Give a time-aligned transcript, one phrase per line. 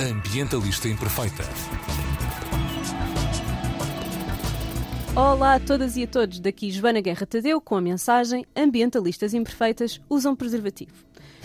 [0.00, 1.44] Ambientalista Imperfeita.
[5.14, 10.00] Olá a todas e a todos, daqui Joana Guerra Tadeu com a mensagem Ambientalistas Imperfeitas
[10.08, 10.94] usam preservativo.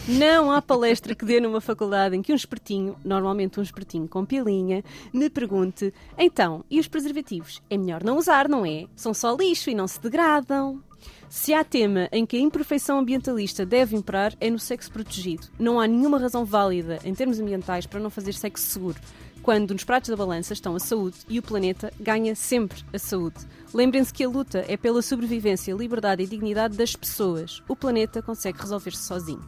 [0.07, 4.23] Não há palestra que dê numa faculdade em que um espertinho, normalmente um espertinho com
[4.23, 7.62] pilinha, me pergunte então, e os preservativos?
[7.69, 8.85] É melhor não usar, não é?
[8.96, 10.81] São só lixo e não se degradam.
[11.29, 15.47] Se há tema em que a imperfeição ambientalista deve imperar, é no sexo protegido.
[15.60, 18.99] Não há nenhuma razão válida, em termos ambientais, para não fazer sexo seguro,
[19.41, 23.38] quando nos pratos da balança estão a saúde e o planeta ganha sempre a saúde.
[23.73, 27.62] Lembrem-se que a luta é pela sobrevivência, liberdade e dignidade das pessoas.
[27.67, 29.43] O planeta consegue resolver-se sozinho.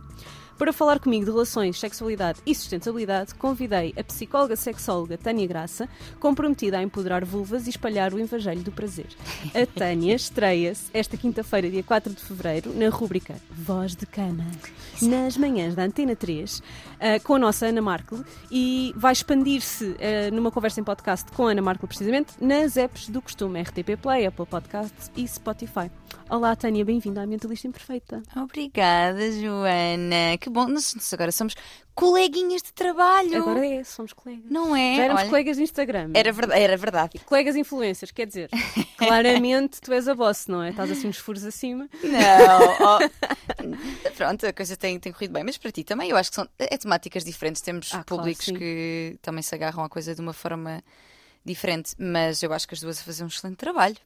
[0.58, 5.88] Para falar comigo de relações, sexualidade e sustentabilidade, convidei a psicóloga sexóloga Tânia Graça,
[6.20, 9.06] comprometida a empoderar vulvas e espalhar o evangelho do prazer.
[9.54, 14.46] A Tânia estreia-se esta quinta-feira, dia 4 de fevereiro, na rúbrica Voz de Cama,
[15.00, 16.64] nas manhãs da Antena 3, uh,
[17.24, 21.52] com a nossa Ana Markle, e vai expandir-se uh, numa conversa em podcast com a
[21.52, 25.92] Ana Markle, precisamente, nas apps do costume RTP Play, Apple Podcasts e Spotify.
[26.30, 28.24] Olá, Tânia, bem-vinda à Mentalista Imperfeita.
[28.36, 30.38] Obrigada, Joana.
[30.40, 30.68] Que bom.
[30.68, 31.56] Nós agora somos
[31.96, 33.38] coleguinhas de trabalho.
[33.38, 34.46] Agora é, somos colegas.
[34.50, 34.96] Não é?
[34.96, 36.12] Já éramos Olha, colegas de Instagram.
[36.14, 36.62] Era verdade.
[36.62, 37.20] Era verdade.
[37.26, 38.50] Colegas influencers, quer dizer,
[38.98, 40.70] claramente tu és a boss, não é?
[40.70, 41.90] Estás assim uns furos acima.
[42.04, 42.76] Não.
[42.98, 44.10] oh.
[44.16, 45.44] Pronto, a coisa tem, tem corrido bem.
[45.44, 47.62] Mas para ti também, eu acho que são é temáticas diferentes.
[47.62, 48.56] Temos Ah, claro, públicos sim.
[48.56, 50.84] que também se agarram à coisa de uma forma
[51.44, 51.94] diferente.
[51.98, 53.98] Mas eu acho que as duas a fazer um excelente trabalho.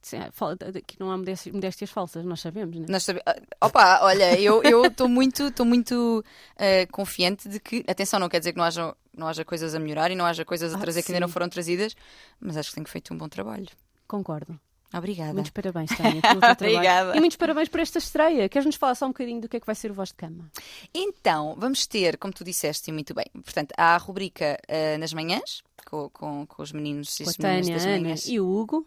[0.00, 2.90] Sim, fala- Aqui não há modéstias, modéstias falsas, nós sabemos, não é?
[2.90, 3.20] Nós sabe...
[3.26, 6.24] ah, Opa, olha, eu estou muito, tô muito
[6.56, 9.78] ah, confiante de que, atenção, não quer dizer que não haja, não haja coisas a
[9.80, 11.94] melhorar e não haja coisas a Ah, trazer que ainda não foram trazidas,
[12.40, 13.66] mas acho que tenho feito um bom trabalho.
[14.06, 14.58] Concordo.
[14.94, 15.34] Obrigada.
[15.34, 16.68] Muitos parabéns, Tânia, pelo teu.
[16.70, 17.14] Obrigada.
[17.14, 18.48] E muitos parabéns por esta estreia.
[18.48, 20.50] Queres-nos falar só um bocadinho do que é que vai ser o Voz de Cama?
[20.94, 25.62] Então, vamos ter, como tu disseste muito bem, portanto, há a rubrica ah, nas manhãs,
[25.84, 28.26] com, com, com os meninos e as meninas das manhãs.
[28.28, 28.86] e o Hugo.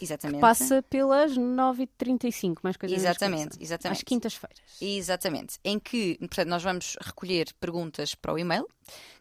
[0.00, 0.40] Exatamente.
[0.40, 3.98] Passa pelas 9h35, mais coisa menos Exatamente, exatamente.
[3.98, 4.58] Às quintas-feiras.
[4.80, 5.58] Exatamente.
[5.64, 8.66] Em que, portanto, nós vamos recolher perguntas para o e-mail,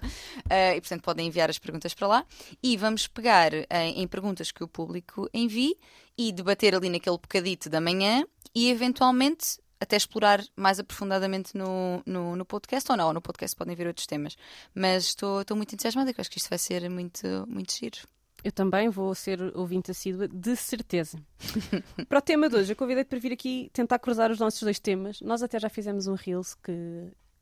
[0.50, 2.24] eh, e portanto podem enviar as perguntas para lá
[2.62, 5.76] e vamos pegar em, em perguntas que o público envie
[6.16, 8.24] e debater ali naquele bocadito da manhã
[8.54, 13.14] e eventualmente até explorar mais aprofundadamente no, no, no podcast ou não.
[13.14, 14.36] No podcast podem ver outros temas.
[14.74, 17.98] Mas estou estou muito entusiasmada, que acho que isto vai ser muito, muito giro.
[18.44, 21.18] Eu também vou ser ouvinte assídua, de certeza.
[22.08, 24.80] para o tema de hoje, eu convidei-te para vir aqui tentar cruzar os nossos dois
[24.80, 25.20] temas.
[25.22, 26.72] Nós até já fizemos um Reels que,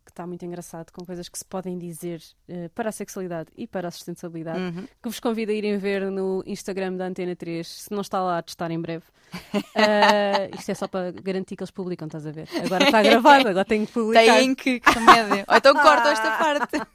[0.06, 3.68] que está muito engraçado, com coisas que se podem dizer eh, para a sexualidade e
[3.68, 4.86] para a sustentabilidade, Uhum.
[4.86, 8.38] que vos convido a irem ver no Instagram da Antena 3, se não está lá,
[8.38, 9.04] a testar em breve.
[9.76, 12.48] Ah, isto é só para garantir que eles publicam, estás a ver?
[12.66, 14.38] Agora está gravado, agora tenho que publicar.
[14.38, 15.46] Tem que, que remédio.
[15.48, 16.78] Ou então cortam esta parte.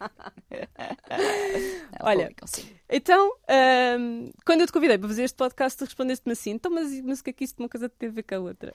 [1.11, 2.49] Não, Olha, publicam.
[2.93, 7.01] Então, ahm, quando eu te convidei para fazer este podcast, tu respondeste-me assim: então, mas,
[7.03, 8.75] mas o que é que isso de uma coisa tem a ver com a outra?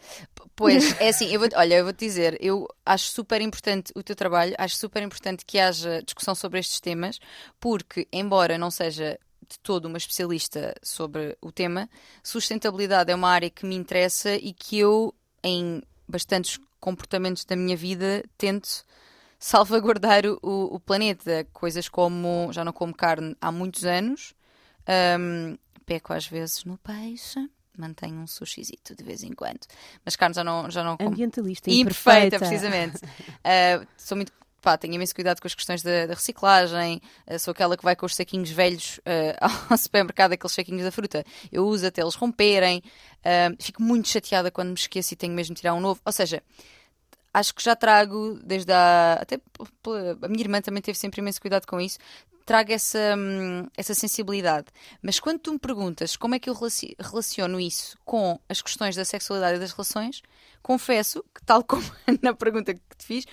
[0.56, 4.16] Pois, é assim, eu vou, olha, eu vou-te dizer, eu acho super importante o teu
[4.16, 7.20] trabalho, acho super importante que haja discussão sobre estes temas,
[7.60, 9.20] porque, embora não seja
[9.50, 11.90] de todo uma especialista sobre o tema,
[12.24, 15.14] sustentabilidade é uma área que me interessa e que eu,
[15.44, 18.86] em bastantes comportamentos da minha vida, tento
[19.40, 21.48] salvaguardar o, o planeta.
[21.54, 24.34] Coisas como, já não como carne há muitos anos,
[25.20, 27.40] hum, peco às vezes no peixe,
[27.78, 29.60] mantenho um sushizito de vez em quando,
[30.04, 31.10] mas carne já não, já não como.
[31.10, 32.40] Ambientalista, Imperfeita, imperfeita.
[32.40, 32.98] precisamente.
[32.98, 34.32] Uh, sou muito.
[34.66, 37.00] Pá, tenho imenso cuidado com as questões da, da reciclagem.
[37.28, 39.38] Uh, sou aquela que vai com os saquinhos velhos uh,
[39.70, 41.24] ao supermercado, aqueles saquinhos da fruta.
[41.52, 42.82] Eu uso até eles romperem.
[43.18, 46.02] Uh, fico muito chateada quando me esqueço e tenho mesmo de tirar um novo.
[46.04, 46.42] Ou seja,
[47.32, 49.20] acho que já trago desde a.
[49.22, 49.40] Até
[50.24, 52.00] a minha irmã também teve sempre imenso cuidado com isso.
[52.44, 54.66] Trago essa, hum, essa sensibilidade.
[55.00, 58.96] Mas quando tu me perguntas como é que eu relaci- relaciono isso com as questões
[58.96, 60.24] da sexualidade e das relações,
[60.64, 61.84] confesso que, tal como
[62.24, 63.26] na pergunta que te fiz,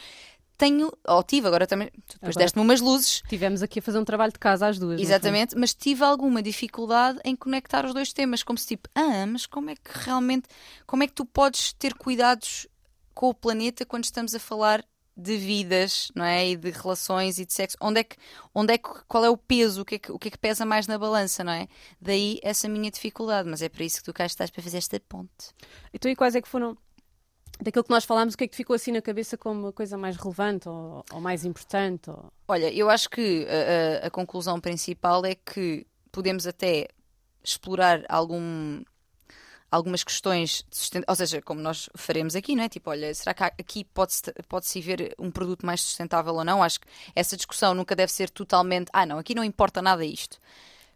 [0.57, 4.33] tenho, ou tive, agora também, depois deste-me umas luzes, Tivemos aqui a fazer um trabalho
[4.33, 5.01] de casa às duas.
[5.01, 9.47] Exatamente, mas tive alguma dificuldade em conectar os dois temas, como se tipo, ah, mas
[9.47, 10.49] como é que realmente,
[10.87, 12.67] como é que tu podes ter cuidados
[13.15, 14.85] com o planeta quando estamos a falar
[15.17, 16.49] de vidas, não é?
[16.49, 17.77] E de relações e de sexo.
[17.81, 18.17] Onde é que,
[18.55, 20.39] onde é que, qual é o peso, o que é que, o que é que
[20.39, 21.69] pesa mais na balança, não é?
[22.01, 24.99] Daí essa minha dificuldade, mas é para isso que tu cá estás para fazer esta
[25.01, 25.53] ponte.
[25.93, 26.77] Então, e quais é que foram,
[27.61, 29.97] daquilo que nós falámos, o que é que ficou assim na cabeça como a coisa
[29.97, 32.11] mais relevante ou, ou mais importante?
[32.11, 32.33] Ou...
[32.49, 36.89] Olha, eu acho que a, a- a conclusão principal é que podemos até
[37.45, 38.83] explorar algum,
[39.71, 41.05] algumas questões de sustent...
[41.09, 42.69] ou seja, como nós faremos aqui, não é?
[42.69, 46.63] Tipo, olha, será que aqui pode-se pode ver um produto mais sustentável ou não?
[46.63, 50.39] Acho que essa discussão nunca deve ser totalmente, ah, não, aqui não importa nada isto.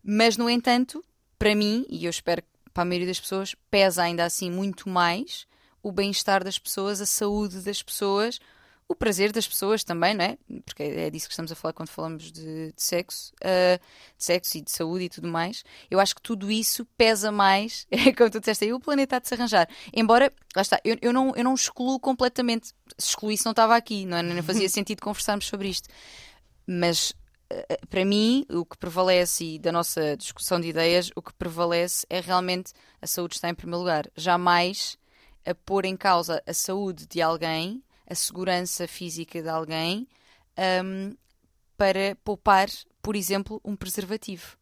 [0.04, 1.04] Mas, no entanto,
[1.38, 4.88] para mim, e eu espero que para a maioria das pessoas, pesa ainda assim muito
[4.88, 5.46] mais
[5.86, 8.40] o bem-estar das pessoas, a saúde das pessoas,
[8.88, 10.36] o prazer das pessoas também, não é?
[10.64, 13.78] Porque é disso que estamos a falar quando falamos de, de sexo, uh,
[14.18, 15.62] de sexo e de saúde e tudo mais.
[15.88, 19.18] Eu acho que tudo isso pesa mais, é como tu disseste aí, o planeta há
[19.20, 19.68] de se arranjar.
[19.94, 24.04] Embora, lá está, eu, eu, não, eu não excluo completamente, se excluísse não estava aqui,
[24.04, 24.24] não, é?
[24.24, 25.88] não fazia sentido conversarmos sobre isto.
[26.66, 27.10] Mas
[27.52, 32.04] uh, para mim, o que prevalece, e da nossa discussão de ideias, o que prevalece
[32.10, 34.10] é realmente a saúde está em primeiro lugar.
[34.16, 34.98] Jamais
[35.46, 40.06] a pôr em causa a saúde de alguém a segurança física de alguém
[40.84, 41.14] um,
[41.76, 42.68] para poupar,
[43.02, 44.56] por exemplo, um preservativo.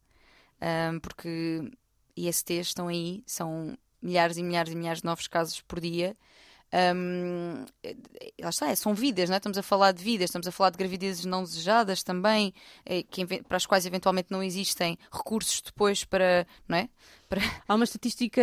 [0.61, 1.71] Um, porque
[2.15, 6.17] ISTs estão aí, são milhares e milhares e milhares de novos casos por dia.
[6.73, 7.65] Um,
[8.41, 9.37] lá está, é, são vidas, não é?
[9.37, 12.53] estamos a falar de vidas, estamos a falar de gravidezes não desejadas também,
[12.85, 16.45] eh, que, para as quais eventualmente não existem recursos depois para.
[16.67, 16.89] Não é?
[17.29, 17.41] para...
[17.67, 18.41] Há uma estatística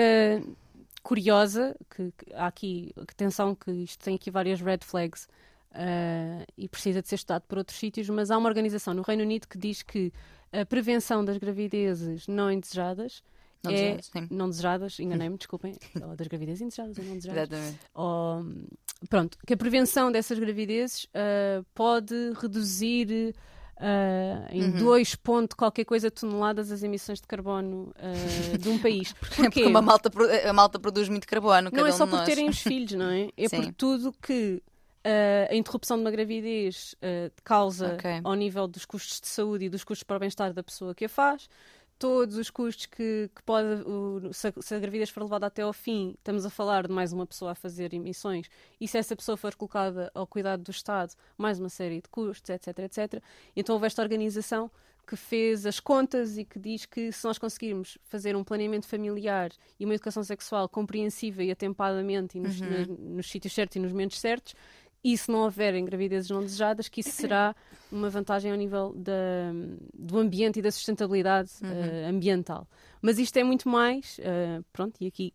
[1.02, 5.28] curiosa, que, que, há aqui, atenção que isto tem aqui várias red flags
[5.72, 9.22] uh, e precisa de ser estudado por outros sítios, mas há uma organização no Reino
[9.22, 10.12] Unido que diz que
[10.52, 13.22] a prevenção das gravidezes não indesejadas
[13.62, 14.28] não é, desejadas, sim.
[14.30, 17.58] não desejadas, enganei-me, desculpem, ou das gravidezes indesejadas ou não desejadas.
[17.58, 17.80] Exatamente.
[17.94, 18.44] Ou,
[19.08, 23.34] pronto, que a prevenção dessas gravidezes uh, pode reduzir
[23.82, 24.78] Uh, em uhum.
[24.78, 29.12] 2 ponto qualquer coisa toneladas as emissões de carbono uh, de um país.
[29.18, 29.42] Porquê?
[29.42, 30.08] Porque uma malta,
[30.48, 31.68] a malta produz muito carbono.
[31.72, 33.28] Não é só um por terem os filhos, não é?
[33.36, 34.62] É por tudo que
[35.04, 36.94] uh, a interrupção de uma gravidez
[37.42, 38.20] causa okay.
[38.22, 41.06] ao nível dos custos de saúde e dos custos para o bem-estar da pessoa que
[41.06, 41.48] a faz
[42.02, 45.62] todos os custos que, que pode, o, se, a, se, a, gravidez for levada até
[45.62, 48.48] ao fim, estamos a falar de mais uma pessoa a fazer emissões,
[48.80, 52.50] e se essa pessoa for colocada ao cuidado do Estado, mais uma série de custos,
[52.50, 53.22] etc, etc.
[53.54, 54.68] Então houve esta organização
[55.06, 59.52] que fez as contas e que diz que se nós conseguirmos fazer um planeamento familiar
[59.78, 62.68] e uma educação sexual compreensiva e atempadamente e nos, uhum.
[62.68, 64.54] nos, nos sítios certos e nos momentos certos,
[65.04, 67.54] e se não houverem gravidezes não desejadas, que isso será
[67.90, 69.52] uma vantagem ao nível da,
[69.92, 71.70] do ambiente e da sustentabilidade uhum.
[71.70, 72.66] uh, ambiental.
[73.00, 75.32] Mas isto é muito mais, uh, pronto, e aqui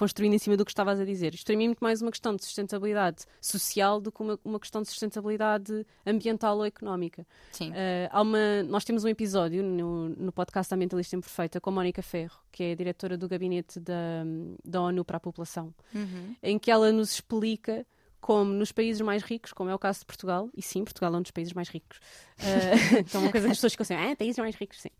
[0.00, 2.10] construindo em cima do que estavas a dizer, isto para mim é muito mais uma
[2.10, 7.26] questão de sustentabilidade social do que uma, uma questão de sustentabilidade ambiental ou económica.
[7.52, 7.70] Sim.
[7.70, 12.00] Uh, há uma, nós temos um episódio no, no podcast Ambientalista Imperfeita com a Mónica
[12.00, 14.24] Ferro, que é a diretora do gabinete da,
[14.64, 16.34] da ONU para a população, uhum.
[16.42, 17.86] em que ela nos explica
[18.20, 21.18] como nos países mais ricos, como é o caso de Portugal, e sim, Portugal é
[21.18, 21.98] um dos países mais ricos.
[22.38, 24.90] Uh, então, uma coisa que as pessoas ficam assim, ah, países mais ricos, sim.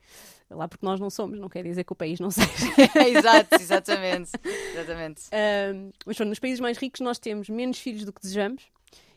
[0.49, 2.49] Lá porque nós não somos, não quer dizer que o país não seja.
[3.07, 4.31] Exato, exatamente.
[4.73, 5.23] exatamente.
[5.27, 8.65] Uh, mas pronto, nos países mais ricos nós temos menos filhos do que desejamos,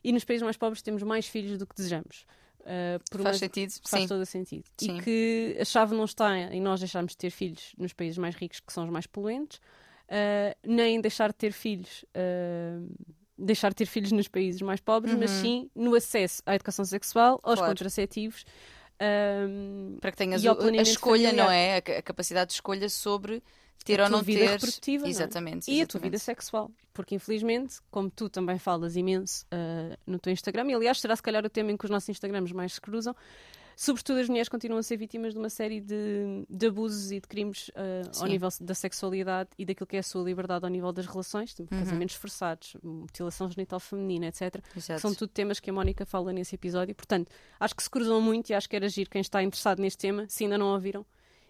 [0.04, 2.26] e nos países mais pobres temos mais filhos do que desejamos.
[2.62, 3.34] Uh, faz uma...
[3.34, 4.08] sentido, faz sim.
[4.08, 4.64] todo o sentido.
[4.78, 4.98] Sim.
[4.98, 8.36] E que a chave não está em nós deixarmos de ter filhos nos países mais
[8.36, 12.90] ricos, que são os mais poluentes, uh, nem deixar de ter filhos uh,
[13.38, 15.20] deixar de ter filhos nos países mais pobres, uhum.
[15.20, 17.72] mas sim no acesso à educação sexual, aos claro.
[17.72, 18.46] contraceptivos.
[19.02, 21.46] Um, para que tenhas a escolha, familiar.
[21.46, 21.78] não é?
[21.78, 23.44] A, capacidade de escolha sobre
[23.84, 24.50] ter a ou não vida ter.
[24.52, 25.74] Reprodutiva, exatamente, é?
[25.74, 26.72] E a tua vida sexual.
[26.94, 31.24] Porque infelizmente, como tu também falas imenso uh, no teu Instagram, e aliás será se
[31.24, 33.16] calhar o tema em que os nossos Instagrams mais se cruzam,
[33.76, 37.28] sobretudo as mulheres continuam a ser vítimas de uma série de, de abusos e de
[37.28, 40.92] crimes uh, ao nível da sexualidade e daquilo que é a sua liberdade ao nível
[40.92, 41.82] das relações, tipo, uhum.
[41.82, 44.64] casamentos forçados, mutilação genital feminina, etc.
[45.00, 46.96] São tudo temas que a Mónica fala nesse episódio.
[46.96, 49.98] Portanto, acho que se cruzam muito e acho que era agir quem está interessado neste
[49.98, 51.06] tema, se ainda não ouviram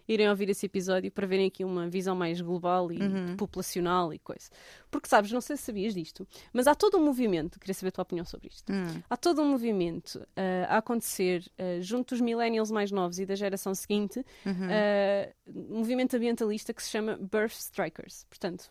[0.06, 3.36] irem ouvir esse episódio para verem aqui uma visão mais global e uhum.
[3.36, 4.50] populacional e coisa.
[4.90, 7.92] Porque sabes, não sei se sabias disto, mas há todo um movimento, queria saber a
[7.92, 8.70] tua opinião sobre isto.
[8.72, 9.02] Uhum.
[9.08, 13.34] Há todo um movimento uh, a acontecer uh, junto dos millennials mais novos e da
[13.34, 14.52] geração seguinte, uhum.
[14.52, 18.24] uh, um movimento ambientalista que se chama Birth Strikers.
[18.28, 18.70] Portanto,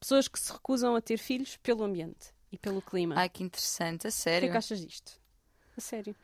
[0.00, 3.14] pessoas que se recusam a ter filhos pelo ambiente e pelo clima.
[3.16, 4.38] Ai, que interessante, a sério.
[4.38, 5.12] O que é que achas disto?
[5.76, 6.14] A sério.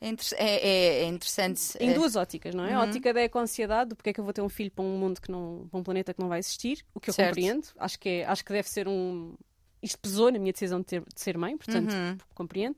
[0.00, 1.76] É, é, é, interessante.
[1.80, 2.70] Em duas óticas, não é?
[2.70, 2.82] Uhum.
[2.82, 4.98] A ótica da eco-ansiedade, do porque é que eu vou ter um filho para um
[4.98, 5.66] mundo que não.
[5.70, 7.30] para um planeta que não vai existir, o que eu certo.
[7.30, 7.68] compreendo.
[7.78, 9.34] Acho que, é, acho que deve ser um.
[9.82, 12.18] Isto pesou na minha decisão de, ter, de ser mãe, portanto, uhum.
[12.34, 12.76] compreendo.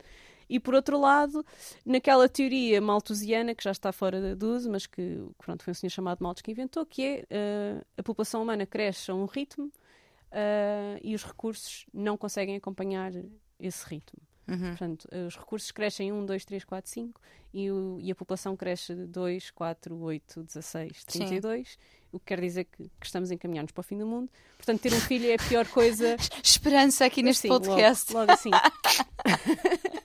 [0.48, 1.44] E por outro lado,
[1.84, 5.90] naquela teoria malthusiana, que já está fora de uso, mas que pronto, foi um senhor
[5.90, 10.98] chamado Malthus que inventou, que é uh, a população humana cresce a um ritmo uh,
[11.02, 13.12] e os recursos não conseguem acompanhar
[13.60, 14.22] esse ritmo.
[14.48, 14.68] Uhum.
[14.70, 17.20] Portanto, os recursos crescem 1, 2, 3, 4, 5
[17.52, 21.68] e, o, e a população cresce 2, 4, 8, 16, 32.
[21.68, 21.76] Sim.
[22.12, 24.30] o que quer dizer que, que estamos encaminhados para o fim do mundo.
[24.56, 26.16] Portanto, ter um filho é a pior coisa.
[26.42, 28.12] Esperança aqui neste assim, podcast.
[28.12, 28.50] Logo, logo assim.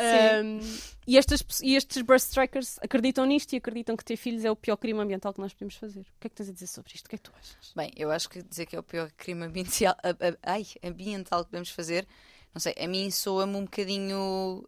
[0.00, 0.60] Um,
[1.06, 4.56] e, estas, e estes burst strikers acreditam nisto e acreditam que ter filhos é o
[4.56, 6.00] pior crime ambiental que nós podemos fazer.
[6.00, 7.06] O que é que tens a dizer sobre isto?
[7.06, 7.72] O que é que tu achas?
[7.74, 9.94] Bem, eu acho que dizer que é o pior crime ambiental,
[10.42, 12.06] ai, ambiental que podemos fazer,
[12.54, 14.64] não sei, a mim soa-me um bocadinho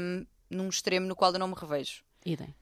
[0.00, 2.02] um, num extremo no qual eu não me revejo.
[2.24, 2.54] Idem.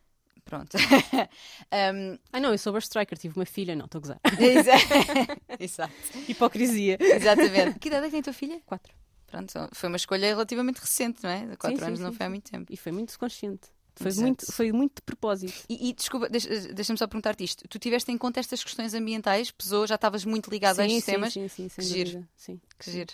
[0.45, 0.77] Pronto.
[1.73, 4.21] um, ah, não, eu sou striker, tive uma filha, não, estou a gozar.
[5.59, 5.95] Exato.
[6.29, 6.99] Hipocrisia.
[7.01, 7.79] Exatamente.
[7.79, 8.61] Que idade é que tem a tua filha?
[8.67, 8.93] Quatro.
[9.27, 11.57] Pronto, foi uma escolha relativamente recente, não é?
[11.57, 12.73] Quatro sim, anos sim, não sim, foi há muito tempo.
[12.73, 13.69] E foi muito consciente.
[13.97, 15.65] Foi muito, foi muito de propósito.
[15.69, 17.67] E, e desculpa, deixa-me deixa só perguntar-te isto.
[17.69, 19.51] Tu tiveste em conta estas questões ambientais?
[19.51, 21.33] Pesou, já estavas muito ligada a estes temas?
[21.33, 21.81] Sim, sim, sim.
[21.81, 22.29] Que giro.
[22.37, 22.61] Sim.
[22.79, 23.13] Que giro.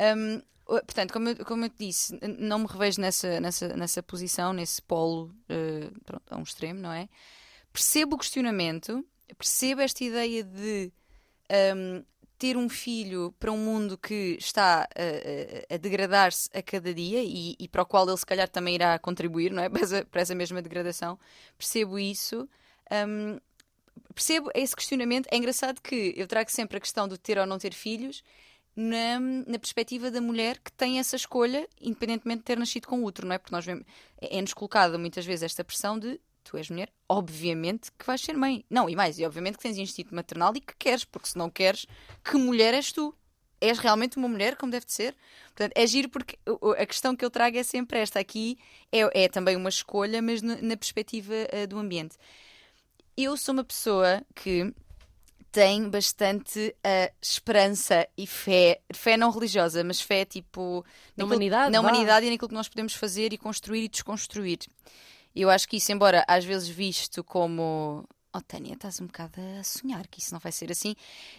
[0.00, 4.52] Um, portanto, como eu, como eu te disse, não me revejo nessa, nessa, nessa posição,
[4.52, 7.08] nesse polo uh, pronto, a um extremo, não é?
[7.72, 9.04] Percebo o questionamento,
[9.36, 10.92] percebo esta ideia de
[11.74, 12.04] um,
[12.38, 17.22] ter um filho para um mundo que está a, a, a degradar-se a cada dia
[17.22, 19.68] e, e, para o qual ele se calhar também irá contribuir, não é?
[19.70, 21.18] Para essa, para essa mesma degradação.
[21.56, 22.48] Percebo isso.
[22.90, 23.38] Um,
[24.14, 25.28] percebo esse questionamento.
[25.30, 28.22] É engraçado que eu trago sempre a questão de ter ou não ter filhos
[28.80, 33.26] na, na perspectiva da mulher que tem essa escolha, independentemente de ter nascido com outro,
[33.26, 33.38] não é?
[33.38, 33.84] Porque nós vemos,
[34.20, 38.64] é-nos colocada muitas vezes esta pressão de tu és mulher, obviamente que vais ser mãe.
[38.70, 41.50] Não, e mais, e obviamente que tens instinto maternal e que queres, porque se não
[41.50, 41.86] queres,
[42.22, 43.12] que mulher és tu?
[43.60, 45.16] És realmente uma mulher como deve de ser?
[45.46, 46.38] Portanto, é giro porque
[46.78, 48.20] a questão que eu trago é sempre esta.
[48.20, 48.56] Aqui
[48.92, 52.16] é, é também uma escolha, mas na, na perspectiva uh, do ambiente.
[53.16, 54.72] Eu sou uma pessoa que
[55.50, 60.84] tem bastante uh, esperança e fé, fé não religiosa, mas fé tipo
[61.16, 64.58] na humanidade, na humanidade e naquilo que nós podemos fazer e construir e desconstruir.
[65.34, 69.64] Eu acho que isso, embora às vezes visto como oh Tânia, estás um bocado a
[69.64, 70.94] sonhar que isso não vai ser assim,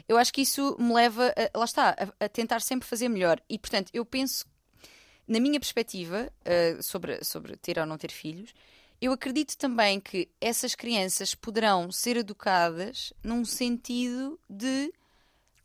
[0.08, 3.42] eu acho que isso me leva, a, lá está, a, a, tentar sempre fazer melhor.
[3.50, 4.46] E portanto, eu penso,
[5.28, 8.54] na minha perspectiva, uh, sobre, sobre ter ou não ter filhos,
[9.02, 14.92] eu acredito também que essas crianças poderão ser educadas num sentido de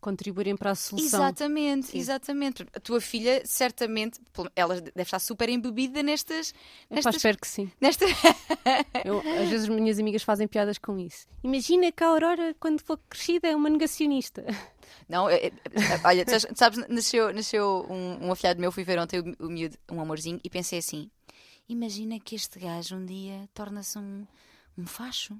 [0.05, 1.19] contribuírem para a solução.
[1.19, 1.97] Exatamente, Sim.
[1.97, 2.63] exatamente.
[2.73, 4.19] A tua filha, certamente,
[4.55, 6.53] ela deve estar super embebida nestas.
[6.87, 7.15] nestas...
[7.15, 7.71] Epá, espero que sim.
[7.81, 8.05] Nesta...
[9.03, 11.25] Eu, às vezes as minhas amigas fazem piadas com isso.
[11.43, 14.45] Imagina que a Aurora, quando for crescida, é uma negacionista.
[15.09, 15.51] Não, é, é,
[16.03, 16.23] olha,
[16.55, 20.39] sabes, nasceu, nasceu um, um afilhado meu, fui ver ontem o, o miúdo, um amorzinho,
[20.43, 21.09] e pensei assim:
[21.67, 24.25] imagina que este gajo um dia torna-se um,
[24.77, 25.37] um facho.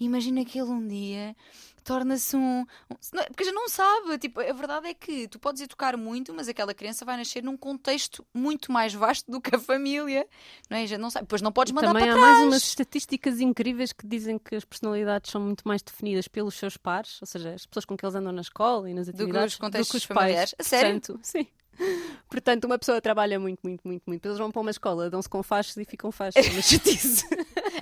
[0.00, 1.36] Imagina que ele um dia
[1.84, 2.96] torna-se um, um.
[3.28, 4.18] Porque já não sabe.
[4.18, 7.56] Tipo, a verdade é que tu podes educar muito, mas aquela criança vai nascer num
[7.56, 10.26] contexto muito mais vasto do que a família.
[10.68, 10.86] Não é?
[10.86, 11.26] Já não sabe.
[11.26, 12.36] Depois não podes mandar Também para há trás.
[12.38, 16.76] mais umas estatísticas incríveis que dizem que as personalidades são muito mais definidas pelos seus
[16.76, 19.70] pares, ou seja, as pessoas com que eles andam na escola e nas atividades, do
[19.70, 20.54] que os do que os pais.
[20.58, 21.00] A sério?
[21.00, 21.46] Portanto, sim.
[22.28, 24.26] Portanto, uma pessoa trabalha muito, muito, muito, muito.
[24.26, 26.44] Eles vão para uma escola, dão-se com fachos e ficam fachos.
[26.44, 27.24] É uma chatice.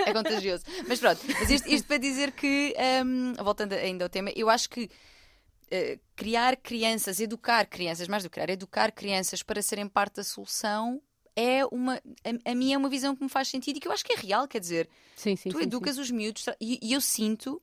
[0.06, 0.64] é contagioso.
[0.87, 4.68] Mas pronto, mas isto, isto para dizer que, um, voltando ainda ao tema, eu acho
[4.68, 10.16] que uh, criar crianças, educar crianças, mais do que criar, educar crianças para serem parte
[10.16, 11.00] da solução
[11.37, 11.94] é uma.
[12.25, 14.12] A, a mim é uma visão que me faz sentido e que eu acho que
[14.12, 17.62] é real, quer dizer, sim, sim, tu sim, educas os miúdos e, e eu sinto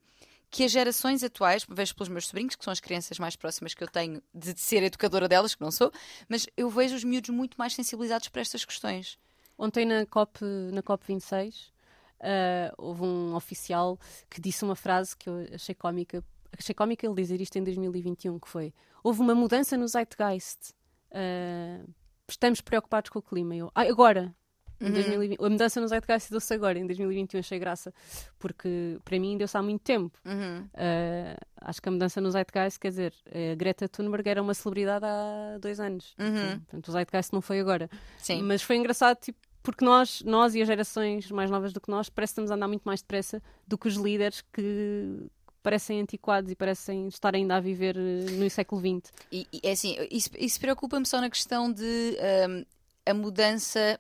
[0.49, 3.83] que as gerações atuais, vejo pelos meus sobrinhos, que são as crianças mais próximas que
[3.83, 5.91] eu tenho de ser educadora delas, que não sou,
[6.29, 9.17] mas eu vejo os miúdos muito mais sensibilizados para estas questões.
[9.57, 11.71] Ontem na COP, na COP 26
[12.17, 13.99] uh, houve um oficial
[14.29, 16.23] que disse uma frase que eu achei cómica.
[16.57, 18.73] Achei cómica ele dizer isto em 2021, que foi
[19.03, 20.71] houve uma mudança no zeitgeist.
[21.11, 21.87] Uh,
[22.27, 23.55] estamos preocupados com o clima.
[23.55, 24.35] Eu, ah, agora,
[24.79, 24.91] Uhum.
[24.91, 27.93] 2020, a mudança no Zeitgeist deu-se agora, em 2021 achei graça,
[28.37, 30.17] porque para mim deu-se há muito tempo.
[30.25, 30.61] Uhum.
[30.73, 35.05] Uh, acho que a mudança no Zeitgeist, quer dizer, a Greta Thunberg era uma celebridade
[35.05, 36.15] há dois anos.
[36.19, 36.59] Uhum.
[36.59, 37.89] Portanto, o Zeitgeist não foi agora.
[38.17, 38.41] Sim.
[38.43, 42.09] Mas foi engraçado, tipo, porque nós, nós e as gerações mais novas do que nós,
[42.09, 45.27] parece que estamos a andar muito mais depressa do que os líderes que
[45.61, 49.11] parecem antiquados e parecem estar ainda a viver eh, no século XX.
[49.29, 52.17] E, e é assim, isso, isso preocupa-me só na questão de
[52.49, 52.65] um,
[53.05, 53.99] a mudança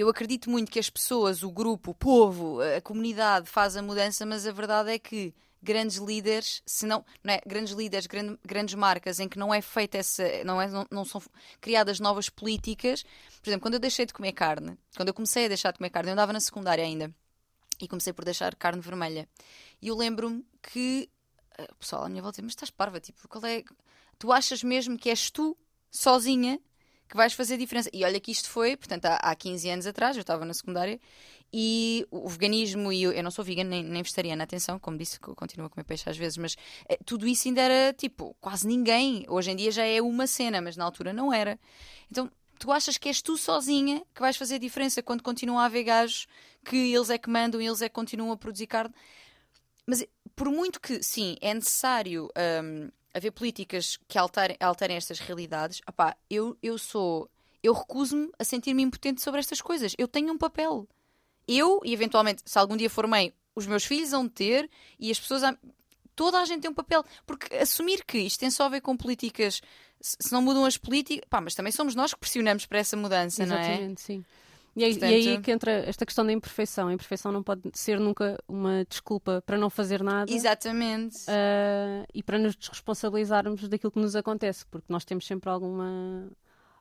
[0.00, 4.24] eu acredito muito que as pessoas, o grupo, o povo, a comunidade faz a mudança,
[4.24, 8.74] mas a verdade é que grandes líderes, se não, não é, grandes líderes, grande, grandes
[8.74, 11.20] marcas em que não é feita essa, não, é, não, não, são
[11.60, 13.02] criadas novas políticas.
[13.42, 15.90] Por exemplo, quando eu deixei de comer carne, quando eu comecei a deixar de comer
[15.90, 17.14] carne, eu andava na secundária ainda
[17.78, 19.28] e comecei por deixar carne vermelha.
[19.82, 21.10] E eu lembro-me que
[21.58, 23.62] eh, o pessoal à minha volta dizia, mas estás parva, tipo, qual é?
[24.18, 25.56] Tu achas mesmo que és tu,
[25.90, 26.58] sozinha,
[27.10, 27.90] que vais fazer diferença.
[27.92, 31.00] E olha que isto foi, portanto, há, há 15 anos atrás, eu estava na secundária,
[31.52, 35.18] e o veganismo, e eu, eu não sou vegana nem, nem vegetariana, atenção, como disse,
[35.18, 36.56] continuo a comer peixe às vezes, mas
[36.88, 39.26] eh, tudo isso ainda era tipo, quase ninguém.
[39.28, 41.58] Hoje em dia já é uma cena, mas na altura não era.
[42.08, 45.82] Então, tu achas que és tu sozinha que vais fazer diferença quando continuam a haver
[45.82, 46.28] gajos
[46.64, 48.94] que eles é que mandam eles é que continuam a produzir carne?
[49.84, 52.28] Mas por muito que, sim, é necessário
[52.62, 57.30] hum, haver políticas que alterem, alterem estas realidades, opá, eu, eu sou.
[57.62, 59.94] Eu recuso-me a sentir-me impotente sobre estas coisas.
[59.98, 60.88] Eu tenho um papel.
[61.46, 65.20] Eu, e eventualmente, se algum dia for mãe, os meus filhos vão ter e as
[65.20, 65.42] pessoas.
[66.16, 67.04] Toda a gente tem um papel.
[67.26, 69.60] Porque assumir que isto tem só a ver com políticas,
[70.00, 71.26] se não mudam as políticas.
[71.28, 73.60] Pá, mas também somos nós que pressionamos para essa mudança, não é?
[73.60, 74.24] Exatamente, sim.
[74.76, 76.88] E aí, Portanto- e aí que entra esta questão da imperfeição.
[76.88, 80.30] A imperfeição não pode ser nunca uma desculpa para não fazer nada.
[80.32, 81.18] Exatamente.
[81.28, 86.30] ah, e para nos desresponsabilizarmos daquilo que nos acontece, porque nós temos sempre alguma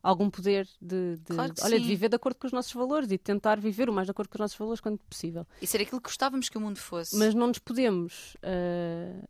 [0.01, 3.13] algum poder de, de- Claro olha, de viver de acordo com os nossos valores e
[3.13, 5.45] de tentar viver o mais de acordo com os nossos valores quando possível.
[5.61, 7.17] E ser aquilo que gostávamos que o mundo fosse.
[7.17, 9.27] Mas não nos podemos ah,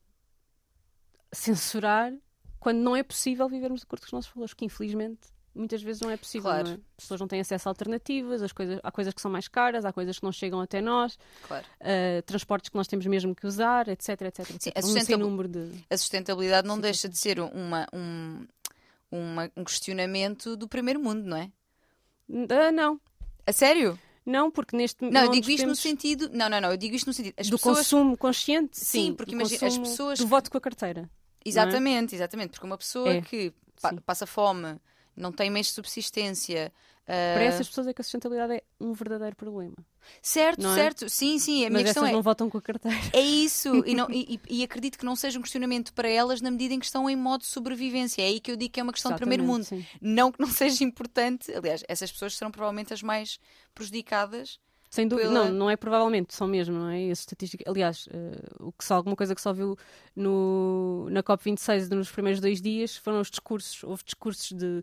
[1.31, 2.13] censurar
[2.59, 5.19] quando não é possível vivermos de acordo com os nossos valores, que infelizmente
[5.59, 6.49] muitas vezes não é possível.
[6.49, 6.67] Claro.
[6.67, 6.79] não é?
[6.97, 9.85] As pessoas não têm acesso a alternativas, as coisas, há coisas que são mais caras,
[9.85, 11.65] há coisas que não chegam até nós, Claro.
[11.81, 14.61] ah, transportes que nós temos mesmo que usar, etc, etc, etc.
[14.61, 15.71] Sim, a Um sem sustentab- número de...
[15.89, 18.45] A sustentabilidade não Sim, deixa de ser uma, um,
[19.11, 21.51] uma- um questionamento do primeiro mundo, não é?
[22.49, 22.99] Ah, não,
[23.45, 23.97] A sério?
[24.25, 26.29] não, porque neste Não, eu digo isto no podemos- sentido.
[26.31, 27.33] Não, não, não, eu digo isto no sentido.
[27.37, 27.77] As do pessoas.
[27.77, 31.09] consumo consciente, Sim, sim, porque imagina, as pessoas do voto com a carteira.
[31.43, 32.51] Exatamente, exatamente.
[32.51, 33.51] Porque uma pessoa É, que
[33.81, 33.97] pa- sim.
[34.05, 34.77] passa fome,
[35.19, 36.71] não tem meios de subsistência.
[37.07, 39.75] ah, Para essas pessoas é que a sustentabilidade é um verdadeiro problema.
[40.21, 40.75] Certo, é?
[40.75, 41.09] certo.
[41.09, 41.65] Sim, sim.
[41.65, 42.15] A minha Mas questão essas é.
[42.15, 42.97] não votam com a carteira.
[43.13, 46.49] É isso, e, não- e- e- acredito que não seja um questionamento para elas na
[46.49, 48.21] medida em que estão em modo de sobrevivência.
[48.21, 49.61] É aí que eu digo que é uma questão de primeiro mundo.
[49.61, 49.97] Exatamente, sim.
[50.01, 53.39] Não que não seja importante, aliás, essas pessoas serão provavelmente as mais
[53.75, 54.59] prejudicadas.
[54.89, 57.03] Sem dúvida, pela- não, não é provavelmente, são mesmo, não é?
[57.09, 59.77] Essa estatística, aliás, eh, o que só, alguma coisa que só viu
[60.15, 64.81] no, na COP26 nos primeiros dois dias foram os discursos, houve discursos de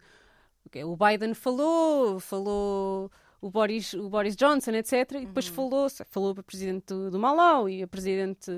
[0.85, 3.10] o Biden falou, falou
[3.41, 4.93] o Boris, o Boris Johnson, etc.
[5.12, 5.25] E Uhum.
[5.26, 8.50] depois falou, falou para o presidente do, do Malau e a presidente,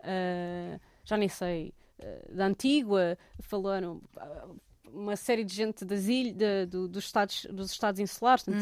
[0.00, 4.46] eh, já nem sei, eh, da Antigua, falaram ah,
[4.92, 8.58] uma série de gente das ilhas, de- do- dos, estados, dos estados insulares, Uhum.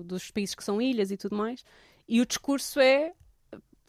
[0.00, 1.64] do- dos países que são ilhas e tudo mais.
[2.08, 3.12] E o discurso é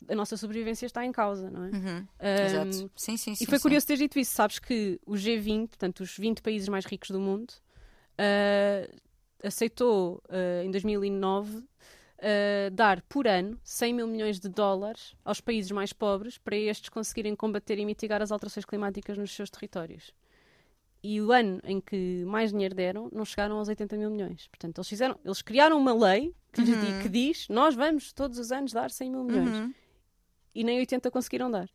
[0.07, 1.69] a nossa sobrevivência está em causa, não é?
[1.71, 2.91] Uhum, Ahm, Exato.
[2.95, 3.43] Sim, sim, sim.
[3.43, 3.61] e foi sim.
[3.63, 4.33] curioso teres dito isso.
[4.33, 7.53] Sabes que o G20, portanto, os 20 países mais ricos do mundo,
[8.17, 8.88] ah,
[9.43, 11.63] aceitou ah, em 2009
[12.19, 16.89] ah, dar por ano 100 mil milhões de dólares aos países mais pobres para estes
[16.89, 20.12] conseguirem combater e mitigar as alterações climáticas nos seus territórios.
[21.04, 24.47] E o ano em que mais dinheiro deram, não chegaram aos 80 mil milhões.
[24.47, 27.01] Portanto, eles fizeram, eles criaram uma lei que, Uhum.
[27.04, 29.73] que diz: nós vamos todos os anos dar 100 mil milhões Uhum.
[30.56, 31.69] e nem 80 conseguiram dar.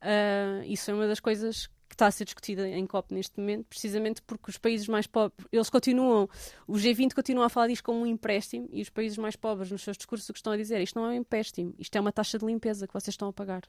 [0.00, 3.66] Ah, isso é uma das coisas que está a ser discutida em COP neste momento,
[3.66, 6.26] precisamente porque os países mais pobres, eles continuam,
[6.66, 9.82] o G20 continua a falar disto como um empréstimo e os países mais pobres nos
[9.82, 12.10] seus discursos o que estão a dizer isto não é um empréstimo, isto é uma
[12.10, 13.62] taxa de limpeza que vocês estão a pagar.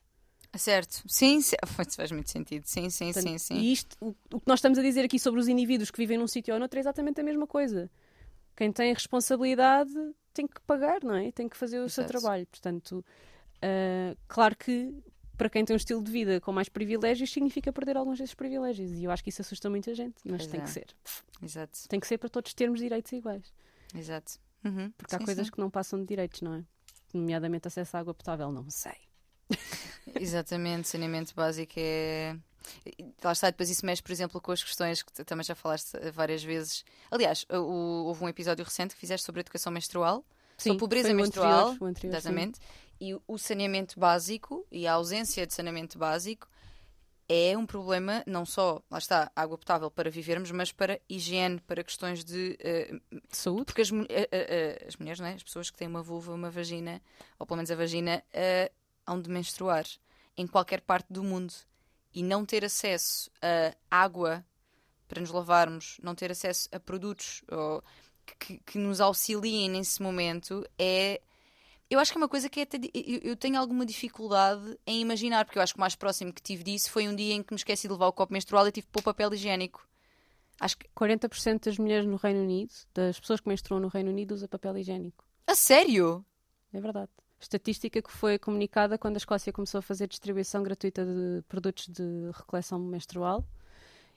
[0.56, 1.04] Certo.
[1.06, 1.58] Sim, sim.
[1.98, 2.64] Faz muito sentido.
[2.66, 3.56] Sim, sim, Portanto, sim, sim.
[3.56, 6.18] E isto, o, o que nós estamos a dizer aqui sobre os indivíduos que vivem
[6.18, 7.92] num sítio ou noutro é exatamente a mesma coisa.
[8.56, 9.92] Quem tem responsabilidade
[10.34, 11.32] tem que pagar, não é?
[11.32, 12.20] Tem que fazer o seu Exato.
[12.20, 12.46] trabalho.
[12.48, 13.04] Portanto,
[13.62, 14.94] ah, claro que
[15.38, 18.92] para quem tem um estilo de vida com mais privilégios significa perder alguns desses privilégios.
[18.92, 20.64] E eu acho que isso assusta muita gente, mas Pois tem é.
[20.64, 20.88] que ser.
[21.42, 21.80] Exato.
[21.90, 23.54] Tem que ser para todos termos direitos iguais.
[23.96, 24.34] Exato.
[24.64, 24.92] Uhum.
[24.98, 25.52] Porque há Sim, coisas sim.
[25.52, 26.64] que não passam de direitos, não é?
[27.14, 28.94] Nomeadamente acesso à água potável, não sei.
[30.20, 32.36] Exatamente, saneamento básico é.
[33.24, 36.12] Lá está, depois isso mexe, por exemplo, com as questões que também já falaste eh,
[36.12, 36.86] várias vezes.
[37.12, 40.26] Aliás, o- houve um episódio recente que fizeste sobre a educação menstrual,
[40.58, 42.30] sobre a pobreza menstrual, anterior, anterior, sim.
[43.04, 46.48] E o- saneamento básico e a ausência de saneamento básico
[47.28, 51.84] é um problema, não só, lá está, água potável para vivermos, mas para higiene, para
[51.84, 53.66] questões de De saúde.
[53.66, 55.34] porque as, eh, eh, as mulheres, é?
[55.34, 57.02] as pessoas que têm uma vulva, uma vagina,
[57.40, 58.72] ou pelo menos a vagina, eh,
[59.06, 59.86] hão de menstruar
[60.38, 61.54] em qualquer parte do mundo.
[62.14, 64.46] E não ter acesso a água
[65.08, 67.42] para nos lavarmos, não ter acesso a produtos
[68.40, 71.22] que, que nos auxiliem nesse momento é.
[71.94, 75.46] Eu acho que é uma coisa que é até eu tenho alguma dificuldade em imaginar,
[75.46, 77.54] porque eu acho que o mais próximo que tive disso foi um dia em que
[77.54, 79.88] me esqueci de levar o copo menstrual e tive que pôr papel higiênico.
[80.60, 80.88] Acho que.
[80.98, 84.76] 40% das mulheres no Reino Unido, das pessoas que menstruam no Reino Unido, usa papel
[84.80, 85.24] higiênico.
[85.46, 86.26] A sério?
[86.74, 87.12] É verdade.
[87.40, 92.32] Estatística que foi comunicada quando a Escócia começou a fazer distribuição gratuita de produtos de
[92.34, 93.46] recoleção menstrual.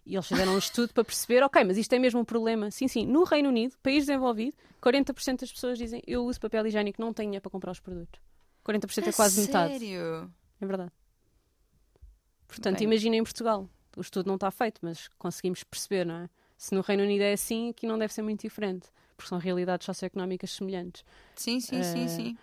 [0.06, 2.70] E eles fizeram um estudo para perceber, ok, mas isto é mesmo um problema.
[2.70, 7.00] Sim, sim, no Reino Unido, país desenvolvido, 40% das pessoas dizem eu uso papel higiênico,
[7.00, 8.20] não tenho dinheiro para comprar os produtos.
[8.64, 9.72] 40% é A quase metade.
[9.78, 10.32] Sério?
[10.60, 10.92] É verdade.
[12.46, 13.68] Portanto, imagina em Portugal.
[13.96, 16.30] O estudo não está feito, mas conseguimos perceber, não é?
[16.56, 19.84] Se no Reino Unido é assim, aqui não deve ser muito diferente, porque são realidades
[19.84, 21.04] socioeconómicas semelhantes.
[21.34, 22.38] Sim, sim, sim, Eh, sim.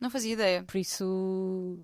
[0.00, 0.64] Não fazia ideia.
[0.64, 1.78] Por isso,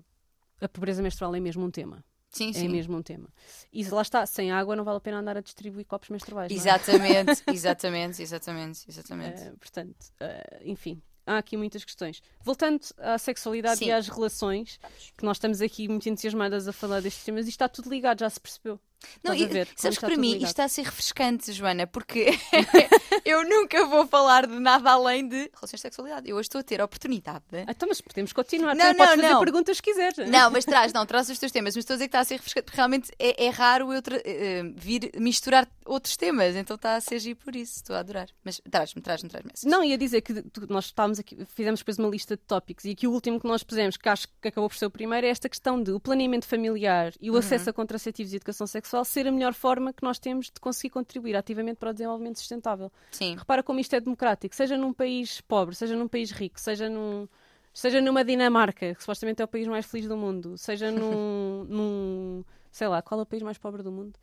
[0.59, 2.03] a pobreza menstrual é mesmo um tema.
[2.31, 2.67] Sim, É sim.
[2.69, 3.27] mesmo um tema.
[3.73, 6.51] E lá está, sem água não vale a pena andar a distribuir copos menstruais.
[6.51, 6.55] é?
[6.55, 9.41] Exatamente, exatamente, exatamente, exatamente.
[9.41, 12.21] Eh, portanto, eh, enfim, há aqui muitas questões.
[12.41, 13.85] Voltando à sexualidade Sim.
[13.87, 14.79] e às relações,
[15.17, 18.29] que nós estamos aqui muito entusiasmadas a falar destes temas, isto está tudo ligado, já
[18.29, 18.79] se percebeu.
[19.23, 20.41] Não, e- sabes que para mim ligado.
[20.43, 22.27] isto está a ser refrescante, Joana, porque
[23.25, 26.29] eu nunca vou falar de nada além de relações de sexualidade.
[26.29, 27.43] Eu hoje estou a ter a oportunidade.
[27.51, 28.75] de- Ah, Então, mas podemos continuar.
[28.75, 29.39] Não, Não, podes não, fazer não.
[29.39, 30.17] perguntas se quiseres.
[30.29, 32.25] Não, mas traz, não, traz os teus temas, mas estou a dizer que está a
[32.25, 36.95] ser refrescante, realmente é, é raro eu tra- eh, vir misturar outros temas, então está
[36.95, 38.29] a ser giro por isso, estou a adorar.
[38.43, 39.51] Mas traz-me, traz-me, traz-me.
[39.65, 40.33] Não, ia dizer que
[40.69, 43.63] nós estávamos aqui, fizemos depois uma lista de tópicos e que o último que nós
[43.63, 46.45] pusemos, que acho que acabou por ser o primeiro, é esta questão de o planeamento
[46.45, 50.17] familiar e o acesso a contraceptivos e educação sexual ser a melhor forma que nós
[50.17, 52.91] temos de conseguir contribuir ativamente para o desenvolvimento sustentável.
[53.11, 56.89] Sim, Repara como isto é democrático, seja num país pobre, seja num país rico, seja
[56.89, 57.27] num.
[57.73, 62.43] Seja numa Dinamarca, que supostamente é o país mais feliz do mundo, seja num, num
[62.69, 64.19] sei lá, qual é o país mais pobre do mundo?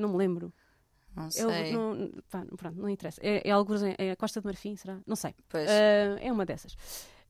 [0.00, 0.52] Não me lembro.
[1.14, 1.76] não É, sei.
[1.76, 3.20] o- não, pá, pronto, não interessa.
[3.22, 4.98] É, é, algures em- é a Costa de Marfim, será?
[5.06, 5.34] Não sei.
[5.54, 6.76] Ah, é uma dessas.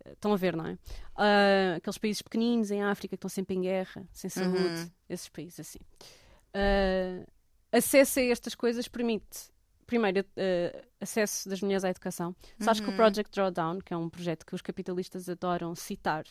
[0.07, 0.79] Estão a ver, não é?
[1.17, 4.91] Ah, aqueles países pequeninos em África que estão sempre em guerra, sem saúde, Uhum.
[5.09, 5.79] esses países assim.
[6.55, 7.27] Ah,
[7.73, 9.51] acesso a estas coisas permite,
[9.91, 12.35] primeiro, ah, acesso das mulheres à educação.
[12.61, 12.97] Sabes que o Uhum.
[12.97, 16.25] Project Drawdown, que é um projeto que os capitalistas adoram citar,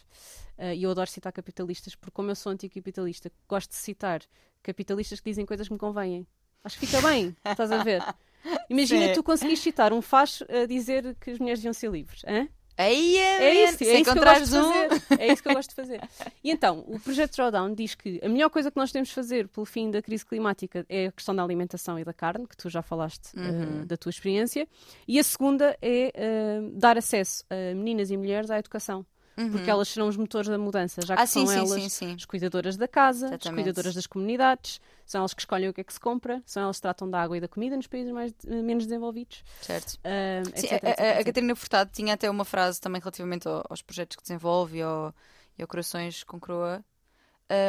[0.57, 4.21] ah, e eu adoro citar capitalistas, porque como eu sou anticapitalista, gosto de citar
[4.63, 6.25] capitalistas que dizem coisas que me convêm.
[6.63, 8.01] Acho que fica bem, estás a ver?
[8.69, 9.13] Imagina Sim.
[9.13, 12.21] tu conseguires citar um facho a dizer que as mulheres deviam ser livres.
[12.25, 12.47] Hã?
[12.81, 15.21] Aí É isso, se é isso que eu gosto de fazer.
[15.21, 16.01] É isso que eu gosto de fazer.
[16.43, 19.47] E então, o projeto Drawdown diz que a melhor coisa que nós temos de fazer
[19.49, 22.69] pelo fim da crise climática é a questão da alimentação e da carne, que tu
[22.69, 23.85] já falaste eh, Uhum.
[23.85, 24.65] da tua experiência.
[25.07, 29.05] E a segunda é eh, dar acesso a meninas e mulheres à educação.
[29.51, 31.23] Porque elas serão os motores da mudança, já que Uhum.
[31.23, 32.15] Ah, sim, são sim, elas sim, sim.
[32.15, 33.63] as cuidadoras da casa, as Exatamente.
[33.63, 36.77] cuidadoras das comunidades, são elas que escolhem o que é que se compra, são elas
[36.77, 39.43] que tratam da água e da comida nos países mais, menos desenvolvidos.
[39.61, 39.97] Certo.
[40.03, 41.25] ah, Sim, etc, a- a, a etc.
[41.25, 45.13] Catarina Furtado tinha até uma frase também relativamente ao- aos projetos que desenvolve e ao,
[45.57, 46.83] e ao Corações com Croa,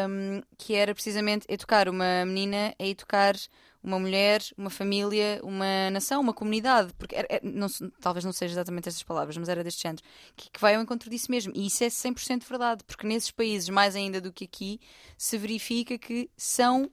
[0.09, 3.35] um, que era precisamente educar uma menina é educar
[3.83, 7.67] uma mulher, uma família, uma nação, uma comunidade, porque era- era- não
[8.01, 10.03] talvez não seja exatamente estas palavras, mas era deste género,
[10.37, 11.53] que, que vai ao encontro disso mesmo.
[11.55, 14.81] E isso é 100% verdade, porque nesses países, mais ainda do que aqui,
[15.17, 16.91] se verifica que são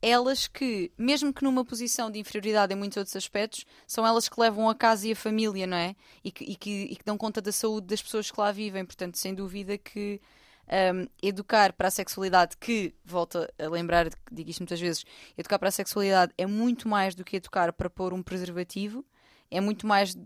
[0.00, 4.40] elas que, mesmo que numa posição de inferioridade em muitos outros aspectos, são elas que
[4.40, 5.96] levam a casa e a família, não é?
[6.22, 8.84] E que, e que, e que dão conta da saúde das pessoas que lá vivem.
[8.84, 10.20] Portanto, sem dúvida que
[10.68, 15.04] um, educar para a sexualidade, que, volto a lembrar, digo isto muitas vezes,
[15.36, 19.04] educar para a sexualidade é muito mais do que educar para pôr um preservativo,
[19.50, 20.16] é muito mais.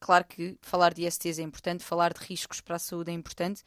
[0.00, 3.62] Claro que falar de ISTs é importante, falar de riscos para a saúde é importante,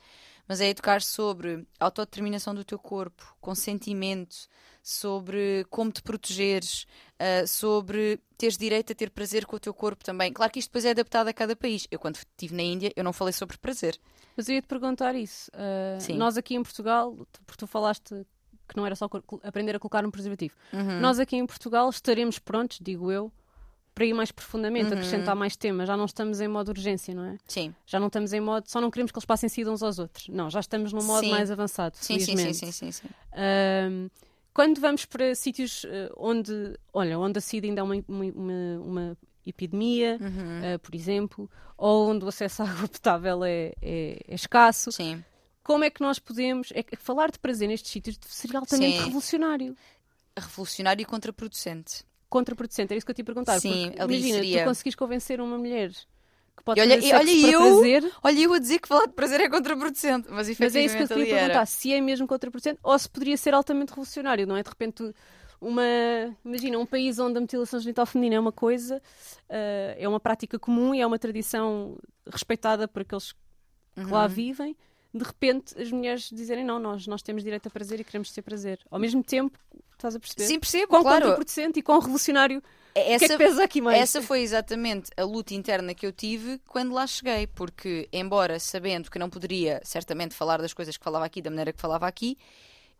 [0.47, 4.47] mas é educar sobre a autodeterminação do teu corpo, consentimento,
[4.81, 6.85] sobre como te protegeres,
[7.19, 10.33] ah, sobre teres direito a ter prazer com o teu corpo também.
[10.33, 11.87] Claro que isto depois é adaptado a cada país.
[11.89, 13.97] Eu, quando estive na Índia, eu não falei sobre prazer.
[14.35, 15.49] Mas eu ia te perguntar isso.
[15.51, 16.17] Uh, Sim.
[16.17, 17.15] nós aqui em Portugal,
[17.45, 18.25] porque tu falaste
[18.67, 19.07] que não era só
[19.43, 20.55] aprender a colocar um preservativo.
[20.73, 20.99] Uhum.
[20.99, 23.31] Nós aqui em Portugal estaremos prontos, digo eu,
[23.93, 24.93] para ir mais profundamente, Uhum.
[24.97, 25.87] acrescentar mais temas.
[25.87, 27.37] Já não estamos em modo urgência, não é?
[27.47, 27.73] Sim.
[27.85, 30.27] Já não estamos em modo, só não queremos que eles passem sido uns aos outros.
[30.29, 31.29] Não, já estamos num modo Sim.
[31.31, 32.57] mais avançado, Sim, sim, sim, felizmente.
[32.57, 33.07] sim, sim, sim.
[33.33, 34.07] Ahm,
[34.53, 39.17] quando vamos para sítios eh, onde, olha, onde a SIDA ainda é uma, uma, uma-
[39.45, 40.63] epidemia, Uhum.
[40.63, 45.21] eh, por exemplo, ou onde o acesso à água potável é, é- é escasso, Sim.
[45.61, 46.71] como é que nós podemos.
[46.73, 49.03] É falar de prazer nestes sítios seria altamente Sim.
[49.03, 49.75] revolucionário.
[50.37, 52.05] Revolucionário e contraproducente.
[52.33, 53.59] Contraproducente, era isso que eu te ia perguntar.
[53.59, 57.07] Sim, porque, ali imagina, seria- tu conseguis convencer uma mulher que pode E olha- fazer
[57.07, 60.47] e olha, eu- prazer, Olha, eu a dizer que falar de prazer é contraproducente, mas
[60.59, 61.25] mas é isso que eu te era.
[61.39, 64.63] perguntar: se é mesmo contraproducente ou se poderia ser altamente revolucionário, não é?
[64.63, 65.13] De repente,
[65.61, 65.83] uma.
[66.43, 69.01] Imagina, um país onde a mutilação genital feminina é uma coisa,
[69.49, 71.97] eh, é uma prática comum e é uma tradição
[72.31, 74.27] respeitada por aqueles que lá Uhum.
[74.29, 74.75] vivem.
[75.13, 78.41] De repente, as mulheres dizerem: não, nós, nós temos direito a prazer e queremos ter
[78.41, 78.79] prazer.
[78.89, 79.57] Ao mesmo tempo,
[79.91, 80.45] estás a perceber?
[80.45, 81.21] Sim, percebo, Quão claro.
[81.21, 82.57] contraproducente e quão revolucionário.
[82.59, 83.99] O que é Essa, que pesa aqui mais?
[83.99, 89.09] essa foi exatamente a luta interna que eu tive quando lá cheguei, porque, embora sabendo
[89.09, 92.37] que não poderia certamente falar das coisas que falava aqui da maneira que falava aqui,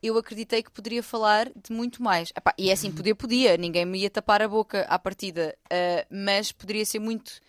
[0.02, 2.32] eu acreditei que poderia falar de muito mais.
[2.36, 6.06] Epá, e é assim, poder podia, ninguém me ia tapar a boca à partida, ah,
[6.10, 7.40] mas poderia ser muito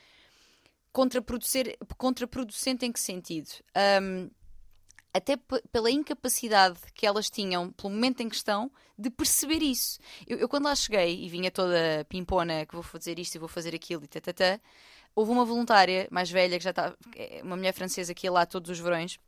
[0.92, 3.48] contraproducente, contraproducente em que sentido?
[3.74, 4.28] Ahm,
[5.14, 5.36] até
[5.70, 10.00] pela incapacidade que elas tinham, pelo momento em questão, de perceber isso.
[10.26, 13.48] Eu, eu quando lá cheguei e vinha toda pimpona que vou fazer isto e vou
[13.48, 14.60] fazer aquilo e tatatá,
[15.14, 18.44] houve uma voluntária mais velha que já estava, é uma mulher francesa que ia lá
[18.44, 19.20] todos os verões.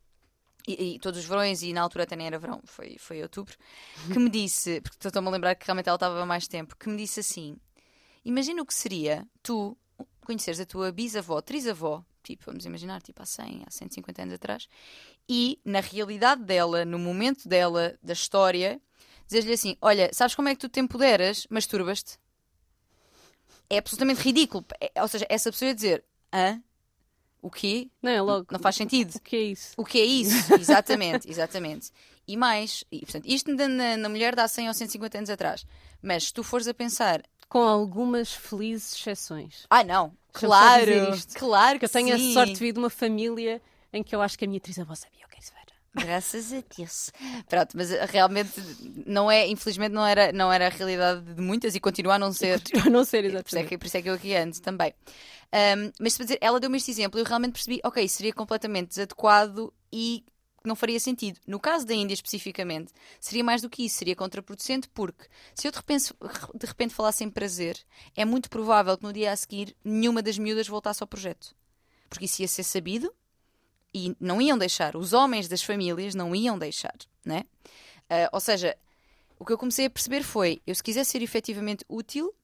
[0.66, 3.56] E, e todos os verões, e na altura até nem era verão, foi, foi outubro,
[4.12, 6.88] que me disse, porque estou-me a lembrar que realmente ela estava há mais tempo, que
[6.88, 7.56] me disse assim:
[8.24, 9.78] Imagina o que seria tu
[10.22, 14.68] conheceres a tua bisavó, trisavó, tipo, vamos imaginar, tipo há 100, há 150 anos atrás,
[15.28, 18.80] e na realidade dela, no momento dela, da história,
[19.26, 21.46] dizer-lhe assim: Olha, sabes como é que tu te empoderas?
[21.50, 22.18] Masturbas-te.
[23.68, 24.64] É absolutamente ridículo.
[24.80, 26.62] É- ou seja, essa pessoa ia dizer: Hã?
[27.42, 27.88] O quê?
[28.02, 28.46] Não é logo.
[28.50, 29.14] Não faz sentido.
[29.16, 29.72] O que é isso?
[29.76, 30.52] O que é isso?
[30.58, 31.90] Exatamente, exatamente.
[32.26, 35.64] E mais, e, portanto, isto na, na- mulher dá 100 ou 150 anos atrás.
[36.02, 39.64] Mas se tu fores a pensar, Com algumas felizes exceções.
[39.70, 40.92] ah não, claro,
[41.34, 42.30] claro Porque eu tenho sim.
[42.30, 43.60] a sorte de vir de uma família
[43.92, 46.06] em que eu acho que a minha trisavó sabia o que isso era.
[46.06, 47.10] Graças a Deus.
[47.48, 48.52] Pronto, mas uh, realmente
[49.06, 52.32] não é, infelizmente não era, não era a realidade de muitas e continua a não
[52.32, 52.58] ser.
[52.60, 53.68] Continua a não ser Por isso, é exatamente.
[53.68, 54.92] que, por isso é que eu aqui ando também.
[55.52, 58.88] Ahm, mas para dizer, ela deu-me este exemplo e eu realmente percebi, ok, seria completamente
[58.88, 60.24] desadequado e
[60.68, 61.40] não faria sentido.
[61.46, 65.72] No caso da Índia especificamente, seria mais do que isso, seria contraproducente, porque se eu
[65.72, 66.12] de repente,
[66.54, 67.78] de repente falasse em prazer,
[68.14, 71.54] é muito provável que no dia a seguir nenhuma das miúdas voltasse ao projeto.
[72.08, 73.12] Porque isso ia ser sabido
[73.92, 74.96] e não iam deixar.
[74.96, 77.44] Os homens das famílias não iam deixar, né?
[78.08, 78.76] Ah, ou seja,
[79.38, 82.34] o que eu comecei a perceber foi: eu, se quiser ser efetivamente útil,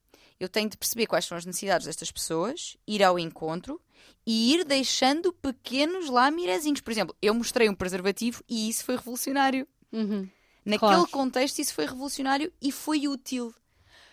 [0.44, 3.80] eu tenho de perceber quais são as necessidades destas pessoas, ir ao encontro
[4.26, 6.80] e ir deixando pequenos lá mirezinhos.
[6.80, 9.66] Por exemplo, eu mostrei um preservativo e isso foi revolucionário.
[9.92, 10.28] Uhum.
[10.64, 11.08] Naquele Claro.
[11.08, 13.54] contexto, isso foi revolucionário e foi útil.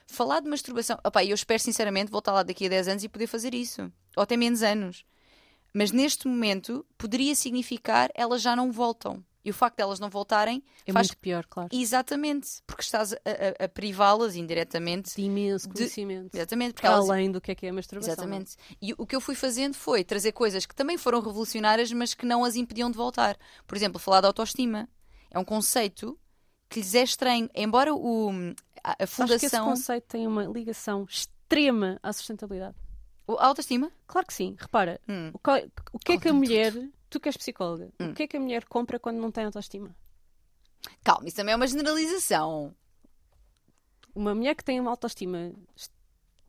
[0.08, 3.28] Falar de masturbação, opá, eu espero sinceramente voltar lá daqui a 10 anos e poder
[3.28, 5.06] fazer isso, ou até menos anos.
[5.72, 9.24] Mas neste momento poderia significar elas já não voltam.
[9.44, 11.70] E o facto de elas não voltarem É faz muito pior, claro.
[11.72, 13.18] exatamente, porque estás a,
[13.62, 15.16] a- a privá-las indiretamente.
[15.16, 16.36] De imenso De- conhecimento.
[16.36, 18.14] Exatamente, porque elas Além do que é que é a masturbação.
[18.14, 18.56] Exatamente.
[18.82, 22.26] E o que eu fui fazendo foi trazer coisas que também foram revolucionárias, mas que
[22.26, 23.38] não as impediam de voltar.
[23.66, 24.90] Por exemplo, falar de autoestima.
[25.32, 26.20] É um conceito
[26.70, 27.50] que lhes é estranho.
[27.56, 28.30] Embora o,
[28.84, 29.66] a, a Acho que esse fundação.
[29.66, 32.76] conceito tem uma ligação extrema à sustentabilidade.
[33.28, 33.92] A autoestima?
[34.08, 34.56] Claro que sim.
[34.60, 35.30] Repara, Hum.
[35.34, 35.62] o, qual-
[35.94, 36.74] o que é que a mulher,
[37.10, 38.12] tu que és psicóloga, Hum.
[38.12, 39.96] o que é que a mulher compra quando não tem autoestima?
[41.04, 42.74] Calma, isso também é uma generalização.
[44.16, 45.94] Uma mulher que tem uma autoestima est-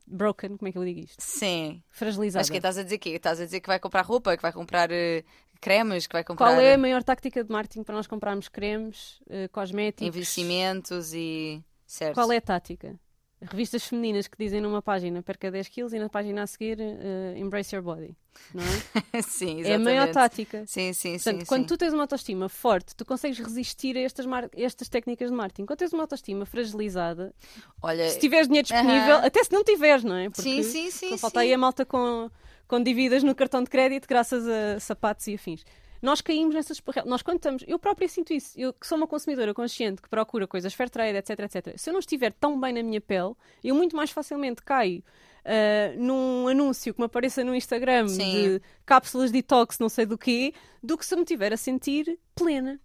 [0.07, 1.21] broken, como é que eu digo isto?
[1.21, 1.81] Sim.
[1.89, 2.41] Fragilizada.
[2.41, 3.09] Mas que estás a dizer quê?
[3.11, 5.23] Estás a dizer que vai comprar roupa, que vai comprar eh,
[5.61, 9.21] cremes, que vai comprar Qual é a maior tática de marketing para nós comprarmos cremes,
[9.29, 10.07] eh, cosméticos?
[10.07, 11.63] envelhecimentos e.
[11.85, 12.15] Certo.
[12.15, 12.99] Qual é a tática?
[13.49, 17.33] Revistas femininas que dizem numa página perca 10 quilos e na página a seguir eh,
[17.37, 18.15] embrace your body.
[18.53, 19.21] Não é?
[19.23, 20.13] sim, é a maior exatamente.
[20.13, 20.63] tática.
[20.67, 21.45] Sim, sim, Portanto, sim.
[21.45, 21.67] quando sim.
[21.67, 25.65] tu tens uma autoestima forte, tu consegues resistir a estas, mar- estas técnicas de marketing.
[25.65, 27.33] Quando tens uma autoestima fragilizada,
[27.81, 28.09] Olha.
[28.09, 29.25] se tiveres dinheiro disponível, Aham.
[29.25, 30.29] até se não tiveres, não é?
[30.35, 31.09] Sim, sim, sim.
[31.09, 31.47] Só falta sim.
[31.47, 32.29] aí a malta com,
[32.67, 35.65] com dívidas no cartão de crédito graças a sapatos e afins.
[36.01, 36.81] Nós caímos nessas.
[37.05, 37.63] Nós quando estamos.
[37.67, 38.59] Eu própria sinto isso.
[38.59, 41.77] Eu que sou uma consumidora consciente que procura coisas fair trade, etc, etc.
[41.77, 43.33] Se eu não estiver tão bem na minha pele,
[43.63, 45.03] eu muito mais facilmente caio
[45.45, 48.31] ah, num anúncio que me apareça no Instagram Sim.
[48.31, 52.79] de cápsulas detox, não sei do quê, do que se me tiver a sentir plena.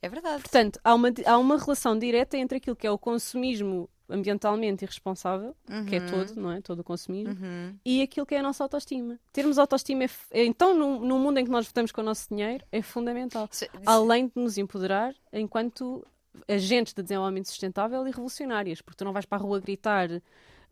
[0.00, 0.42] É verdade.
[0.42, 5.56] Portanto, há uma, há uma relação direta entre aquilo que é o consumismo ambientalmente irresponsável,
[5.88, 6.60] que é todo, não é?
[6.60, 7.74] Todo o consumismo, Uhum.
[7.84, 9.18] e aquilo que é a nossa autoestima.
[9.32, 12.28] Termos autoestima, é, é- então, num, num mundo em que nós votamos com o nosso
[12.28, 13.48] dinheiro, é fundamental.
[13.50, 16.06] Isso- isso- Além de nos empoderar enquanto
[16.48, 20.08] agentes de desenvolvimento sustentável e revolucionárias, porque tu não vais para a rua gritar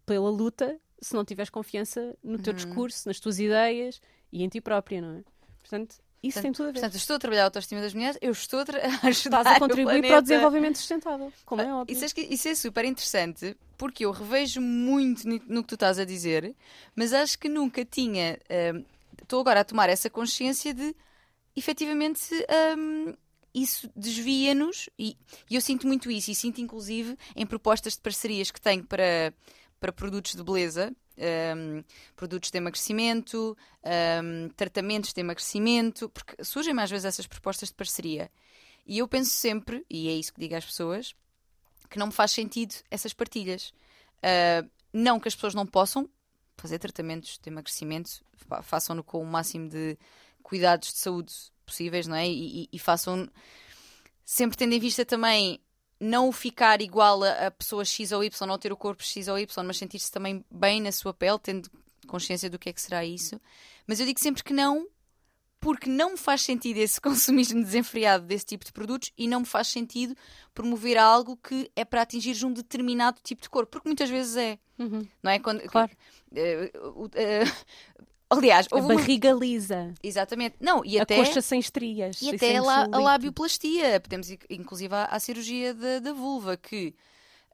[0.07, 4.01] pela luta se não tiveres confiança no teu discurso, nas tuas ideias
[4.33, 5.23] e em ti própria, não é?
[5.61, 6.81] Portanto, isso tem tudo a ver.
[6.81, 8.65] Portanto, estou a trabalhar a autoestima das mulheres, eu estou a,
[9.09, 11.97] ajudar Estás a o contribuir para o desenvolvimento sustentável, como é óbvio.
[11.97, 16.05] Isso, que- isso é super interessante porque eu revejo muito no que tu estás a
[16.05, 16.55] dizer,
[16.95, 18.39] mas acho que nunca tinha.
[18.75, 18.85] hum,
[19.23, 20.95] Estou agora a tomar essa consciência de
[21.57, 22.21] efetivamente
[22.79, 23.15] hum,
[23.55, 25.17] isso desvia-nos e,
[25.51, 29.35] e eu sinto muito isso e sinto inclusive em propostas de parcerias que tenho para,
[29.81, 30.93] para produtos de beleza.
[31.57, 31.85] Hum,
[32.17, 33.57] produtos de emagrecimento,
[34.23, 38.31] hum, tratamentos de emagrecimento, porque surgem mais vezes essas propostas de parceria.
[38.87, 41.15] E eu penso sempre, e é isso que digo às pessoas,
[41.89, 43.73] que não me faz sentido essas partilhas.
[44.23, 46.09] Ah, não que as pessoas não possam
[46.57, 49.97] fazer tratamentos de emagrecimento, fa- façam-no com o máximo de
[50.43, 51.33] cuidados de saúde
[51.65, 52.27] possíveis, não é?
[52.29, 53.29] E, e- e façam
[54.25, 55.61] sempre tendo em vista também
[56.01, 59.39] não ficar igual a, a pessoa X ou Y, não ter o corpo X ou
[59.39, 61.71] Y, mas sentir-se também bem na sua pele, tendo
[62.07, 63.39] consciência do que é que será isso.
[63.87, 64.89] Mas eu digo sempre que não,
[65.61, 69.47] porque não me faz sentido esse consumismo desenfreado desse tipo de produtos e não me
[69.47, 70.17] faz sentido
[70.55, 74.59] promover algo que é para atingir um determinado tipo de corpo, porque muitas vezes é,
[74.79, 75.07] Uhum.
[75.23, 75.39] não é?
[75.39, 75.91] Quando, Claro.
[76.35, 77.45] eh, o- eh,
[78.31, 80.55] aliás, A uma- barriga lisa, Exatamente.
[80.61, 82.23] Não, e a até, coxa sem estrias.
[82.23, 84.01] e até a, la- a labioplastia.
[84.01, 86.95] Podemos ir, inclusive, à, à cirurgia da, da vulva, que,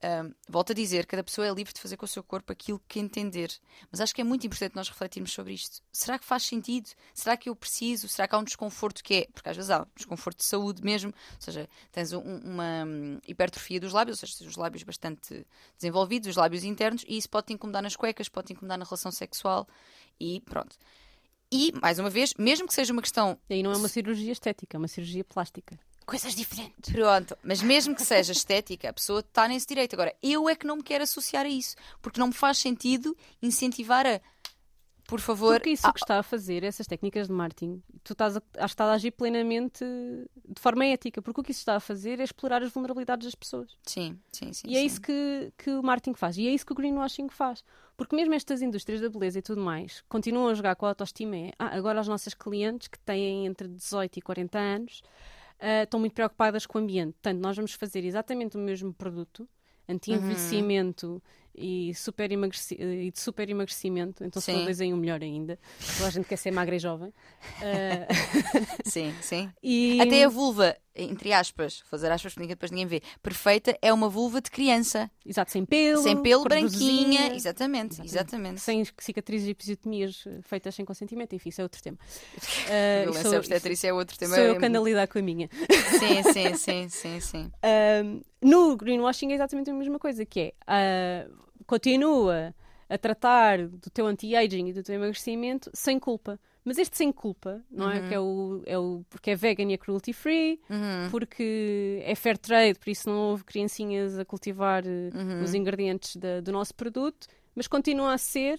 [0.02, 2.80] ahm, volto a dizer, cada pessoa é livre de fazer com o seu corpo aquilo
[2.88, 3.50] que entender.
[3.90, 5.82] Mas acho que é muito importante nós refletirmos sobre isto.
[5.92, 6.90] Será que faz sentido?
[7.14, 8.08] Será que eu preciso?
[8.08, 9.28] Será que há um desconforto que é?
[9.32, 13.18] Porque às vezes há um desconforto de saúde mesmo, ou seja, tens um- uma hum,
[13.26, 15.46] hipertrofia dos lábios, ou seja, tens os lábios bastante
[15.78, 18.84] desenvolvidos, os lábios internos, e isso pode te incomodar nas cuecas, pode te incomodar na
[18.84, 19.66] relação sexual,
[20.20, 20.76] e pronto.
[21.50, 24.32] E, mais uma vez, mesmo que seja uma questão E aí não é uma cirurgia
[24.32, 25.78] estética, é uma cirurgia plástica.
[26.06, 26.92] Coisas diferentes.
[26.92, 29.94] Pronto, mas mesmo que seja estética, a pessoa está nesse direito.
[29.94, 33.16] Agora, eu é que não me quero associar a isso, porque não me faz sentido
[33.42, 34.20] incentivar a,
[35.06, 38.36] por favor, Porque isso ah, que está a fazer, essas técnicas de marketing, tu estás
[38.36, 41.76] a, acho que estás a agir plenamente de forma ética, porque o que isso está
[41.76, 43.70] a fazer é explorar as vulnerabilidades das pessoas.
[43.86, 44.66] sim, sim, sim.
[44.68, 44.86] E é sim.
[44.86, 46.36] isso que, que o marketing faz.
[46.36, 47.62] E é isso que o greenwashing faz.
[47.96, 51.36] Porque mesmo estas indústrias da beleza e tudo mais continuam a jogar com a autoestima.
[51.36, 55.02] É, ah, agora as nossas clientes, que têm entre 18 e 40 anos,
[55.58, 57.12] ah, estão muito preocupadas com o ambiente.
[57.14, 59.48] Portanto, nós vamos fazer exatamente o mesmo produto,
[59.88, 61.22] anti-envelhecimento
[61.56, 64.24] e, super emagreci- e de super emagrecimento.
[64.24, 64.54] Então, Sim.
[64.54, 65.58] for dois em um, melhor ainda.
[65.96, 67.12] Toda a gente quer ser magra e jovem.
[67.62, 68.06] Ah,
[68.84, 69.50] Sim, sim.
[69.62, 70.00] e...
[70.00, 74.40] Até a vulva, entre aspas, fazer aspas porque depois ninguém vê, perfeita é uma vulva
[74.40, 75.10] de criança.
[75.24, 76.02] Exato, sem pelo.
[76.02, 77.20] sem pelo, branquinha.
[77.20, 77.34] rosinha.
[77.34, 78.60] Exatamente, exatamente.
[78.60, 81.98] Sem cicatrizes e episotemias eh, feitas sem consentimento, enfim, isso é outro tema.
[82.68, 84.34] Ah, Violência sou- obstetrícia é outro tema.
[84.34, 85.48] Sou eu que ando a lidar com a minha.
[85.98, 87.52] Sim, sim, sim, sim, sim.
[87.62, 91.26] Ahm, no greenwashing é exatamente a mesma coisa, que é ah,
[91.66, 92.54] continua
[92.88, 96.38] a tratar do teu anti-aging e do teu emagrecimento sem culpa.
[96.64, 98.00] Mas este sem culpa, não é?
[98.08, 101.10] Que é o, é o porque é vegan e é cruelty free, Uhum.
[101.10, 105.42] porque é fair trade, por isso não houve criancinhas a cultivar Uhum.
[105.42, 108.58] os ingredientes da- do nosso produto, mas continua a ser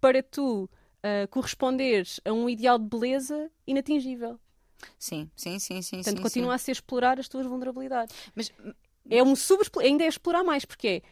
[0.00, 0.68] para tu
[1.02, 4.38] ah, corresponderes a um ideal de beleza inatingível.
[4.98, 5.96] Sim, sim, sim, sim.
[5.98, 6.54] Portanto, sim, continua sim.
[6.54, 8.14] a ser explorar as tuas vulnerabilidades.
[8.34, 8.50] Mas
[9.10, 11.02] É um sub ainda é explorar mais, porque é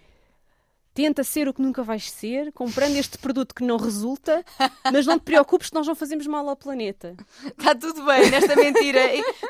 [0.95, 4.45] tenta ser o que nunca vais ser, comprando este produto que não resulta,
[4.93, 7.17] mas não te preocupes que nós não fazemos mal ao planeta.
[7.47, 9.01] Está tudo bem nesta mentira.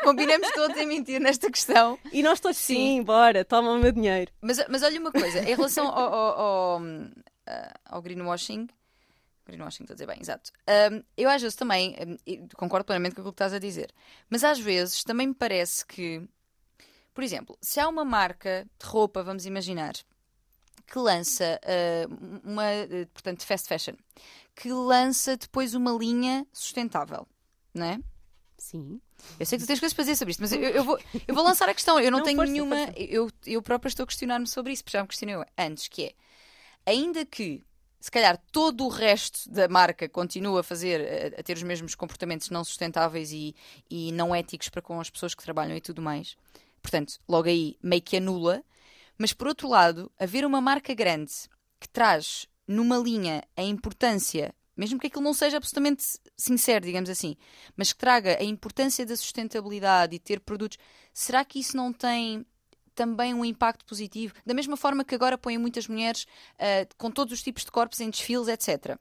[0.04, 1.98] Combinamos todos em mentir nesta questão.
[2.12, 2.74] E nós todos, Sim.
[2.74, 4.30] sim, bora, toma o meu dinheiro.
[4.40, 6.82] Mas, mas olha uma coisa, em relação ao, ao, ao,
[7.86, 8.68] ao greenwashing.
[9.44, 10.52] Greenwashing, estou a dizer bem, exato.
[10.66, 13.90] Ahm, eu às vezes também e concordo plenamente com aquilo que estás a dizer,
[14.30, 16.22] mas às vezes também me parece que,
[17.12, 19.94] por exemplo, se há uma marca de roupa, vamos imaginar,
[20.86, 22.06] que lança ah,
[22.44, 23.94] uma, eh, portanto, fast fashion,
[24.54, 27.26] que lança depois uma linha sustentável,
[27.74, 27.98] não é?
[28.58, 29.00] Sim.
[29.40, 31.34] Eu sei que tu tens coisas para dizer sobre isto, mas eu, eu vou, eu
[31.34, 31.98] vou lançar a questão.
[31.98, 32.76] Eu não, Não, tenho força, nenhuma.
[32.76, 32.92] força.
[33.00, 36.14] Eu, eu própria estou a questionar-me sobre isso, porque já me questionei antes, que é
[36.86, 37.64] ainda que
[38.00, 41.94] se calhar todo o resto da marca continua a fazer, a, a ter os mesmos
[41.94, 43.54] comportamentos não sustentáveis e,
[43.88, 46.36] e não éticos para com as pessoas que trabalham e tudo mais.
[46.80, 48.62] Portanto, logo aí meio que anula.
[49.22, 51.32] Mas por outro lado, haver uma marca grande
[51.78, 56.02] que traz numa linha a importância, mesmo que aquilo não seja absolutamente
[56.36, 57.36] sincero, digamos assim,
[57.76, 60.76] mas que traga a importância da sustentabilidade e ter produtos,
[61.14, 62.44] será que isso não tem
[62.96, 64.34] também um impacto positivo?
[64.44, 66.26] Da mesma forma que agora põem muitas mulheres
[66.58, 68.98] ah, com todos os tipos de corpos em desfiles, etc.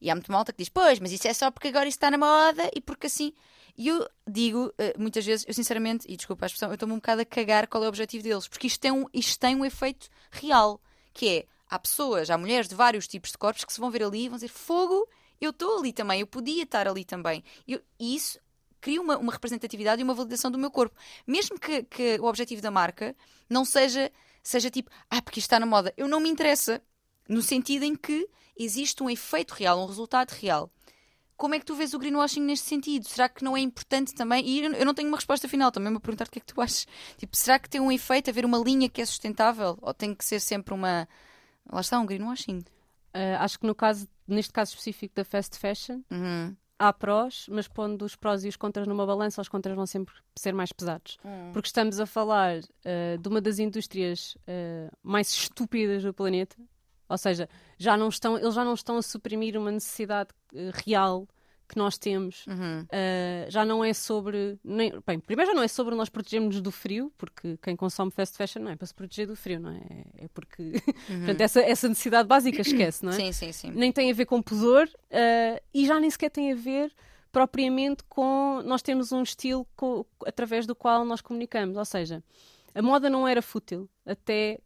[0.00, 2.10] E há muito malta que diz, pois, mas isso é só porque agora isso está
[2.10, 3.32] na moda e porque assim.
[3.76, 6.98] E eu digo, eh, muitas vezes, eu sinceramente, e desculpa a expressão, eu estou-me um
[6.98, 9.64] bocado a cagar qual é o objetivo deles, porque isto tem um, isto tem um
[9.64, 10.80] efeito real,
[11.12, 14.04] que é, há pessoas, há mulheres de vários tipos de corpos que se vão ver
[14.04, 15.08] ali e vão dizer, fogo,
[15.40, 17.42] eu estou ali também, eu podia estar ali também.
[17.66, 18.38] Eu- e isso
[18.80, 20.94] cria uma, uma representatividade e uma validação do meu corpo.
[21.26, 23.16] Mesmo que, que o objetivo da marca
[23.50, 25.92] não seja, seja tipo, ah, porque isto está na moda.
[25.96, 26.80] Eu não me interessa.
[27.28, 30.70] No sentido em que existe um efeito real, um resultado real.
[31.36, 33.08] Como é que tu vês o greenwashing neste sentido?
[33.08, 34.46] Será que não é importante também?
[34.46, 36.60] E eu não tenho uma resposta final, também me perguntar o que é que tu
[36.60, 36.86] achas.
[37.16, 39.76] Tipo, será que tem um efeito haver uma linha que é sustentável?
[39.82, 41.08] Ou tem que ser sempre uma.
[41.70, 42.62] Lá está, um greenwashing.
[43.12, 46.54] Ah, acho que no caso, neste caso específico da fast fashion, Uhum.
[46.78, 50.14] há prós, mas pondo os prós e os contras numa balança, os contras vão sempre
[50.36, 51.18] ser mais pesados.
[51.52, 56.56] Porque estamos a falar ah, de uma das indústrias ah, mais estúpidas do planeta.
[57.08, 57.48] Ou seja,
[57.78, 61.28] já não estão, eles já não estão a suprimir uma necessidade ah, real
[61.66, 62.46] que nós temos.
[62.46, 62.82] Uhum.
[62.82, 64.58] Uh, já não é sobre.
[64.62, 68.36] Nem, bem, primeiro já não é sobre nós protegermos do frio, porque quem consome fast
[68.36, 69.80] fashion não é para se proteger do frio, não é?
[70.24, 70.72] É porque.
[71.08, 73.16] Portanto, essa, essa necessidade básica esquece, não é?
[73.16, 73.70] Sim, sim, sim.
[73.70, 76.92] Nem tem a ver com pudor uh, e já nem sequer tem a ver
[77.32, 78.62] propriamente com.
[78.64, 81.76] Nós temos um estilo co- através do qual nós comunicamos.
[81.76, 82.22] Ou seja,
[82.74, 84.60] a moda não era fútil até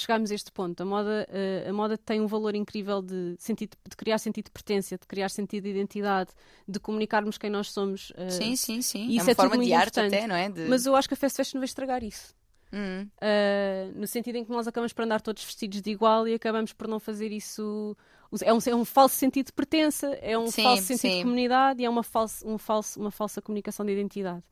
[0.00, 0.80] chegarmos a este ponto.
[0.82, 4.50] A moda, eh, a moda tem um valor incrível de, sentido, de criar sentido de
[4.50, 6.30] pertença, de criar sentido de identidade,
[6.66, 8.12] de comunicarmos quem nós somos.
[8.16, 9.08] eh, Sim, sim, sim.
[9.10, 10.14] isso é uma é forma de arte importante.
[10.16, 10.48] até, não é?
[10.48, 10.62] De...
[10.68, 12.36] Mas eu acho que a fast fashion vai estragar isso.
[12.70, 16.72] Uh, no sentido em que nós acabamos por andar todos vestidos de igual e acabamos
[16.72, 17.96] por não fazer isso.
[18.42, 21.16] É um, é um falso sentido de pertença, é um Sim, falso sentido sim.
[21.16, 24.42] de comunidade e é uma, falsa um falso, uma falsa comunicação de identidade.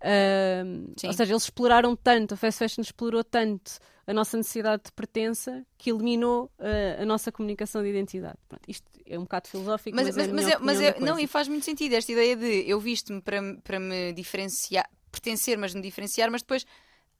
[0.00, 4.92] Uh, ou seja, eles exploraram tanto, a fast fashion explorou tanto a nossa necessidade de
[4.92, 8.38] pertença que eliminou uh, a nossa comunicação de identidade.
[8.48, 11.00] Pronto, isto é um bocado filosófico, mas, Mas, é mas, mas, é- mas é- da
[11.00, 14.88] não, e faz muito sentido esta ideia de eu visto-me para, me- para me diferenciar,
[15.10, 16.64] pertencer, mas me diferenciar, mas depois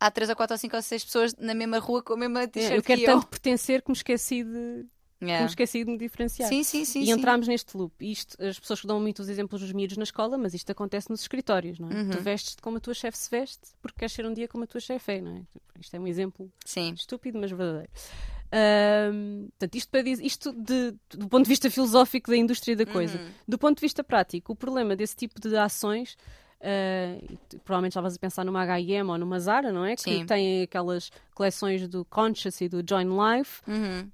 [0.01, 2.43] há 3 ou 4 ou 5 ou 6 pessoas na mesma rua com a mesma
[2.43, 4.85] É, t-shirt eu quero que tanto pertencer que me esqueci de,
[5.23, 5.45] Yeah.
[5.45, 6.49] me esqueci de me diferenciar.
[6.49, 7.03] Sim, sim, sim.
[7.03, 7.13] e sim.
[7.13, 7.93] entramos neste loop.
[8.01, 11.21] Isto, as pessoas que dão muitos exemplos dos miúdos na escola, mas isto acontece nos
[11.21, 11.95] escritórios, não é?
[11.95, 12.11] Uhum.
[12.11, 14.67] Tu vestes como a tua chefe se veste porque queres ser um dia como a
[14.67, 15.43] tua chefe é, não é?
[15.81, 16.93] Isto é um exemplo Sim.
[16.95, 17.91] estúpido, mas verdadeiro.
[18.53, 22.85] Ahm, portanto, isto, para dizer, isto de- do ponto de vista filosófico da indústria da
[22.85, 23.19] coisa.
[23.19, 23.31] Uhum.
[23.49, 26.17] Do ponto de vista prático, o problema desse tipo de ações,
[27.49, 29.97] tu- provavelmente estavas a pensar numa H&M ou numa Zara, não é?
[29.97, 30.27] Que Sim.
[30.27, 33.63] têm aquelas coleções do Conscious e do Join Life.
[33.67, 34.09] Uhum.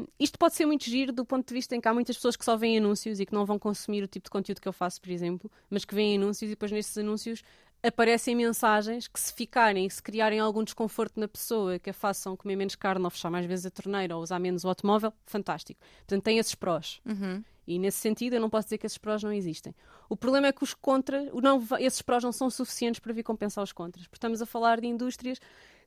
[0.00, 2.36] Um, isto pode ser muito giro do ponto de vista em que há muitas pessoas
[2.36, 4.72] que só veem anúncios e que não vão consumir o tipo de conteúdo que eu
[4.72, 7.42] faço, por exemplo, mas que veem anúncios e depois nesses anúncios
[7.86, 12.56] aparecem mensagens que se ficarem, se criarem algum desconforto na pessoa, que a façam comer
[12.56, 15.80] menos carne ou fechar mais vezes a torneira ou usar menos o automóvel, fantástico.
[15.98, 17.00] Portanto, tem esses prós.
[17.04, 17.42] Uhum.
[17.66, 19.74] E nesse sentido, eu não posso dizer que esses prós não existem.
[20.08, 23.22] O problema é que os contras, o não, esses prós não são suficientes para vir
[23.22, 24.06] compensar os contras.
[24.06, 25.40] Porque estamos a falar de indústrias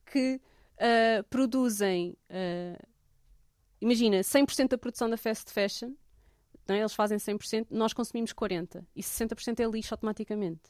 [0.05, 0.41] que
[0.79, 2.79] ah, produzem, ah,
[3.81, 5.93] imagina, 100% da produção da fast fashion,
[6.67, 6.79] não é?
[6.79, 8.85] eles fazem 100%, nós consumimos 40%.
[8.95, 10.61] E 60% é lixo automaticamente.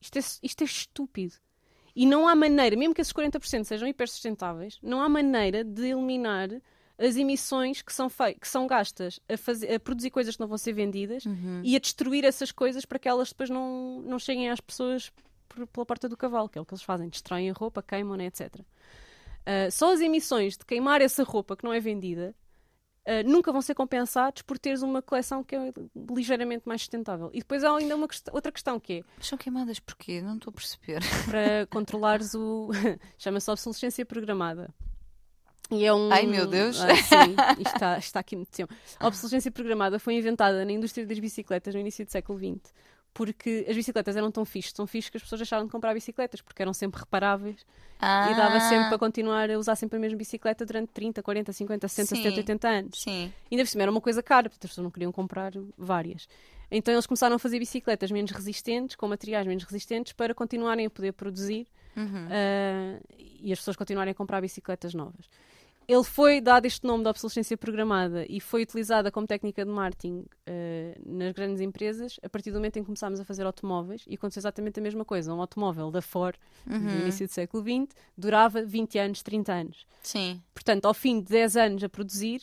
[0.00, 1.34] Isto é, isto é estúpido.
[1.94, 6.48] E não há maneira, mesmo que esses 40% sejam hipersustentáveis, não há maneira de eliminar
[6.96, 10.58] as emissões que são, que são gastas a, fazer- a produzir coisas que não vão
[10.58, 11.62] ser vendidas Uhum.
[11.64, 15.10] e a destruir essas coisas para que elas depois não, não cheguem às pessoas
[15.48, 18.16] por- pela porta do cavalo, que é o que eles fazem, destroem a roupa, queimam,
[18.16, 18.60] né, etc.
[19.46, 22.34] Ah, só as emissões de queimar essa roupa que não é vendida
[23.06, 25.72] ah, nunca vão ser compensados por teres uma coleção que é
[26.14, 27.30] ligeiramente mais sustentável.
[27.32, 30.20] E depois há ainda uma quest- outra questão que é Mas são queimadas porquê?
[30.20, 31.00] Não estou a perceber.
[31.28, 32.70] para controlares o.
[33.18, 34.72] chama-se obsolescência programada.
[35.72, 36.10] E é um...
[36.12, 36.80] Ai, meu Deus.
[36.80, 38.74] Ah, sim, isto está, está aqui muito tempo.
[38.98, 42.74] A obsolescência programada foi inventada na indústria das bicicletas no início do século XX.
[43.12, 46.40] Porque as bicicletas eram tão fixes, tão fixes que as pessoas deixaram de comprar bicicletas,
[46.40, 47.66] porque eram sempre reparáveis
[48.00, 51.52] Ah, e dava sempre para continuar a usar sempre a mesma bicicleta durante 30, 40,
[51.52, 52.22] 50, 60, Sim.
[52.22, 53.02] 70, 80 anos.
[53.02, 53.32] Sim.
[53.50, 56.28] Ainda por cima era uma coisa cara, porque as pessoas não queriam comprar várias.
[56.70, 60.90] Então eles começaram a fazer bicicletas menos resistentes, com materiais menos resistentes, para continuarem a
[60.90, 62.28] poder produzir Uhum.
[62.30, 65.28] ah, e as pessoas continuarem a comprar bicicletas novas.
[65.92, 70.24] Ele foi dado este nome de obsolescência programada e foi utilizada como técnica de marketing
[70.46, 74.14] ah, nas grandes empresas a partir do momento em que começámos a fazer automóveis e
[74.14, 75.34] aconteceu exatamente a mesma coisa.
[75.34, 76.36] Um automóvel da Ford,
[76.70, 76.78] Uhum.
[76.78, 79.86] no início do século XX, durava 20 anos, 30 anos.
[80.02, 80.40] Sim.
[80.54, 82.42] Portanto, ao fim de 10 anos a produzir,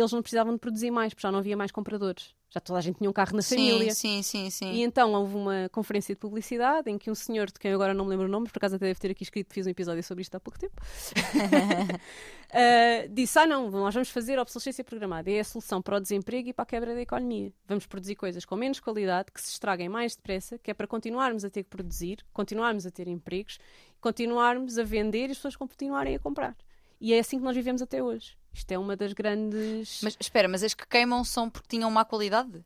[0.00, 2.34] eles não precisavam de produzir mais, porque já não havia mais compradores.
[2.50, 3.92] Já toda a gente tinha um carro na família.
[3.92, 4.72] Sim, sim, sim, sim.
[4.72, 8.06] E então houve uma conferência de publicidade em que um senhor, de quem agora não
[8.06, 10.22] me lembro o nome, por acaso até deve ter aqui escrito, fiz um episódio sobre
[10.22, 10.74] isto há pouco tempo,
[12.50, 15.30] eh, disse: Ah, não, nós vamos fazer a obsolescência programada.
[15.30, 17.52] É a solução para o desemprego e para a quebra da economia.
[17.66, 21.44] Vamos produzir coisas com menos qualidade, que se estraguem mais depressa, que é para continuarmos
[21.44, 23.58] a ter que produzir, continuarmos a ter empregos,
[24.00, 26.56] continuarmos a vender e as pessoas continuarem a comprar.
[27.00, 28.36] E é assim que nós vivemos até hoje.
[28.52, 30.00] Isto é uma das grandes.
[30.02, 32.64] Mas espera, mas as que queimam são porque tinham má qualidade?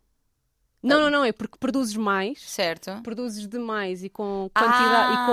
[0.82, 2.90] Não, não, não, é porque produzes mais Certo?
[3.04, 5.22] produzes demais e com quantidade Ah.
[5.22, 5.26] e,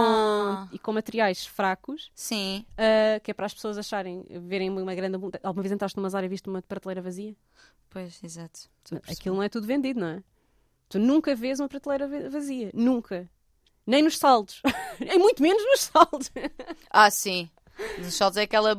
[0.69, 2.63] com, e com materiais fracos, Sim.
[2.77, 5.41] ah, que é para as pessoas acharem, verem uma grande abundância.
[5.47, 7.35] Alguma vez entraste numa área e viste uma prateleira vazia?
[7.89, 8.69] Pois, exato.
[9.09, 10.23] Aquilo não é tudo vendido, não é?
[10.87, 12.69] Tu nunca vês uma prateleira va- vazia.
[12.71, 13.27] Nunca.
[13.87, 14.61] Nem nos saldos.
[15.01, 16.31] é muito menos nos saldos.
[16.91, 17.49] Ah, sim.
[17.97, 18.75] Nos saldos é aquela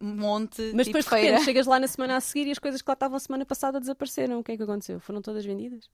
[0.00, 2.80] monte Mas tipo depois de repente chegas lá na semana a seguir e as coisas
[2.82, 4.38] que lá estavam a semana passada desapareceram.
[4.40, 4.98] O que é que aconteceu?
[5.00, 5.88] Foram todas vendidas?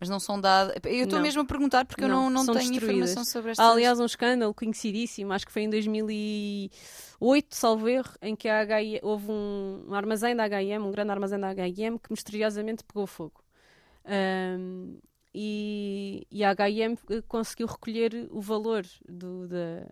[0.00, 0.74] Mas não são dadas.
[0.84, 1.22] Eu estou Não.
[1.24, 3.10] mesmo a perguntar porque eu Não, não, não são tenho destruídas.
[3.10, 3.64] informação sobre estas.
[3.64, 8.60] Há, aliás, um escândalo conhecidíssimo, acho que foi em 2008, salvo erro, em que a
[8.60, 13.06] H&M houve um, um armazém da H&M, um grande armazém da H&M, que misteriosamente pegou
[13.06, 13.40] fogo.
[14.04, 14.96] Ahm,
[15.34, 16.96] e, e a H&M
[17.28, 19.86] conseguiu recolher o valor do- da,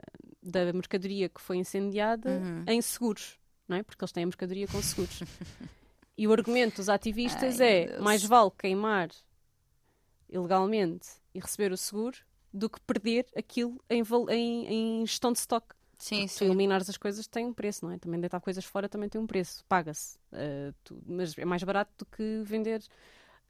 [0.47, 2.65] da mercadoria que foi incendiada Uhum.
[2.67, 3.39] em seguros,
[3.69, 3.83] não é?
[3.83, 5.21] Porque eles têm a mercadoria com seguros.
[6.17, 8.01] e o argumento dos ativistas Ai, é Deus.
[8.03, 9.09] mais vale queimar
[10.29, 12.19] ilegalmente e receber o seguro
[12.53, 14.67] do que perder aquilo em, em,
[15.03, 15.67] em gestão de stock.
[15.99, 16.45] Sim, Tu sim.
[16.47, 17.99] eliminares as coisas tem um preço, não é?
[17.99, 20.19] Também deitar coisas fora também tem um preço, paga-se.
[20.33, 20.75] Uh,
[21.07, 22.83] mas é mais barato do que vender,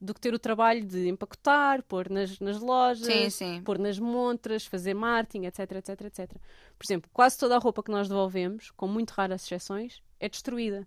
[0.01, 3.63] do que ter o trabalho de empacotar, pôr nas, nas lojas, Sim, sim.
[3.63, 6.33] pôr nas montras, fazer marketing, etc, etc, etc.
[6.79, 10.87] Por exemplo, quase toda a roupa que nós devolvemos, com muito raras exceções, é destruída.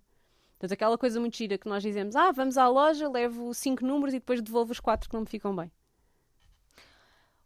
[0.52, 4.14] Portanto, aquela coisa muito gira que nós dizemos, ah, vamos à loja, levo cinco números
[4.14, 5.72] e depois devolvo os quatro que não me ficam bem.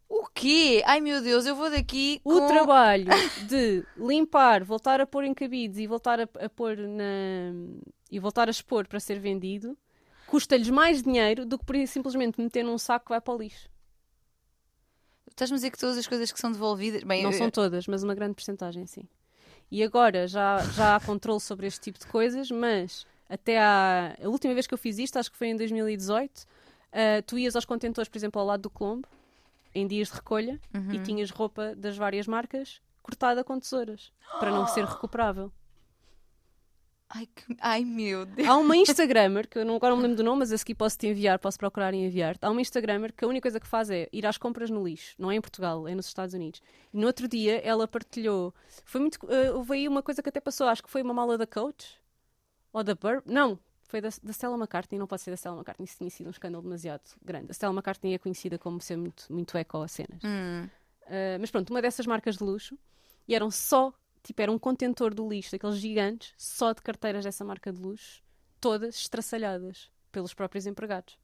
[0.08, 0.82] O quê?
[0.84, 2.46] Ai meu Deus, eu vou daqui O com...
[2.46, 3.06] trabalho
[3.48, 7.52] de limpar, voltar a pôr em cabides e voltar a, a pôr na
[8.10, 9.76] e voltar a expor para ser vendido
[10.34, 13.68] custa-lhes mais dinheiro do que por simplesmente meter num saco que vai para o lixo.
[15.30, 17.04] Estás-me a dizer que todas as coisas que são devolvidas...
[17.04, 19.08] Bem, Não eu- são todas, mas uma grande porcentagem, sim.
[19.70, 24.28] E agora já, já há controle sobre este tipo de coisas, mas até à a
[24.28, 26.46] última vez que eu fiz isto, acho que foi em 2018,
[26.90, 29.06] ah, tu ias aos contentores, por exemplo, ao lado do Colombo,
[29.72, 30.60] em dias de recolha,
[30.96, 35.52] e tinhas roupa das várias marcas cortada com tesouras, para não ser recuperável.
[37.08, 38.48] Ai, que- Ai meu Deus.
[38.48, 40.74] Há uma Instagrammer, que eu não, agora não me lembro do nome, mas a seguir
[40.74, 42.36] posso te enviar, posso procurar e enviar.
[42.40, 45.14] Há uma Instagrammer que a única coisa que faz é ir às compras no lixo.
[45.18, 46.60] Não é em Portugal, é nos Estados Unidos.
[46.92, 48.52] E no outro dia ela partilhou.
[48.84, 49.16] Foi muito.
[49.24, 51.94] Uh, houve aí uma coisa que até passou, acho que foi uma mala da Coach
[52.72, 53.24] ou da Burp.
[53.26, 56.26] Não, foi da, da Stella McCartney, não pode ser da Stella McCartney, isso tinha sido
[56.26, 57.46] um escândalo demasiado grande.
[57.50, 60.20] A Stella McCartney é conhecida como ser muito, muito eco a cenas.
[60.24, 60.68] Hum.
[61.02, 62.76] Uh, mas pronto, uma dessas marcas de luxo
[63.28, 63.92] e eram só,
[64.24, 68.22] tipo, era um contentor do lixo, daqueles gigantes, só de carteiras dessa marca de luxo,
[68.60, 71.16] todas estraçalhadas pelos próprios empregados.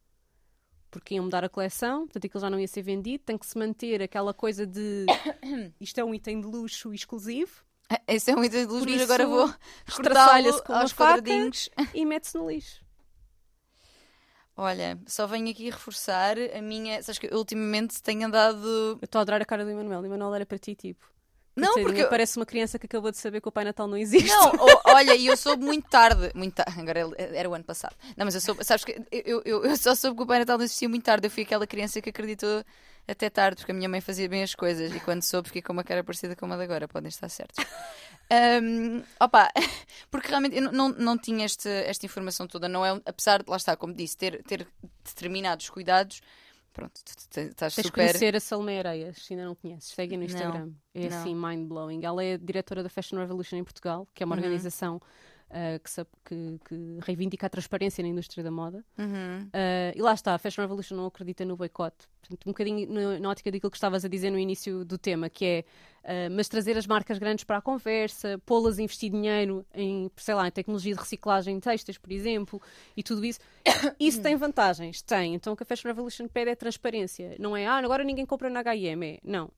[0.89, 3.57] Porque iam mudar a coleção, portanto aquilo já não ia ser vendido, tem que se
[3.57, 5.05] manter aquela coisa de
[5.79, 7.63] isto é um item de luxo exclusivo
[8.07, 9.53] Esse é um item de luz, Por mas agora vou
[9.95, 11.69] cortá-lo aos quadradinhos.
[11.93, 12.83] e mete-se no lixo.
[14.55, 17.01] Olha, só venho aqui reforçar a minha...
[17.01, 18.67] Sabes que eu ultimamente tenho andado...
[19.01, 20.05] Eu estou a adorar a cara do Emanuel.
[20.05, 21.10] Emanuel era para ti, tipo.
[21.55, 22.05] Não, porque...
[22.05, 24.29] Parece uma criança que acabou de saber que o Pai Natal não existe.
[24.29, 24.51] Não,
[24.85, 26.31] olha, e eu soube muito tarde.
[26.33, 26.79] Muito tarde.
[26.79, 27.95] Agora era o ano passado.
[28.15, 28.63] Não, mas eu soube.
[28.63, 31.27] Sabes que eu, eu, eu só soube que o Pai Natal não existia muito tarde.
[31.27, 32.63] Eu fui aquela criança que acreditou
[33.07, 34.95] até tarde, porque a minha mãe fazia bem as coisas.
[34.95, 36.87] E quando soube, fiquei com uma cara parecida com a de agora.
[36.87, 37.63] Podem estar certos.
[38.29, 39.51] Ahm, opa,
[40.09, 42.69] porque realmente eu não, não, tinha este, esta informação toda.
[42.69, 44.65] Não é, um- apesar de, lá está, como disse, ter, ter
[45.03, 46.21] determinados cuidados.
[46.73, 47.91] Pronto, estás Tens super.
[47.91, 49.89] conhecer a Salomé Areias, se ainda não conheces.
[49.91, 50.71] Segue no Não, Instagram.
[50.93, 51.19] é não.
[51.19, 52.03] assim, mind-blowing.
[52.03, 54.41] Ela é diretora da Fashion Revolution em Portugal, que é uma Uhum.
[54.41, 55.01] organização
[55.51, 55.79] ah,
[56.25, 58.83] que, que- reivindica a transparência na indústria da moda.
[58.97, 59.49] Uhum.
[59.53, 62.07] Ah, e lá está, a Fashion Revolution não acredita no boicote.
[62.21, 65.29] Portanto, um bocadinho na, na ótica daquilo que estavas a dizer no início do tema,
[65.29, 65.65] que é
[66.03, 70.33] ah, mas trazer as marcas grandes para a conversa, pô-las a investir dinheiro em, sei
[70.35, 72.61] lá, em tecnologia de reciclagem de textos, por exemplo,
[72.95, 73.39] e tudo isso.
[73.99, 75.01] Isso tem vantagens?
[75.01, 75.35] Tem.
[75.35, 77.35] Então o que a Fashion Revolution pede é transparência.
[77.39, 79.05] Não é, ah, agora ninguém compra na H&M.
[79.05, 79.49] É, não.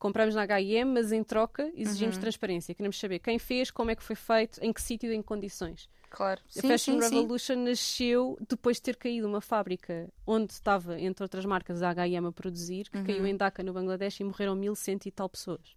[0.00, 2.74] Compramos na H&M, mas em troca exigimos transparência.
[2.74, 5.28] Queremos saber quem fez, como é que foi feito, em que sítio e em que
[5.28, 5.90] condições.
[6.08, 6.40] Claro.
[6.58, 11.82] A Fashion Revolution nasceu depois de ter caído uma fábrica onde estava, entre outras marcas,
[11.82, 15.28] a H&M a produzir, que caiu em Dhaka, no Bangladesh, e morreram 1100 e tal
[15.28, 15.76] pessoas.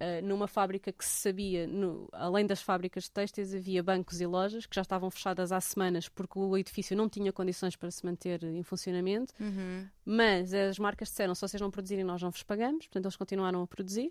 [0.00, 4.26] Uh, numa fábrica que se sabia, no- além das fábricas de têxteis, havia bancos e
[4.26, 8.02] lojas que já estavam fechadas há semanas porque o edifício não tinha condições para se
[8.06, 9.34] manter em funcionamento.
[9.38, 9.86] Uhum.
[10.02, 12.86] Mas as marcas disseram: se vocês não produzirem, nós não vos pagamos.
[12.86, 14.10] Portanto, eles continuaram a produzir,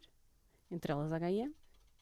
[0.69, 1.51] entre elas a H&M.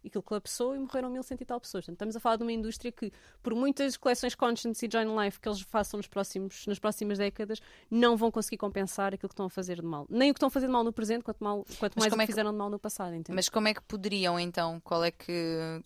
[0.07, 1.83] Aquilo colapsou e morreram 1100 e tal pessoas.
[1.85, 3.11] Portanto, estamos a falar de uma indústria que,
[3.43, 7.59] por muitas coleções Conscience e Join Life que eles façam nos próximos, nas próximas décadas,
[7.91, 10.05] não vão conseguir compensar aquilo que estão a fazer de mal.
[10.09, 12.13] Nem o que estão a fazer de mal no presente, quanto, mal, quanto Mas mais
[12.13, 13.13] o é que- fizeram de mal no passado.
[13.13, 13.35] entende?
[13.35, 14.79] Mas como é que poderiam então?
[14.81, 15.31] Qual é que.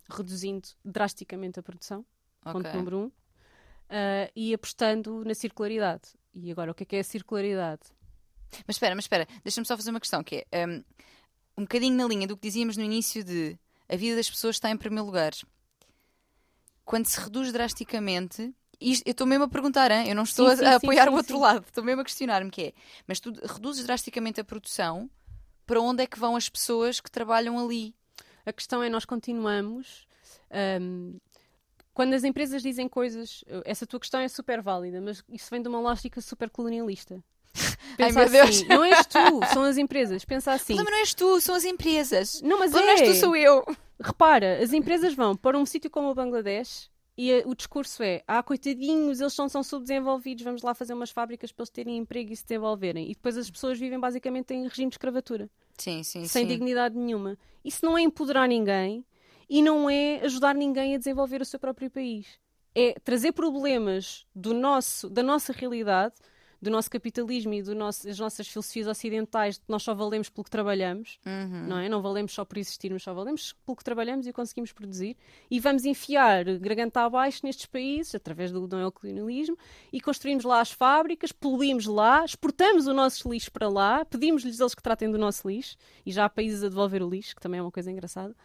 [0.09, 2.05] Reduzindo drasticamente a produção,
[2.41, 2.73] ponto Ok.
[2.73, 3.11] número um,
[3.89, 6.09] ah, e apostando na circularidade.
[6.33, 7.81] E agora, o que é que é a circularidade?
[8.67, 10.83] Mas espera, mas espera, deixa-me só fazer uma questão que é um,
[11.57, 13.57] um bocadinho na linha do que dizíamos no início de
[13.91, 15.33] a vida das pessoas está em primeiro lugar.
[16.83, 20.09] Quando se reduz drasticamente, isto- eu estou mesmo a perguntar, hein?
[20.09, 22.03] eu não estou Sim, a- sim, a, apoiar sim, o outro lado, estou mesmo a
[22.03, 22.73] questionar-me que é,
[23.07, 25.09] mas tu reduzes drasticamente a produção,
[25.65, 27.95] para onde é que vão as pessoas que trabalham ali?
[28.45, 30.07] A questão é nós continuamos.
[30.51, 31.17] ahm,
[31.93, 35.69] quando as empresas dizem coisas, essa tua questão é super válida, mas isso vem de
[35.69, 37.23] uma lógica super colonialista.
[37.99, 38.49] Ai, Pensa meu Deus.
[38.49, 40.25] assim, não és tu, são as empresas.
[40.25, 40.75] Pensa O assim.
[40.75, 42.41] problema não és tu, são as empresas.
[42.41, 43.07] Não, O mas problema não é.
[43.07, 43.63] és tu, sou eu.
[43.99, 48.23] Repara, as empresas vão para um sítio como o Bangladesh e eh, o discurso é:
[48.27, 52.31] ah, coitadinhos, eles são, são subdesenvolvidos, vamos lá fazer umas fábricas para eles terem emprego
[52.31, 53.05] e se desenvolverem.
[53.11, 55.49] E depois as pessoas vivem basicamente em regime de escravatura.
[55.77, 56.47] Sim, sim, sem sim.
[56.47, 57.37] dignidade nenhuma.
[57.63, 59.05] Isso não é empoderar ninguém
[59.49, 62.25] e não é ajudar ninguém a desenvolver o seu próprio país.
[62.73, 66.15] É trazer problemas do nosso, da nossa realidade
[66.61, 70.29] do nosso capitalismo e do nosso, das nossas filosofias ocidentais, de que nós só valemos
[70.29, 71.67] pelo que trabalhamos, Uhum.
[71.67, 71.89] não é?
[71.89, 75.17] Não valemos só por existirmos, só valemos pelo que trabalhamos e conseguimos produzir.
[75.49, 79.57] E vamos enfiar garganta abaixo nestes países, através do neocolonialismo,
[79.91, 84.75] e construímos lá as fábricas, poluímos lá, exportamos o nosso lixo para lá, pedimos-lhes eles
[84.75, 87.59] que tratem do nosso lixo, e já há países a devolver o lixo, que também
[87.59, 88.35] é uma coisa engraçada.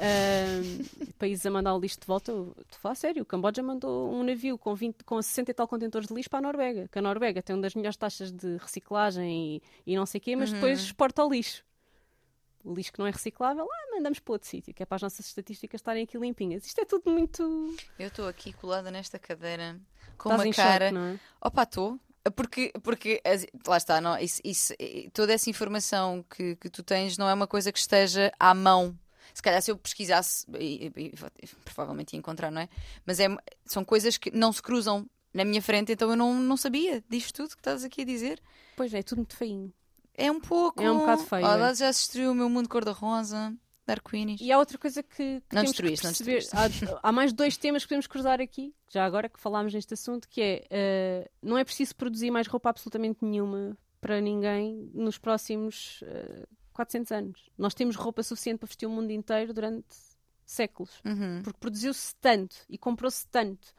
[0.00, 0.84] Ahm,
[1.18, 3.22] países a mandar o lixo de volta, eu estou a falar sério.
[3.22, 6.38] O Camboja mandou um navio com, 20, com 60 e tal contentores de lixo para
[6.38, 6.88] a Noruega.
[6.88, 10.22] Que a Noruega tem uma das melhores taxas de reciclagem e, e não sei o
[10.22, 11.64] quê, mas depois exporta o lixo.
[12.64, 15.02] O lixo que não é reciclável, lá mandamos para outro sítio, que é para as
[15.02, 16.66] nossas estatísticas estarem aqui limpinhas.
[16.66, 17.74] Isto é tudo muito.
[17.98, 19.80] Eu estou aqui colada nesta cadeira
[20.16, 20.88] com Estás uma cara.
[20.90, 21.20] choque, é?
[21.40, 21.98] Opa, estou.
[22.36, 23.22] Porque, porque
[23.66, 27.32] lá está, não, isso, isso- eh, toda essa informação que, que tu tens não é
[27.32, 28.94] uma coisa que esteja à mão.
[29.38, 31.12] Se calhar se eu pesquisasse, e- e-
[31.42, 32.68] e provavelmente ia encontrar, não é?
[33.06, 33.28] Mas é,
[33.64, 37.36] são coisas que não se cruzam na minha frente, então eu não, não sabia disto
[37.36, 38.42] tudo que estás aqui a dizer.
[38.76, 39.72] Pois é, tudo muito feinho.
[40.12, 40.82] É um pouco.
[40.82, 41.74] É um bocado feio, Oh, é.
[41.76, 43.54] já se destruiu o meu mundo cor-de-rosa,
[43.86, 44.40] arco-íris.
[44.40, 46.44] E há outra coisa que, que Não temos que perceber.
[46.52, 50.28] Há, há mais dois temas que podemos cruzar aqui, já agora que falámos neste assunto,
[50.28, 56.00] que é eh, não é preciso produzir mais roupa absolutamente nenhuma para ninguém nos próximos
[56.02, 56.44] eh,
[56.78, 57.50] 400 anos.
[57.58, 59.96] Nós temos roupa suficiente para vestir o mundo inteiro durante
[60.46, 61.00] séculos.
[61.04, 61.42] Uhum.
[61.42, 63.74] Porque produziu-se tanto e comprou-se tanto.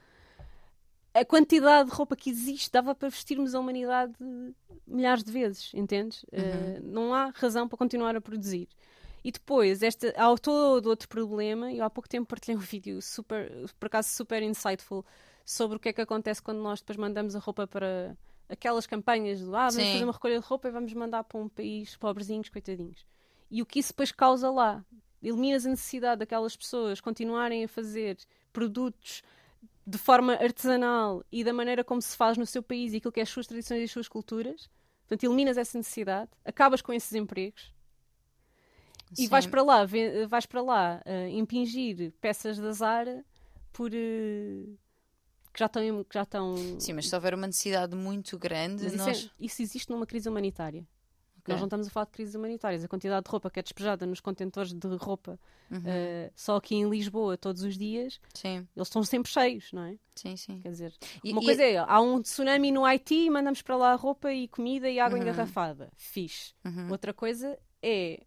[1.13, 4.13] A quantidade de roupa que existe dava para vestirmos a humanidade
[4.85, 6.25] milhares de vezes, entendes?
[6.31, 8.67] Eh, não há razão para continuar a produzir.
[9.23, 11.71] E depois, esta, há todo outro problema.
[11.71, 15.05] Eu há pouco tempo partilhei um vídeo super, por acaso super insightful
[15.45, 18.15] sobre o que é que acontece quando nós depois mandamos a roupa para
[18.49, 19.93] aquelas campanhas do ah, vamos Sim.
[19.93, 23.05] fazer uma recolha de roupa e vamos mandar para um país pobrezinhos, coitadinhos.
[23.49, 24.83] E o que isso depois causa lá?
[25.21, 28.17] Eliminas a necessidade daquelas pessoas continuarem a fazer
[28.51, 29.21] produtos
[29.85, 33.19] de forma artesanal e da maneira como se faz no seu país e aquilo que
[33.19, 34.69] é as suas tradições e as suas culturas.
[35.01, 37.73] Portanto, eliminas essa necessidade, acabas com esses empregos
[39.13, 39.27] e Sim.
[39.27, 39.87] vais para lá,
[40.27, 43.25] vais para lá eh, impingir peças da Zara
[43.73, 44.65] por eh,
[45.59, 48.93] que já estão que já estão Sim, mas se houver uma necessidade muito grande, Mas
[48.93, 49.25] isso, nós.
[49.25, 50.87] é- isso existe numa crise humanitária.
[51.39, 51.53] Ok.
[51.53, 52.83] Nós não estamos a falar de crises humanitárias.
[52.83, 55.39] A quantidade de roupa que é despejada nos contentores de roupa
[55.71, 55.81] Uhum.
[55.85, 59.97] eh, só aqui em Lisboa todos os dias, Sim, eles estão sempre cheios, não é?
[60.15, 60.61] sim, sim.
[60.61, 60.93] Quer dizer,
[61.23, 64.33] E- uma e- coisa é, há um tsunami no Haiti e mandamos para lá roupa
[64.33, 65.23] e comida e água Uhum.
[65.23, 65.91] engarrafada.
[65.95, 66.53] Fixe.
[66.65, 66.89] Uhum.
[66.91, 68.21] Outra coisa é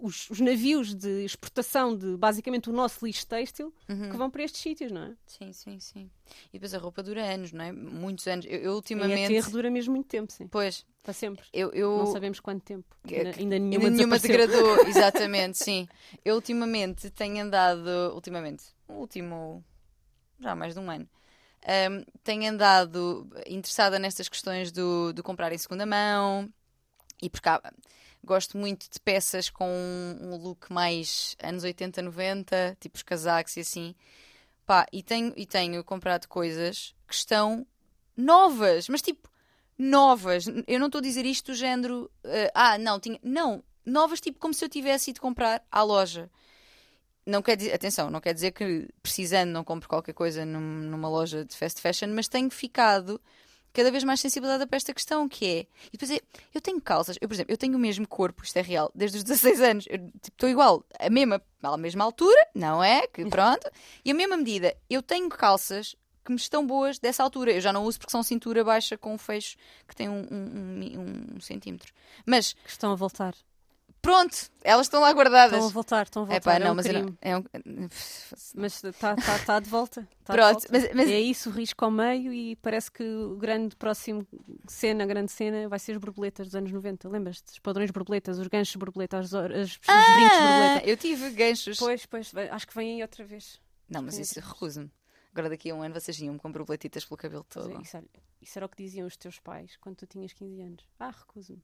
[0.00, 4.10] os, os navios de exportação de basicamente o nosso lixo têxtil Uhum.
[4.10, 5.16] que vão para estes sítios, não é?
[5.26, 6.10] Sim, sim, sim.
[6.50, 7.72] E depois a roupa dura anos, não é?
[7.72, 8.46] Muitos anos.
[8.48, 9.32] Eu, eu ultimamente.
[9.34, 10.46] ETR dura mesmo muito tempo, sim.
[10.48, 11.44] Pois, Para sempre.
[11.52, 11.70] eu.
[11.72, 11.98] eu...
[11.98, 12.86] Não sabemos quanto tempo.
[13.06, 15.86] Que- Ainda, ainda Ainda nenhuma, nenhuma degradou, exatamente, sim.
[16.24, 19.62] Eu ultimamente tenho andado, ultimamente, o último,
[20.40, 21.08] já há mais de um ano,
[21.66, 26.48] ahm, tenho andado interessada nestas questões do, do comprar em segunda mão
[27.22, 27.72] e porque há-
[28.24, 33.60] gosto muito de peças com um, look mais anos 80, 90, tipo os casacos e
[33.60, 33.94] assim.
[34.66, 37.66] Pá, e tenho, e tenho comprado coisas que estão
[38.16, 39.28] novas, mas tipo,
[39.78, 40.46] novas.
[40.66, 43.18] Eu não estou a dizer isto do género, eh, ah, não, tinha.
[43.22, 46.30] Não, novas, tipo, como se eu tivesse ido comprar à loja.
[47.26, 50.60] Não quer dizer, atenção, não quer dizer que precisando não compro qualquer coisa num-
[50.90, 53.20] numa loja de fast fashion, mas tenho ficado
[53.74, 55.58] cada vez mais sensibilizada para esta questão, que é.
[55.88, 56.20] E depois é,
[56.54, 59.18] eu tenho calças, eu, por exemplo, eu tenho o mesmo corpo, isto é real, desde
[59.18, 59.84] os 16 anos.
[59.90, 63.06] Eu tipo, estou igual, a mesma, à mesma altura, não é?
[63.08, 63.68] Que pronto.
[64.04, 67.52] E a mesma medida, eu tenho calças que me estão boas dessa altura.
[67.52, 69.56] Eu já não uso porque são cintura baixa com um fecho
[69.86, 71.92] que tem um, um, um um centímetro.
[72.24, 73.34] Mas Que estão a voltar.
[74.04, 75.52] Pronto, elas estão lá guardadas.
[75.54, 76.40] Estão a voltar, estão a É voltar.
[76.42, 77.02] pá, é não, um mas crime.
[77.10, 77.44] não, é um...
[78.54, 80.06] Mas está tá, tá de volta.
[80.24, 80.68] tá de Pronto, volta.
[80.70, 84.26] mas- mas- É isso, risco ao meio e parece que o grande próximo
[84.68, 87.08] cena, a grande cena, vai ser as borboletas dos anos 90.
[87.08, 87.52] Lembras-te?
[87.52, 90.86] Os padrões borboletas, os ganchos borboletas, as, as- os brincos Ah, borboleta.
[90.88, 91.78] eu tive ganchos.
[91.78, 93.60] Pois, pois, acho que vem aí outra vez.
[93.88, 94.90] Não, mas isso recuso-me.
[95.32, 97.76] Agora daqui a um ano vocês iam com borboletitas pelo cabelo todo.
[97.76, 97.98] é Isso,
[98.40, 100.84] isso era o que diziam os teus pais quando tu tinhas 15 anos.
[100.98, 101.60] Ah, recuso-me.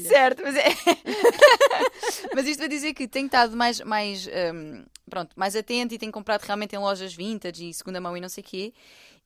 [0.00, 0.68] Certo, mas é.
[2.34, 6.12] mas isto vai dizer que tenho estado mais, mais, hum, pronto, mais atento e tenho
[6.12, 8.74] comprado realmente em lojas vintage e segunda mão e não sei o quê.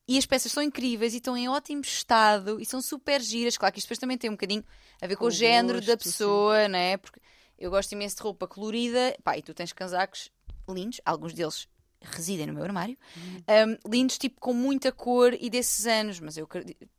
[0.08, 3.56] E as peças são incríveis e estão em ótimo estado e são super giras.
[3.56, 4.64] Claro que isto depois também tem um bocadinho
[5.00, 6.10] a ver com, Com o género da gosto, sim.
[6.10, 6.96] pessoa, né?
[6.96, 7.20] Porque
[7.56, 9.16] eu gosto imenso de roupa colorida.
[9.22, 10.30] Pá, e tu tens casacos
[10.68, 11.68] lindos, alguns deles
[12.00, 16.20] residem no meu armário, um, lindos, tipo com muita cor e desses anos.
[16.20, 16.48] Mas eu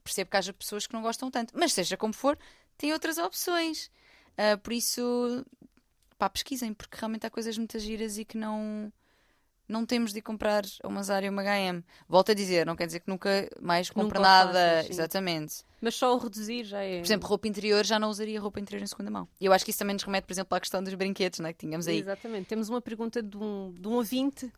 [0.03, 1.53] percebo que haja pessoas que não gostam tanto.
[1.57, 2.37] Mas seja como for,
[2.77, 3.89] tem outras opções.
[4.31, 5.45] Uh, por isso,
[6.17, 8.91] pá, pesquisem, porque realmente há coisas muito giras e que não,
[9.71, 11.83] não temos de ir comprar a uma Zara e uma H&M.
[12.07, 14.53] Volto a dizer, não quer dizer que nunca mais compre nada.
[14.53, 14.89] faças.
[14.89, 15.63] Exatamente.
[15.79, 16.99] Mas só o reduzir já é.
[16.99, 19.27] Por exemplo, roupa interior, já não usaria roupa interior em segunda mão.
[19.39, 21.53] E eu acho que isso também nos remete, por exemplo, à questão dos brinquedos, né,
[21.53, 21.99] que tínhamos aí.
[21.99, 22.47] Exatamente.
[22.47, 24.51] Temos uma pergunta de um, de um ouvinte,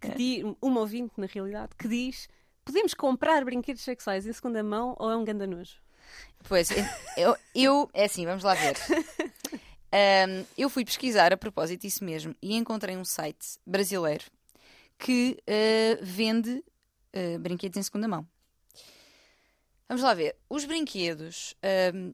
[0.00, 2.28] que di- uma ouvinte, na realidade, que diz:
[2.64, 5.76] podemos comprar brinquedos sexuais em segunda mão ou é um ganda nojo?
[6.48, 6.70] Pois,
[7.16, 8.74] eu, eu- é assim, vamos lá ver.
[9.92, 14.24] Ahm, eu fui pesquisar a propósito disso mesmo e encontrei um site brasileiro
[14.98, 16.62] que ah, vende
[17.12, 18.26] ah, brinquedos em segunda mão.
[19.88, 20.36] Vamos lá ver.
[20.48, 22.12] Os brinquedos ahm,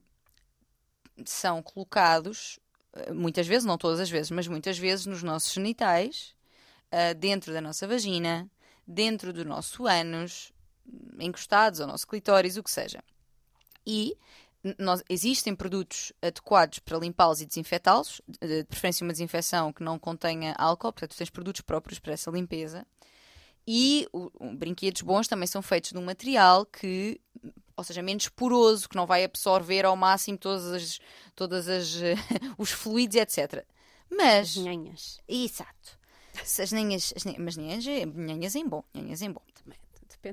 [1.24, 2.58] são colocados,
[2.94, 6.34] ah, muitas vezes, não todas as vezes, mas muitas vezes nos nossos genitais,
[6.90, 8.50] ah, dentro da nossa vagina,
[8.86, 10.52] dentro do nosso ânus,
[11.18, 13.02] encostados ao nosso clitóris, o que seja.
[13.86, 14.16] E
[14.78, 20.54] nós- existem produtos adequados para limpá-los e desinfetá-los, de preferência uma desinfecção que não contenha
[20.58, 22.86] álcool, portanto, tens produtos próprios para essa limpeza.
[23.66, 27.20] E o- o- brinquedos bons também são feitos de um material que,
[27.76, 30.98] ou seja, menos poroso, que não vai absorver ao máximo todas as,
[31.34, 31.94] todas as
[32.58, 33.64] os fluidos, etc.
[34.10, 35.20] Mas, As nhanhas.
[35.26, 35.98] exato.
[36.40, 39.42] As ninhas, as ninhas, mas ninhas, é- ninhas em bom, ninhas em bom.
[39.54, 39.78] Também,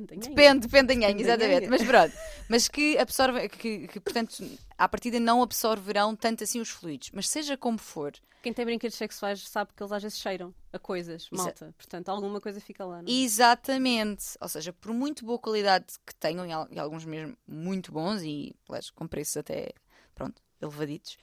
[0.02, 0.30] depende.
[0.30, 1.68] Depende, da exatamente.
[1.70, 2.14] Mas pronto.
[2.50, 4.44] Mas que absorvem, que, que portanto,
[4.78, 7.10] à partida não absorverão tanto assim os fluidos.
[7.14, 10.78] Mas seja como for, Quem tem brinquedos sexuais sabe que eles às vezes cheiram a
[10.80, 11.74] coisas, Exa- malta.
[11.78, 13.02] Portanto, alguma coisa fica lá.
[13.02, 13.08] Não?
[13.08, 13.12] é?
[13.24, 14.26] exatamente.
[14.42, 18.56] Ou seja, por muito boa qualidade que tenham, e al- alguns mesmo muito bons, e
[18.96, 19.72] com preços até,
[20.14, 21.18] pronto, elevaditos,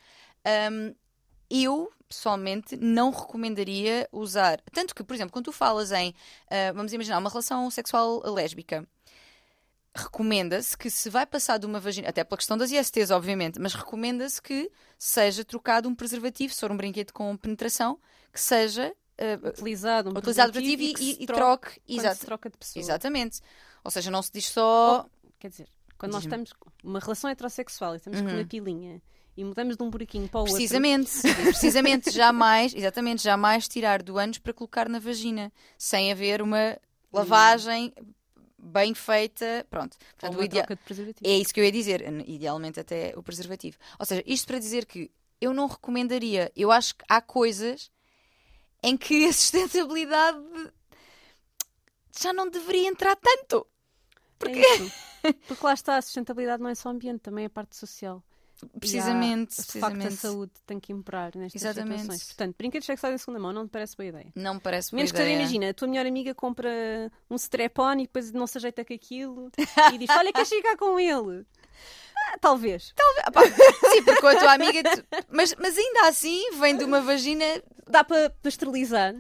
[0.73, 0.95] hum,
[1.51, 4.61] eu, pessoalmente, não recomendaria usar.
[4.73, 6.15] Tanto que, por exemplo, quando tu falas em,
[6.51, 8.87] ah, vamos imaginar, uma relação sexual lésbica,
[9.95, 13.75] recomenda-se que se vai passar de uma vagina, até pela questão das ISTs, obviamente, mas
[13.75, 17.99] recomenda-se que seja trocado um preservativo, se for um brinquedo com penetração,
[18.33, 22.81] que seja ah, Utilizado um utilizado preservativo e, se e troque Exato, troca de pessoa.
[22.83, 23.41] exatamente.
[23.85, 25.07] Ou seja, não se diz só.
[25.39, 28.37] Quer dizer, quando nós estamos com uma relação heterossexual e estamos com Uhum.
[28.39, 29.03] uma pilinha
[29.41, 30.55] e mudamos de um buraquinho para o outro.
[30.55, 31.11] Precisamente,
[31.45, 36.79] precisamente, jamais, exatamente, jamais tirar do ânus para colocar na vagina, sem haver uma
[37.13, 37.93] lavagem
[38.59, 39.97] bem feita, pronto.
[39.99, 41.31] Portanto, uma o idea- troca de preservativo.
[41.31, 43.79] é isso que eu ia dizer, idealmente até o preservativo.
[43.99, 45.11] Ou seja, isto para dizer que
[45.41, 47.91] eu não recomendaria, eu acho que há coisas
[48.83, 50.39] em que a sustentabilidade
[52.21, 53.67] já não deveria entrar tanto.
[54.47, 54.93] É isso.
[55.47, 58.23] Porque lá está, a sustentabilidade não é só ambiente, também é a parte social.
[58.79, 60.17] Precisamente, E há, facto, a precisamente.
[60.17, 62.01] saúde tem que imperar nestas Exatamente.
[62.01, 62.25] situações.
[62.27, 64.33] Portanto, brinquedos sexuais em segunda mão não te parece boa ideia.
[64.35, 65.43] Não me parece boa Menos que seja, ideia.
[65.43, 66.71] imagina, a tua melhor amiga compra
[67.31, 69.51] um strap-on e depois não se ajeita com aquilo
[69.95, 71.47] e diz: Olha, queres ficar com ele?
[72.17, 72.93] Ah, talvez.
[73.33, 74.83] Pá, Sim, porque com a tua amiga.
[75.31, 77.45] Mas, mas ainda assim vem de uma vagina.
[77.89, 79.15] Dá para para esterilizar.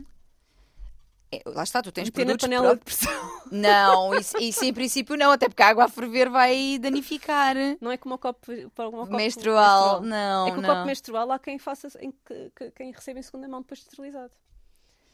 [1.32, 3.30] É, lá está, tu tens Meter na produtos panela de pressão.
[3.52, 7.54] Não, isso, isso em princípio não, até porque a água a ferver vai danificar.
[7.80, 10.68] Não é como o copo, para um copo menstrual, não, É que o não.
[10.68, 13.86] copo menstrual há quem faça em que, que- quem recebe em segunda mão depois de
[13.86, 14.32] esterilizado.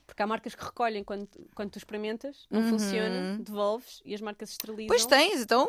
[0.06, 2.68] Porque há marcas que recolhem quando, quando tu experimentas, não Uhum.
[2.68, 4.88] funciona, devolves e as marcas esterilizam.
[4.88, 5.66] Pois tens, então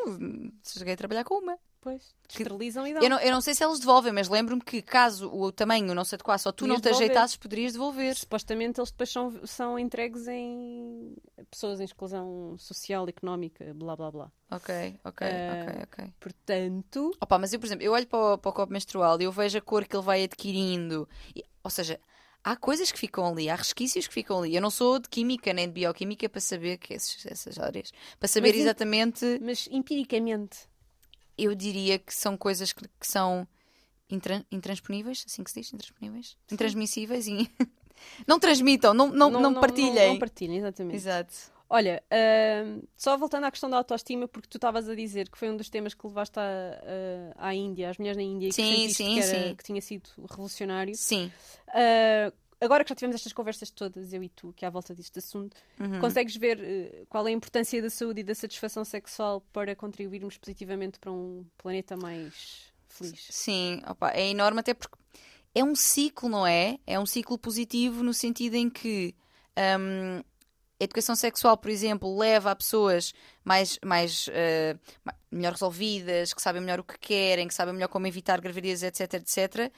[0.63, 1.57] cheguei a trabalhar com uma.
[1.81, 3.01] Pois, esterilizam e dão.
[3.01, 6.03] Eu não, eu não sei se eles devolvem, mas lembro-me que caso o tamanho não
[6.03, 7.05] se adequasse ou tu Podias não te devolver.
[7.05, 8.15] ajeitasses, poderias devolver.
[8.15, 11.15] Supostamente eles depois são, são entregues em
[11.49, 14.31] pessoas em exclusão social, económica, blá blá blá.
[14.51, 16.13] Ok, ok, Eh, ok, ok.
[16.19, 19.23] Portanto, Opa, mas eu, por exemplo, eu olho para o, para o copo menstrual e
[19.23, 21.07] eu vejo a cor que ele vai adquirindo.
[21.35, 21.99] E- ou seja,
[22.43, 24.55] há coisas que ficam ali, há resquícios que ficam ali.
[24.55, 27.91] Eu não sou de química nem de bioquímica para saber que esses- essas áreas.
[28.19, 30.57] Para saber Mas exatamente, mas empiricamente,
[31.37, 33.47] eu diria que são coisas que, que são
[34.09, 37.49] intran- intransponíveis, assim que se diz, intransponíveis, intransmissíveis e
[38.27, 40.13] não transmitam, não, não, não, partilhem.
[40.13, 40.95] Não, partilhem, exatamente.
[40.95, 41.33] Exato.
[41.69, 45.49] Olha, ahm, só voltando à questão da autoestima, porque tu estavas a dizer que foi
[45.49, 48.89] um dos temas que levaste à, à, Índia, às mulheres na Índia, e que Sim,
[48.89, 49.55] sim, que, era- sim.
[49.55, 50.95] que tinha sido revolucionário.
[50.95, 51.29] Sim.
[51.69, 54.95] Ah, agora que já tivemos estas conversas todas, eu e tu, que é à volta
[54.95, 55.99] deste assunto, Uhum.
[55.99, 60.37] consegues ver eh, qual é a importância da saúde e da satisfação sexual para contribuirmos
[60.37, 63.27] positivamente para um planeta mais feliz?
[63.29, 64.95] Sim, opa, é enorme até porque
[65.53, 66.79] é um ciclo, não é?
[66.87, 69.13] É um ciclo positivo no sentido em que
[69.79, 70.23] hum,
[70.79, 73.13] a educação sexual, por exemplo, leva a pessoas
[73.43, 74.29] mais, mais
[75.03, 78.83] ma- melhor resolvidas, que sabem melhor o que querem, que sabem melhor como evitar gravidez,
[78.83, 79.71] etc, etc.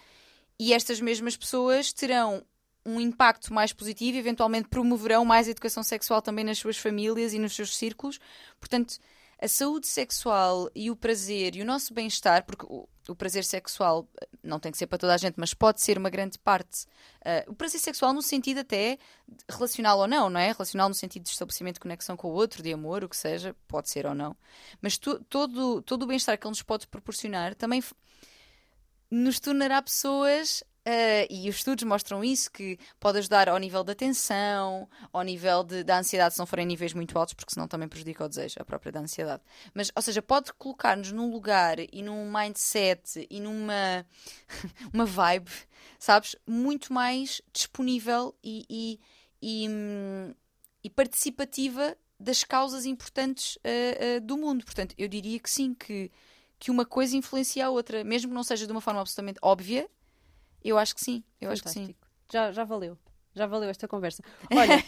[0.60, 2.43] E estas mesmas pessoas terão
[2.86, 7.34] um impacto mais positivo e eventualmente promoverão mais a educação sexual também nas suas famílias
[7.34, 8.20] e nos seus círculos.
[8.60, 8.95] Portanto,
[9.42, 14.08] a saúde sexual e o prazer e o nosso bem-estar, porque o, o prazer sexual
[14.22, 16.84] eh, não tem que ser para toda a gente, mas pode ser uma grande parte.
[17.22, 18.98] Uh, o prazer sexual no sentido até
[19.50, 20.52] relacional ou não, não é?
[20.52, 23.56] Relacional no sentido de estabelecimento de conexão com o outro, de amor, o que seja,
[23.68, 24.36] pode ser ou não.
[24.82, 27.82] Mas to, todo, todo o bem-estar que ele nos pode proporcionar também
[29.10, 33.94] nos tornará pessoas Uh, e os estudos mostram isso, que pode ajudar ao nível da
[33.94, 37.88] tensão, ao nível de, da ansiedade, se não forem níveis muito altos, porque senão também
[37.88, 39.44] prejudica o desejo, a própria da ansiedade.
[39.74, 44.06] Mas, ou seja, pode colocar-nos num lugar e num mindset e numa
[44.94, 45.52] uma vibe,
[46.00, 49.00] sabes, muito mais disponível e, e,
[49.42, 50.34] e, hum,
[50.84, 54.66] e participativa das causas importantes uh, uh, do mundo.
[54.66, 56.12] Portanto, eu diria que sim, que,
[56.58, 59.90] que uma coisa influencia a outra, mesmo que não seja de uma forma absolutamente óbvia,
[60.64, 61.70] eu acho que sim, eu Fantástico.
[61.70, 61.95] acho que sim.
[62.32, 62.97] Já, já valeu.
[63.34, 64.24] Já valeu esta conversa.
[64.51, 64.84] Olha,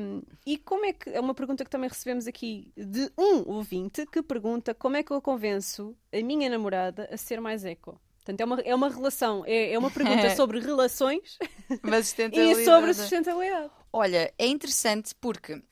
[0.00, 1.10] um, e como é que.
[1.10, 5.12] É uma pergunta que também recebemos aqui de um ouvinte que pergunta como é que
[5.12, 8.00] eu convenço a minha namorada a ser mais eco.
[8.16, 11.38] Portanto, é uma, é uma relação, é, é uma pergunta sobre relações
[12.32, 13.70] e sobre sustentabilidade.
[13.92, 15.62] Olha, é interessante porque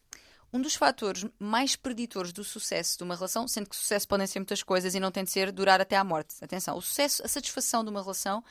[0.52, 4.38] um dos fatores mais preditores do sucesso de uma relação, sendo que sucesso podem ser
[4.38, 6.36] muitas coisas e não tem de ser durar até à morte.
[6.42, 8.44] Atenção, o sucesso, a satisfação de uma relação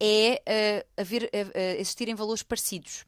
[0.00, 0.42] é
[0.96, 3.04] uh, haver, uh, existirem valores parecidos.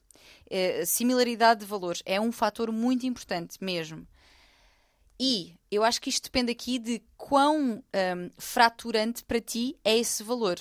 [0.46, 4.06] Uh, similaridade de valores é um fator muito importante mesmo.
[5.18, 10.22] E eu acho que isto depende aqui de quão um, fraturante para ti é esse
[10.22, 10.58] valor.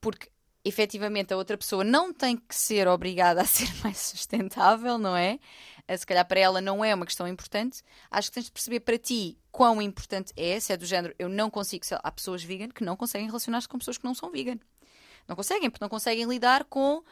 [0.00, 0.28] Porque
[0.64, 5.38] efetivamente a outra pessoa não tem que ser obrigada a ser mais sustentável, não é?
[5.96, 7.82] Se calhar para ela não é uma questão importante.
[8.10, 11.28] Acho que tens de perceber para ti quão importante é, se é do género, eu
[11.28, 11.84] não consigo.
[12.02, 14.58] Há pessoas vegan que não conseguem relacionar-se com pessoas que não são vegan.
[15.28, 17.02] Não conseguem, porque não conseguem lidar com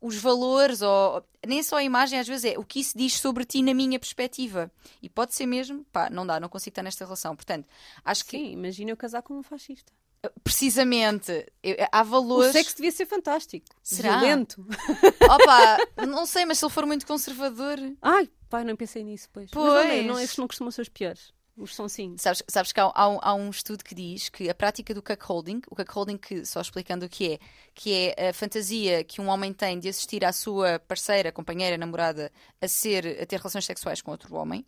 [0.00, 3.44] os valores, ou nem só a imagem, às vezes é o que isso diz sobre
[3.44, 4.70] ti na minha perspectiva.
[5.02, 7.34] E pode ser mesmo, pá, não dá, não consigo estar nesta relação.
[7.34, 7.66] Portanto,
[8.04, 8.36] acho que.
[8.36, 9.92] Sim, imagina eu casar com um fascista.
[10.42, 11.46] Precisamente,
[11.92, 12.50] há valores.
[12.50, 13.66] O sexo devia ser fantástico.
[13.82, 14.18] Será?
[14.18, 14.66] Violento.
[15.22, 17.78] Opa, não sei, mas se ele for muito conservador.
[18.00, 19.50] Ai, pai, não pensei nisso, pois.
[19.50, 19.66] Pois.
[19.66, 21.32] Mas não, é, não, estes não costumam ser os piores.
[21.56, 22.20] Os sonsinhos.
[22.20, 25.62] Sabes, sabes que há, há, há, um, estudo que diz que a prática do cuckolding,
[25.70, 27.38] o cuckolding, que, só explicando o que é,
[27.72, 32.32] que é a fantasia que um homem tem de assistir à sua parceira, companheira, namorada
[32.60, 34.66] a, ser, a ter relações sexuais com outro homem.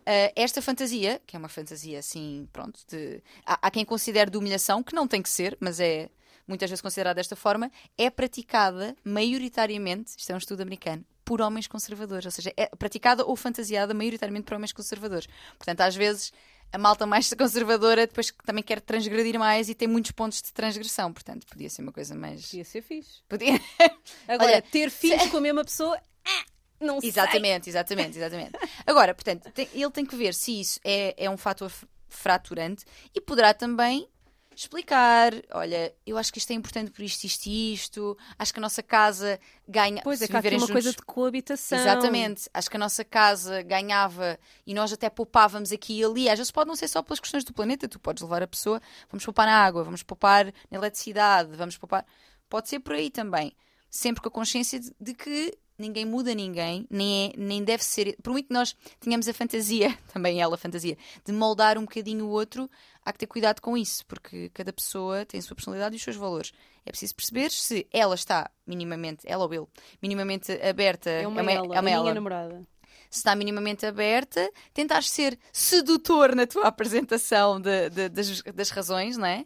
[0.00, 4.36] Uh, esta fantasia, que é uma fantasia assim, pronto, de, há, há quem considere de
[4.36, 6.10] humilhação, que não tem que ser, mas é
[6.46, 11.66] muitas vezes considerada desta forma, é praticada maioritariamente, isto é um estudo americano, por homens
[11.66, 15.28] conservadores, ou seja, é praticada ou fantasiada maioritariamente por homens conservadores.
[15.58, 16.32] Portanto, às vezes
[16.72, 21.12] a malta mais conservadora depois também quer transgredir mais e tem muitos pontos de transgressão.
[21.12, 22.42] Portanto, podia ser uma coisa mais.
[22.42, 23.22] Podia ser fixe.
[23.28, 23.60] Podia.
[24.28, 25.28] Agora, Olha, ter filhos se...
[25.30, 26.00] com a mesma pessoa.
[26.24, 26.44] Ah,
[26.80, 27.72] não exatamente, sei.
[27.72, 28.52] exatamente, exatamente.
[28.86, 31.72] Agora, portanto, tem, ele tem que ver se isso é, é um fator
[32.08, 34.08] fraturante e poderá também
[34.56, 38.58] explicar, olha, eu acho que isto é importante por isto, isto e isto, acho que
[38.58, 39.38] a nossa casa
[39.68, 40.00] ganha...
[40.02, 40.70] Pois é, que há uma juntos...
[40.70, 41.78] coisa de coabitação.
[41.78, 46.38] Exatamente, acho que a nossa casa ganhava e nós até poupávamos aqui e ali, às
[46.38, 48.80] vezes pode não ser só pelas questões do planeta, tu podes levar a pessoa,
[49.10, 52.06] vamos poupar na água, vamos poupar na eletricidade, vamos poupar...
[52.48, 53.52] Pode ser por aí também,
[53.90, 58.16] sempre com a consciência de que ninguém muda ninguém, nem, é, nem deve ser.
[58.22, 62.26] Por muito que nós tenhamos a fantasia, também ela a fantasia, de moldar um bocadinho
[62.26, 62.70] o outro,
[63.04, 66.02] há que ter cuidado com isso, porque cada pessoa tem a sua personalidade e os
[66.02, 66.52] seus valores.
[66.84, 69.66] É preciso perceber se ela está minimamente, ela ou ele,
[70.00, 71.10] minimamente aberta.
[71.10, 72.02] É uma, é uma ela, é uma ela.
[72.02, 72.66] minha namorada
[73.10, 79.16] se está minimamente aberta, tentar ser sedutor na tua apresentação de, de, das, das razões,
[79.16, 79.44] não é?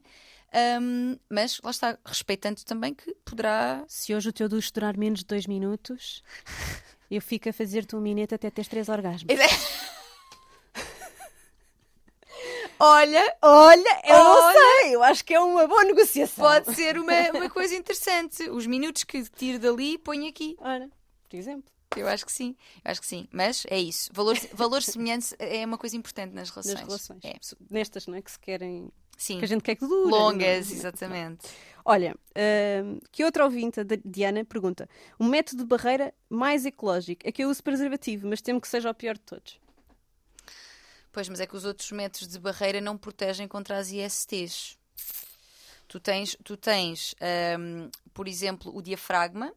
[0.53, 3.85] Um, mas lá está, respeitando também que poderá.
[3.87, 6.23] Se hoje o teu ducho durar menos de dois minutos,
[7.11, 9.33] eu fico a fazer-te um minuto até teres três orgasmos.
[12.83, 16.43] Olha, olha, eu olha, não sei, eu acho que é uma boa negociação.
[16.43, 18.49] Pode ser uma, uma coisa interessante.
[18.49, 20.57] Os minutos que tiro dali, ponho aqui.
[20.59, 20.89] Ora,
[21.29, 21.71] por exemplo.
[21.95, 23.29] Eu acho que sim, eu acho que sim.
[23.31, 24.09] Mas é isso.
[24.15, 26.75] Valor, valor semelhante é uma coisa importante nas relações.
[26.75, 27.21] Nas relações.
[27.23, 27.35] É.
[27.69, 28.23] Nestas, não é?
[28.23, 28.91] Que se querem
[29.21, 29.39] Sim.
[29.39, 30.11] Que a gente quer que dure.
[30.11, 31.47] Longas, exatamente.
[31.85, 37.31] Olha, uh, que outra ouvinte, a Diana, pergunta: o método de barreira mais ecológico é
[37.31, 39.61] que eu uso preservativo, mas temo que seja o pior de todos.
[41.13, 44.79] Pois, mas é que os outros métodos de barreira não protegem contra as ISTs.
[45.87, 47.15] Tu tens, tu tens
[47.59, 49.53] um, por exemplo, o diafragma,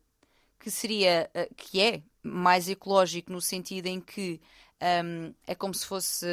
[0.59, 4.41] que seria, uh, que é mais ecológico no sentido em que
[4.83, 6.27] um, é como se fosse.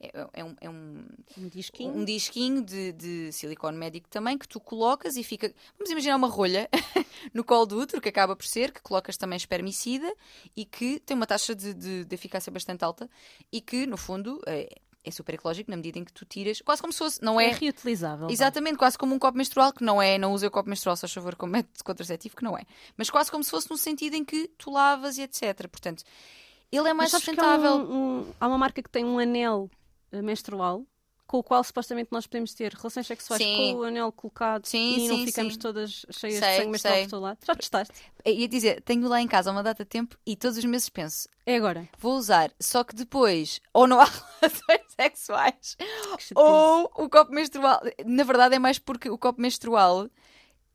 [0.00, 1.04] É, é, um, é um,
[1.38, 5.54] um disquinho, um disquinho de, de, silicone médico também que tu colocas e fica.
[5.78, 6.68] Vamos imaginar uma rolha
[7.32, 10.12] no colo do útero, que acaba por ser, que colocas também espermicida
[10.56, 13.08] e que tem uma taxa de, de, de eficácia bastante alta
[13.52, 14.68] e que, no fundo, é,
[15.04, 17.50] é super ecológico na medida em que tu tiras, quase como se fosse, não É
[17.50, 17.52] é.
[17.52, 18.28] reutilizável.
[18.28, 21.06] Exatamente, quase como um copo menstrual, que não é, não usa o copo menstrual, só
[21.06, 22.64] a favor, como método contraceptivo, que não é.
[22.96, 25.68] Mas quase como se fosse no sentido em que tu lavas e etc.
[25.68, 26.02] Portanto,
[26.76, 27.70] ele é mais sustentável.
[27.72, 29.70] Há, um- um- há uma marca que tem um anel
[30.12, 30.84] eh, menstrual
[31.26, 33.56] com o qual supostamente nós podemos ter relações sexuais Sim.
[33.72, 35.58] com o anel colocado Sim, e não sim, ficamos sim.
[35.58, 37.38] todas cheias Sei, de sangue menstrual por todo lado.
[37.46, 37.94] Já testaste?
[38.24, 40.64] Eu Ia dizer, tenho lá em casa há uma data de tempo e todos os
[40.66, 41.88] meses penso, É agora.
[41.98, 44.04] vou usar, só que depois, ou não há
[44.40, 45.76] relações sexuais,
[46.34, 47.80] ou o copo menstrual.
[48.04, 50.08] Na verdade, é mais porque o copo menstrual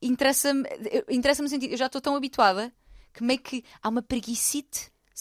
[0.02, 0.68] interessa-me
[1.08, 2.72] interessa no sentido, eu já estou tão habituada
[3.14, 4.02] que meio que há uma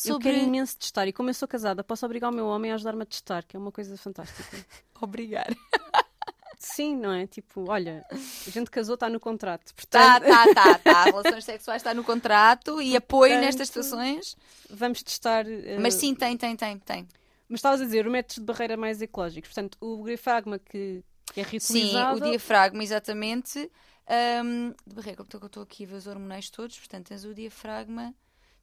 [0.01, 0.31] preguicite Eu sobre.
[0.31, 3.03] quero imenso testar e como eu sou casada, posso obrigar o meu homem a ajudar-me
[3.03, 4.57] a testar, que é uma coisa fantástica.
[5.01, 5.47] Obrigar.
[6.61, 7.25] Sim, não é?
[7.25, 9.73] Tipo, olha, a gente casou, está no contrato.
[9.89, 11.03] Tá, Portanto, tá, tá, tá.
[11.05, 14.35] Relações sexuais está no contrato e apoio Portanto, nestas situações.
[14.69, 15.47] vamos testar.
[15.47, 17.07] eh, Mas sim, tem, tem, tem, tem.
[17.47, 19.49] Mas estavas a dizer, os métodos de barreira mais ecológicos.
[19.53, 21.01] Portanto, o diafragma que,
[21.33, 22.17] que é Sim, reutilizável.
[22.27, 23.71] o diafragma, exatamente.
[24.05, 27.33] Ahm, de barreira, como estou- estou aqui a ver os hormonais todos, portanto, tens o
[27.33, 28.13] diafragma,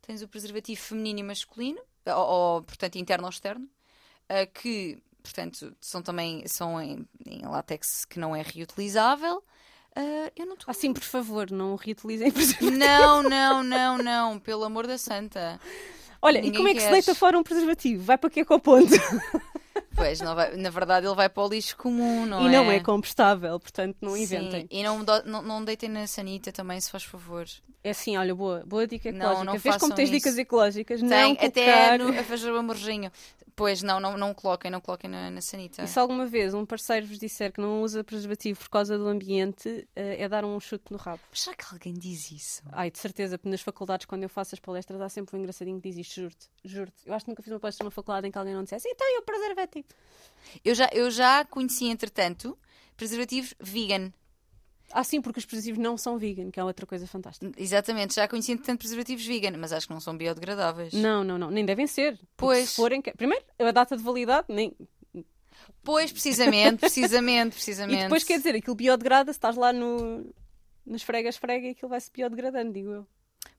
[0.07, 3.69] tens o preservativo feminino e masculino, ou, ou, portanto, interno ou externo,
[4.29, 9.43] ah, que, portanto, são também são em, em látex que não é reutilizável.
[9.95, 10.71] Ah, eu não estou.
[10.71, 12.29] Ah, sim, por favor, não reutilizem.
[12.37, 12.71] exemplo.
[12.71, 15.61] Não, não, não, não, pelo amor da santa.
[16.23, 18.03] Olha, e Ninguém como é que se deita fora um preservativo?
[18.05, 18.93] Vai para que com o ponto?
[19.97, 22.51] Pois, não vai- na verdade, ele vai para o lixo comum, não e é?
[22.51, 24.67] não é compostável, portanto não Sim, inventem.
[24.71, 27.47] E não, não, não deitem na sanita também, se faz favor.
[27.83, 29.45] É assim, olha, boa, boa dica Não, ecológica.
[29.45, 30.19] não Vês como tens isso.
[30.19, 31.01] dicas ecológicas?
[31.01, 33.11] Tem não até no, a fazer o amorzinho.
[33.55, 35.83] Pois não, não, não coloquem, não coloquem na, na sanita.
[35.83, 39.09] E se alguma vez um parceiro vos disser que não usa preservativo por causa do
[39.09, 41.21] ambiente, eh, é dar um chute no rabo.
[41.31, 42.63] Mas será que alguém diz isso?
[42.71, 45.81] Ai, de certeza, porque nas faculdades, quando eu faço as palestras, há sempre um engraçadinho
[45.81, 46.97] que diz isto, juro-te, juro-te.
[47.07, 49.07] Eu acho que nunca fiz uma palestra numa faculdade em que alguém não dissesse, então
[49.09, 49.86] e o preservativo?
[50.65, 52.59] Eu já, eu já conheci, entretanto,
[52.97, 54.13] preservativos vegan.
[54.93, 57.51] Ah, sim, porque os preservativos não são vegan, que é outra coisa fantástica.
[57.57, 60.93] Exatamente, já conheci, entretanto, preservativos vegan, mas acho que não são biodegradáveis.
[60.93, 62.19] Não, não, não, nem devem ser.
[62.37, 62.71] Pois.
[62.71, 63.03] Se forem...
[63.03, 64.75] Primeiro, a data de validade, nem...
[65.83, 67.99] Pois, precisamente, precisamente, precisamente.
[68.01, 70.33] E depois, quer dizer, aquilo biodegrada, se estás lá no...
[70.85, 73.07] Nos esfrega e aquilo vai-se biodegradando, digo eu.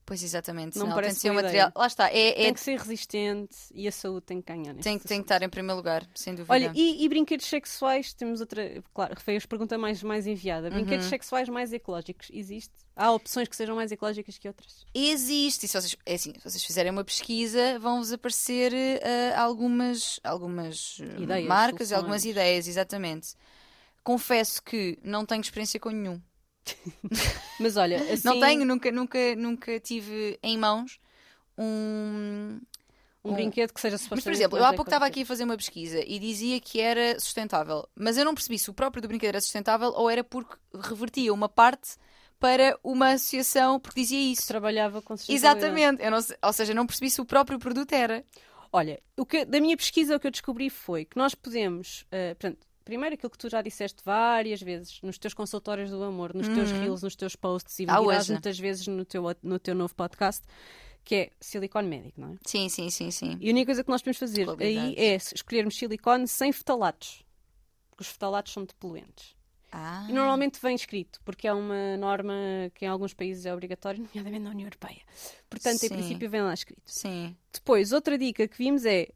[0.07, 0.79] Pois, exatamente.
[0.79, 1.69] Não Não, parece tem ser um boa material.
[1.75, 4.73] Lá está, é, é- Tem que ser resistente e a saúde tem que ganhar.
[4.75, 6.53] tem, tem que estar em primeiro lugar, sem dúvida.
[6.53, 8.13] Olha, e, e brinquedos sexuais?
[8.13, 8.81] Temos outra.
[8.93, 10.69] Claro, foi a pergunta mais, mais enviada.
[10.69, 11.09] Brinquedos Uhum.
[11.09, 12.29] sexuais mais ecológicos?
[12.31, 12.71] Existe?
[12.95, 14.85] Há opções que sejam mais ecológicas que outras?
[14.95, 20.21] Existe, e se vocês, é assim, se vocês fizerem uma pesquisa, vão-vos aparecer eh, algumas,
[20.23, 22.31] algumas eh, Ideias, marcas e algumas soluções.
[22.31, 23.35] ideias, exatamente.
[24.03, 26.21] Confesso que não tenho experiência com nenhum.
[27.59, 28.21] Mas olha, assim.
[28.23, 30.99] Não tenho, nunca, nunca, nunca tive em mãos
[31.57, 32.59] um.
[33.23, 35.57] Um brinquedo que seja Mas, por exemplo, eu há pouco estava aqui a fazer uma
[35.57, 39.29] pesquisa e dizia que era sustentável, mas eu não percebi se o próprio do brinquedo
[39.29, 41.97] era sustentável ou era porque revertia uma parte
[42.39, 44.47] para uma associação porque dizia Que isso.
[44.47, 45.15] trabalhava com.
[45.27, 48.23] Exatamente, eu não ou seja, não percebi se o próprio produto era.
[48.71, 52.05] Olha, o que, da minha pesquisa, o que eu descobri foi que nós podemos.
[52.11, 56.33] eh, portanto, primeiro aquilo que tu já disseste várias vezes nos teus consultórios do amor,
[56.33, 58.31] nos teus reels, nos teus posts e Ah, hoje.
[58.31, 60.43] muitas vezes no teu, no teu novo podcast,
[61.03, 62.35] que é silicone médico, não é?
[62.45, 63.37] Sim, sim, sim, sim.
[63.39, 67.23] E a única coisa que nós podemos fazer aí é escolhermos silicone sem fetalatos.
[67.89, 69.35] Porque os fetalatos são depoluentes.
[69.71, 72.33] Ah, E normalmente vem escrito, porque é uma norma
[72.73, 75.01] que em alguns países é obrigatória, nomeadamente na União Europeia.
[75.49, 75.89] Portanto, em Sim.
[75.89, 76.81] princípio, vem lá escrito.
[76.85, 77.35] sim.
[77.51, 79.09] Depois, outra dica que vimos é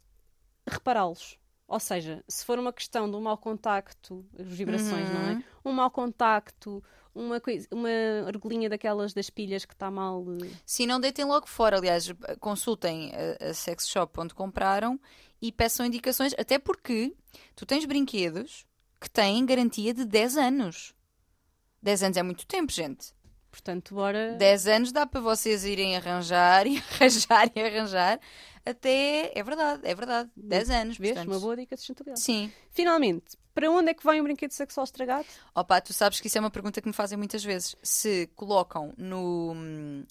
[0.68, 1.38] repará-los.
[1.72, 5.44] Ou seja, se for uma questão de um mau contacto, as vibrações, não é?
[5.64, 6.84] Um mau contacto,
[7.16, 7.88] uma, coisa, uma
[8.28, 10.22] argolinha daquelas das pilhas que está mal.
[10.44, 12.12] eh, Se não deitem logo fora, aliás,
[12.42, 15.00] consultem a, a sex shop onde compraram
[15.42, 17.16] e peçam indicações, até porque
[17.56, 18.66] tu tens brinquedos
[19.00, 20.94] que têm garantia de 10 anos.
[21.82, 23.14] 10 anos é muito tempo, gente.
[23.50, 24.34] Portanto, bora.
[24.38, 28.20] 10 anos dá para vocês irem arranjar e arranjar e arranjar
[28.66, 29.32] até.
[29.36, 30.30] É verdade, é verdade.
[30.36, 30.98] 10 anos.
[30.98, 31.14] Vês?
[31.14, 31.32] portanto.
[31.34, 32.22] Uma boa dica de sustentabilidade.
[32.22, 32.52] Sim.
[32.72, 35.26] Finalmente, para onde é que vai um brinquedo sexual estragado?
[35.56, 37.76] Opa, tu sabes que isso é uma pergunta que me fazem muitas vezes.
[37.84, 39.54] Se colocam no.
[39.56, 40.04] hum,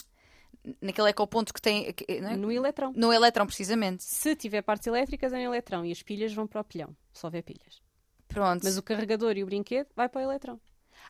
[0.81, 1.95] naquele ecoponto que tem.
[2.09, 2.37] é?
[2.37, 2.93] No eletrão.
[2.95, 4.05] No eletrão, precisamente.
[4.05, 5.85] Se tiver partes elétricas, é em eletrão.
[5.85, 6.95] E as pilhas vão para o pilhão.
[7.13, 7.81] Se houver pilhas.
[8.29, 8.63] Pronto.
[8.63, 10.61] Mas o carregador e o brinquedo vai para o eletrão.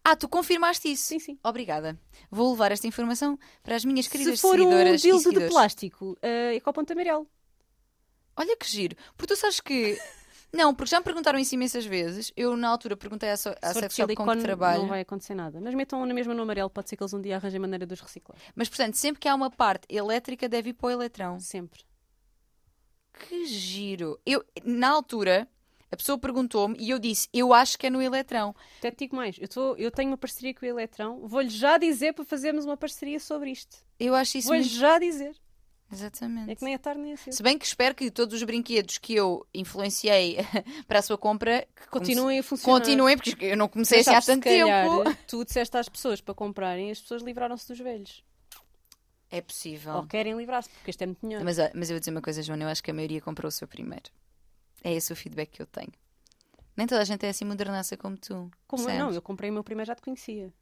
[0.05, 1.05] Ah, tu confirmaste isso?
[1.05, 1.39] Sim, sim.
[1.45, 1.99] Obrigada.
[2.31, 6.55] Vou levar esta informação para as minhas queridas Se for um dildo de plástico, uh,
[6.55, 7.27] é com o ponto amarelo.
[8.37, 8.97] Olha que giro.
[9.17, 9.99] Porque tu sabes que.
[10.53, 12.33] Não, porque já me perguntaram isso imensas vezes.
[12.37, 14.81] Eu, na altura, perguntei à, so- à sex shop com que trabalho.
[14.81, 15.61] não vai acontecer nada.
[15.61, 17.95] Mas metam na mesma no amarelo, pode ser que eles um dia arranjem maneira de
[17.95, 18.37] os reciclar.
[18.57, 21.39] Mas, portanto, sempre que há uma parte elétrica, deve ir para o eletrão.
[21.39, 21.85] Sempre.
[23.13, 24.19] Que giro.
[24.27, 25.47] Eu, na altura,
[25.93, 28.55] A pessoa perguntou-me e eu disse, eu acho que é no Eletrão.
[28.79, 31.79] Até te digo mais, eu, tô, eu tenho uma parceria com o Eletrão, vou-lhe já
[31.79, 33.77] dizer para fazermos uma parceria sobre isto.
[33.99, 34.75] Eu acho isso Vou-lhe muito...
[34.75, 35.37] já dizer.
[35.93, 36.53] Exatamente.
[36.53, 37.35] É que nem é tarde nem é cedo.
[37.35, 40.37] Se bem que espero que todos os brinquedos que eu influenciei
[40.87, 42.79] para a sua compra Continuem a funcionar.
[42.79, 45.03] continuem, porque eu não comecei assim há tanto tempo.
[45.27, 48.23] Tu disseste às pessoas para comprarem, as pessoas livraram-se dos velhos.
[49.29, 49.95] É possível.
[49.95, 51.43] Ou querem livrar-se, porque este é muito melhor.
[51.45, 53.53] Mas, mas eu vou dizer uma coisa, Joana, eu acho que a maioria comprou o
[53.53, 54.11] seu primeiro.
[54.83, 55.93] É esse o feedback que eu tenho.
[56.77, 58.51] Nem toda a gente é assim modernaça como tu.
[58.67, 58.99] Como eu percebes?
[58.99, 60.53] não, eu comprei o meu primeiro já te conhecia.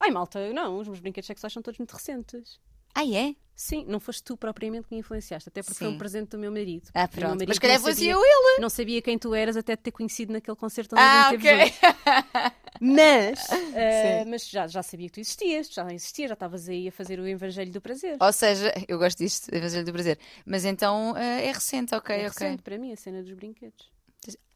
[0.00, 2.58] Ai, malta, eu não, os meus brinquedos sexuais são todos muito recentes.
[2.94, 3.34] Ah, é?
[3.54, 5.94] Sim, não foste tu propriamente que me influenciaste, até porque foi Sim.
[5.94, 6.88] um presente do meu marido.
[6.94, 7.30] Ah, pronto.
[7.30, 8.60] marido Mas calhar fosse sabia- eu ele.
[8.60, 11.40] Não sabia quem tu eras até te ter conhecido naquele concerto onde Ah, a gente
[11.42, 11.66] teve ok.
[11.66, 11.80] juntos.
[12.80, 14.30] Mas, Sim.
[14.30, 17.26] mas já, já sabia que tu existias, já existias, já estavas aí a fazer o
[17.26, 18.16] Evangelho do Prazer.
[18.20, 20.18] Ou seja, eu gosto disto, Evangelho do Prazer.
[20.44, 22.28] Mas então ah, é recente, ok, é ok.
[22.28, 23.95] recente para mim a cena dos brinquedos.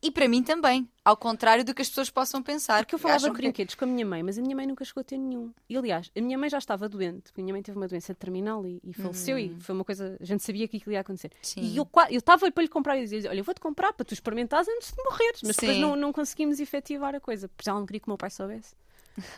[0.02, 0.88] E para mim também.
[1.04, 2.82] Ao contrário do que as pessoas possam pensar.
[2.84, 4.82] Porque eu falava de que- brinquedos com a minha mãe, mas a minha mãe nunca
[4.82, 5.52] chegou a ter nenhum.
[5.68, 8.14] E aliás, a minha mãe já estava doente, porque a minha mãe teve uma doença
[8.14, 11.30] terminal e, e faleceu, e foi uma coisa, a gente sabia que aquilo ia acontecer.
[11.42, 11.60] Sim.
[11.60, 14.66] E eu estava para lhe comprar e dizia: Olha, eu vou-te comprar para tu experimentares
[14.68, 15.82] antes de morreres, mas depois Sim.
[15.82, 18.74] não, não conseguimos efetivar a coisa, porque já não queria que o meu pai soubesse.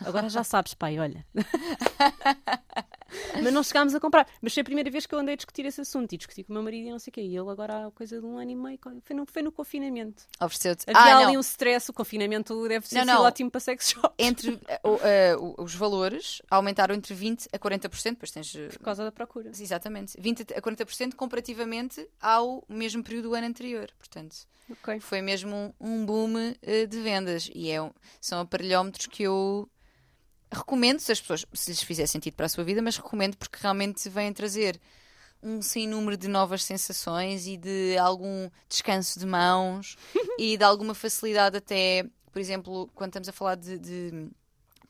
[0.05, 1.25] Agora já sabes, pai, olha.
[3.41, 4.27] Mas não chegámos a comprar.
[4.41, 6.51] Mas foi a primeira vez que eu andei a discutir esse assunto e discuti com
[6.51, 7.21] o meu marido e não sei o quê.
[7.21, 8.79] E ele agora há coisa de um ano e meio.
[9.03, 10.23] Foi no, foi no confinamento.
[10.41, 10.83] Ofereceu-te.
[10.87, 11.37] Havia Ah, ali não.
[11.37, 13.21] um stress, o confinamento deve ser Não, não.
[13.23, 14.13] ótimo para sex shop.
[14.17, 14.59] Entre
[15.03, 18.55] eh, o- os valores aumentaram entre 20% a 40%, depois tens.
[18.55, 19.49] eh, Por causa da procura.
[19.49, 20.17] Exatamente.
[20.19, 23.89] 20% a 40% comparativamente ao mesmo período do ano anterior.
[23.97, 24.35] Portanto,
[24.71, 24.99] Ok.
[24.99, 27.49] foi mesmo um, um boom eh, de vendas.
[27.53, 27.77] E é,
[28.21, 29.69] são aparelhómetros que eu
[30.53, 33.59] recomendo, se as pessoas, se lhes fizer sentido para a sua vida, mas recomendo porque
[33.61, 34.79] realmente vêm trazer
[35.41, 39.97] um sem número de novas sensações e de algum descanso de mãos
[40.39, 44.29] e de alguma facilidade até, por exemplo, quando estamos a falar de, de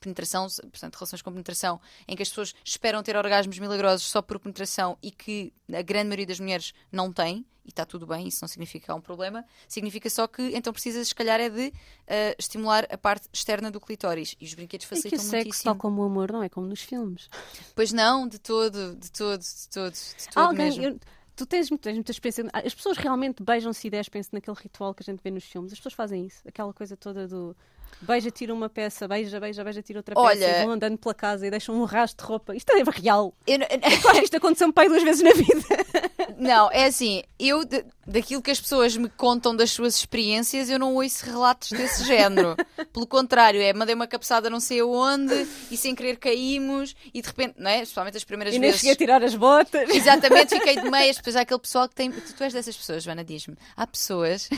[0.04, 4.38] penetração, portanto, relações com penetração, em que as pessoas esperam ter orgasmos milagrosos só por
[4.38, 8.38] penetração e que a grande maioria das mulheres não tem, e está tudo bem, isso
[8.42, 11.72] não significa que há um problema, significa só que então precisas, se calhar, é de
[12.06, 14.36] eh, estimular a parte externa do clitóris.
[14.38, 15.64] E os brinquedos E que o facilitam sexo, muitíssimo.
[15.72, 17.28] tal como o amor, não é como nos filmes.
[17.74, 20.84] Pois não, de todo, de todo, de todo, de todo Alguém, mesmo.
[20.84, 21.00] eu-
[21.34, 22.44] tu tens, tens muita experiência.
[22.52, 25.72] As pessoas realmente beijam-se e despem-se naquele ritual que a gente vê nos filmes.
[25.72, 26.42] As pessoas fazem isso.
[26.46, 27.56] Aquela coisa toda do
[28.00, 31.14] beija, tira uma peça, beija, beija, beija, tira outra peça Olha- e vão andando pela
[31.14, 32.54] casa e deixam um rastro de roupa.
[32.56, 33.34] Isto é real.
[33.46, 35.64] Eu não- Eu acho que isto aconteceu-me pai duas vezes na vida.
[36.36, 40.78] Não, é assim, eu, de- daquilo que as pessoas me contam das suas experiências, eu
[40.78, 42.56] não ouço relatos desse género.
[42.92, 47.28] Pelo contrário, é mandei uma cabeçada não sei aonde e sem querer caímos e de
[47.28, 47.82] repente, não é?
[47.82, 48.80] Especialmente as primeiras E nem vezes.
[48.80, 49.88] cheguei a tirar as botas.
[49.90, 51.16] Exatamente, fiquei de meias.
[51.16, 52.10] Depois há aquele pessoal que tem.
[52.10, 53.56] Tu, tu és dessas pessoas, Joana, diz-me.
[53.76, 54.48] Há pessoas.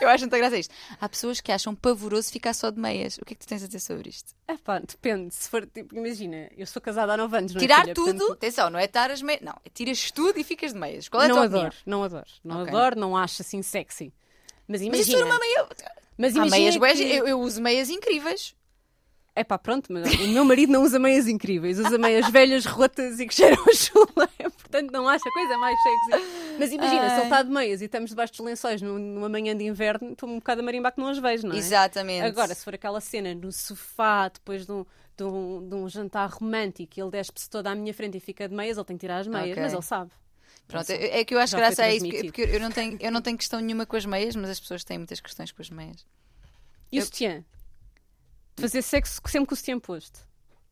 [0.00, 0.72] Eu acho muita graça isto.
[1.00, 3.16] Há pessoas que acham pavoroso ficar só de meias.
[3.18, 4.34] O que é que tu tens a dizer sobre isto?
[4.46, 5.34] É pá, depende.
[5.34, 7.94] Se for, tipo, imagina, eu sou casada há 9 anos, não é, Tirar filha?
[7.94, 8.10] tudo.
[8.18, 9.40] Portanto, Atenção, não é estar as meias.
[9.42, 11.08] Não, é tiras tudo e ficas de meias.
[11.08, 12.26] Qual é a não tua adoro, não adoro.
[12.44, 12.68] Não Ok.
[12.68, 14.12] adoro, não acho assim sexy.
[14.68, 14.96] Mas imagina.
[14.98, 15.68] Mas isso for uma meia.
[16.18, 17.04] mas Há imagina meias bués, que...
[17.04, 18.54] eu, eu uso meias incríveis.
[19.36, 23.18] É pá, pronto, mas o meu marido não usa meias incríveis, usa meias velhas, rotas
[23.18, 26.24] e que cheiram a chula, portanto não acha coisa mais sexy.
[26.56, 29.56] Mas imagina, se ele está de meias e estamos debaixo dos lençóis num- numa manhã
[29.56, 31.58] de inverno, estou um bocado a marimbar que não as vejo, não é?
[31.58, 32.24] Exatamente.
[32.24, 36.30] Agora, se for aquela cena no sofá, depois de um, de um, de um jantar
[36.30, 39.00] romântico e ele despe-se toda à minha frente e fica de meias, ele tem que
[39.00, 39.62] tirar as meias, Ok.
[39.64, 40.12] mas ele sabe.
[40.68, 43.36] Pronto, é que eu acho graça a isso, porque eu, não tenho, eu não tenho
[43.36, 46.06] questão nenhuma com as meias, mas as pessoas têm muitas questões com as meias.
[46.92, 47.44] E o Eu- sutiã?
[48.56, 50.20] Fazer sexo sempre com o sutiã posto.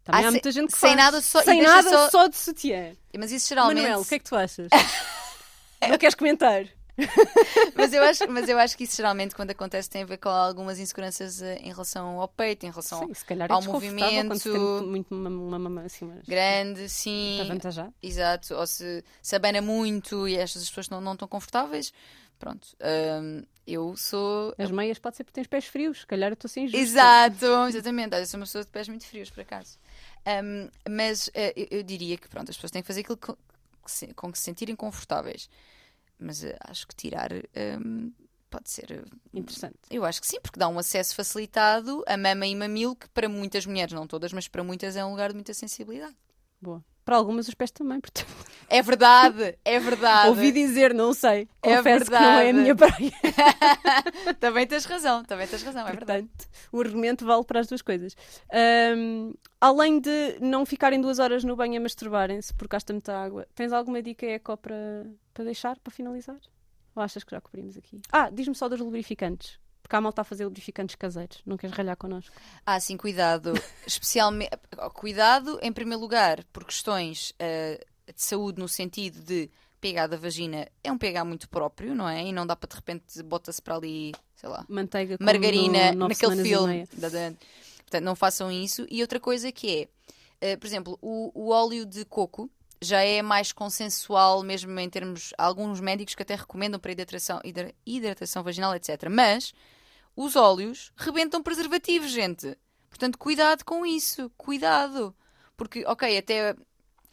[0.05, 0.97] Também Ah, há se- muita gente que sem faz.
[0.97, 2.27] nada, só- sem nada, só- só...
[2.29, 2.93] de sutiã.
[3.17, 3.83] Mas isso geralmente.
[3.83, 4.69] Manuel, o que é que tu achas?
[5.89, 6.65] não queres comentar?
[7.75, 10.29] mas, eu acho, mas eu acho que isso geralmente, quando acontece, tem a ver com
[10.29, 13.81] algumas inseguranças eh, em relação ao peito, em relação Sim, se calhar é ao quando
[13.81, 13.91] se tem
[14.53, 14.87] movimento.
[14.87, 17.37] muito uma, uma assim, mas grande, sim.
[17.39, 17.91] para avantajar.
[18.03, 18.55] Exato.
[18.55, 21.93] Ou se, se abana muito e estas pessoas não, não estão confortáveis.
[22.43, 22.67] Pronto.
[23.23, 24.53] Hum, eu sou.
[24.59, 26.77] As meias pode ser porque tens pés frios, se calhar eu estou sem justo.
[26.77, 28.17] Exato, exatamente.
[28.17, 29.79] Eu sou uma pessoa de pés muito frios, por acaso.
[30.27, 33.39] Hum, mas eh, eu, eu diria que pronto, as pessoas têm que fazer aquilo co-
[33.85, 35.49] que se- com que se sentirem confortáveis.
[36.19, 37.31] Mas eh, acho que tirar
[37.85, 38.11] hum,
[38.51, 38.91] pode ser.
[38.91, 39.79] eh, Interessante.
[39.89, 43.29] Eu acho que sim, porque dá um acesso facilitado a mama e mamilo, que para
[43.29, 46.17] muitas mulheres, não todas, mas para muitas é um lugar de muita sensibilidade.
[46.61, 46.83] Boa.
[47.05, 48.27] Para algumas os pés também, portanto.
[48.69, 50.29] É verdade, é verdade.
[50.29, 51.49] Ouvi dizer, não sei.
[51.63, 52.59] É Confesso que não é a verdade.
[52.59, 53.13] minha praia.
[54.41, 56.27] Também tens razão, também tens razão, é verdade.
[56.27, 58.17] Portanto, o argumento vale para as duas coisas.
[58.51, 63.47] Ahm, além de não ficarem duas horas no banho a masturbarem-se porque gasta muita água,
[63.55, 66.39] tens alguma dica eco para, para deixar, para finalizar?
[66.95, 68.01] Ou achas que já cobrimos aqui?
[68.11, 69.59] Ah, diz-me só dos lubrificantes.
[69.93, 71.43] Porque porque há malta a fazer lubrificantes caseiros.
[71.45, 72.35] Não queres ralhar connosco?
[72.65, 73.53] Ah, sim, cuidado.
[73.87, 74.51] Especialmente,
[74.95, 79.51] cuidado, em primeiro lugar, por questões eh, de saúde, no sentido de
[79.81, 82.23] pH da vagina é um pH muito próprio, não é?
[82.25, 86.43] E não dá para de repente bota-se para ali, sei lá, Manteiga margarina no naquele
[86.43, 86.87] filme.
[87.83, 88.87] Portanto, não façam isso.
[88.91, 89.89] E outra coisa que é,
[90.53, 92.49] eh, por exemplo, o, o óleo de coco
[92.81, 95.35] já é mais consensual, mesmo em termos.
[95.37, 99.09] Alguns médicos que até recomendam para hidratação, hidra- hidratação vaginal, etc.
[99.11, 99.53] Mas
[100.17, 102.57] os óleos rebentam preservativos, gente.
[102.89, 104.31] Portanto, cuidado com isso.
[104.37, 105.15] Cuidado.
[105.57, 106.55] Porque, ok, até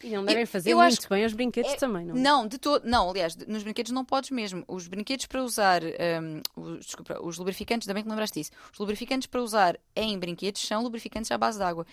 [0.02, 2.18] E não devem Eu- fazer eu muito acho bem aos brinquedos é- também, não é?
[2.18, 2.86] Não, de todo.
[2.86, 4.64] Não, aliás, nos brinquedos não podes mesmo.
[4.66, 5.82] Os brinquedos para usar.
[5.84, 8.50] hum, os, desculpa, os lubrificantes, também que lembraste disso.
[8.72, 11.86] Os lubrificantes para usar em brinquedos são lubrificantes à base de água.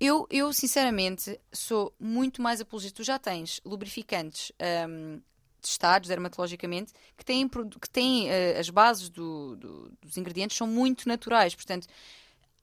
[0.00, 2.96] Eu, eu sinceramente, sou muito mais apologista.
[2.96, 4.52] Tu já tens lubrificantes.
[4.88, 5.20] hum,
[5.60, 11.08] testados dermatologicamente que têm, que têm eh, as bases do- do- dos ingredientes são muito
[11.08, 11.86] naturais, portanto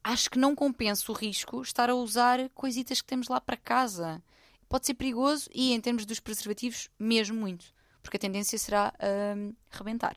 [0.03, 4.21] acho que não compensa o risco estar a usar coisitas que temos lá para casa.
[4.69, 7.65] Pode ser perigoso e, em termos dos preservativos, mesmo muito.
[8.01, 8.93] Porque a tendência será
[9.35, 10.15] hum, rebentar.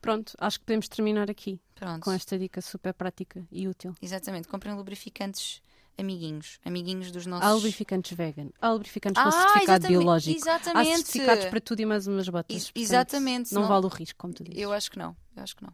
[0.00, 2.02] Pronto, acho que podemos terminar aqui Pronto.
[2.02, 3.94] com esta dica super prática e útil.
[4.00, 4.48] Exatamente.
[4.48, 5.62] Comprem lubrificantes
[5.98, 6.58] amiguinhos.
[6.64, 7.46] Amiguinhos dos nossos.
[7.46, 10.36] Há lubrificantes vegan, há lubrificantes com Ah, certificado exatamente, biológico.
[10.36, 10.96] Há exatamente.
[10.96, 12.56] certificados para tudo e mais umas botas.
[12.56, 14.60] Ex- portanto, exatamente, Não não- vale o risco, como tu dizes.
[14.60, 15.16] Eu acho que não.
[15.36, 15.72] Eu acho que não.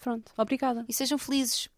[0.00, 0.84] Pronto, obrigada.
[0.88, 1.68] E sejam felizes,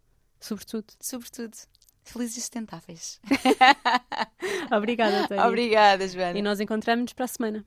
[0.40, 0.86] Sobretudo.
[1.00, 1.56] sobretudo.
[2.04, 3.20] Felizes e sustentáveis.
[4.70, 5.44] Obrigada, Tânia.
[5.46, 6.38] Obrigada, Joana.
[6.38, 7.64] E nós encontramos-nos para a semana.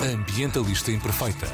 [0.00, 1.46] Ambientalista Imperfeita.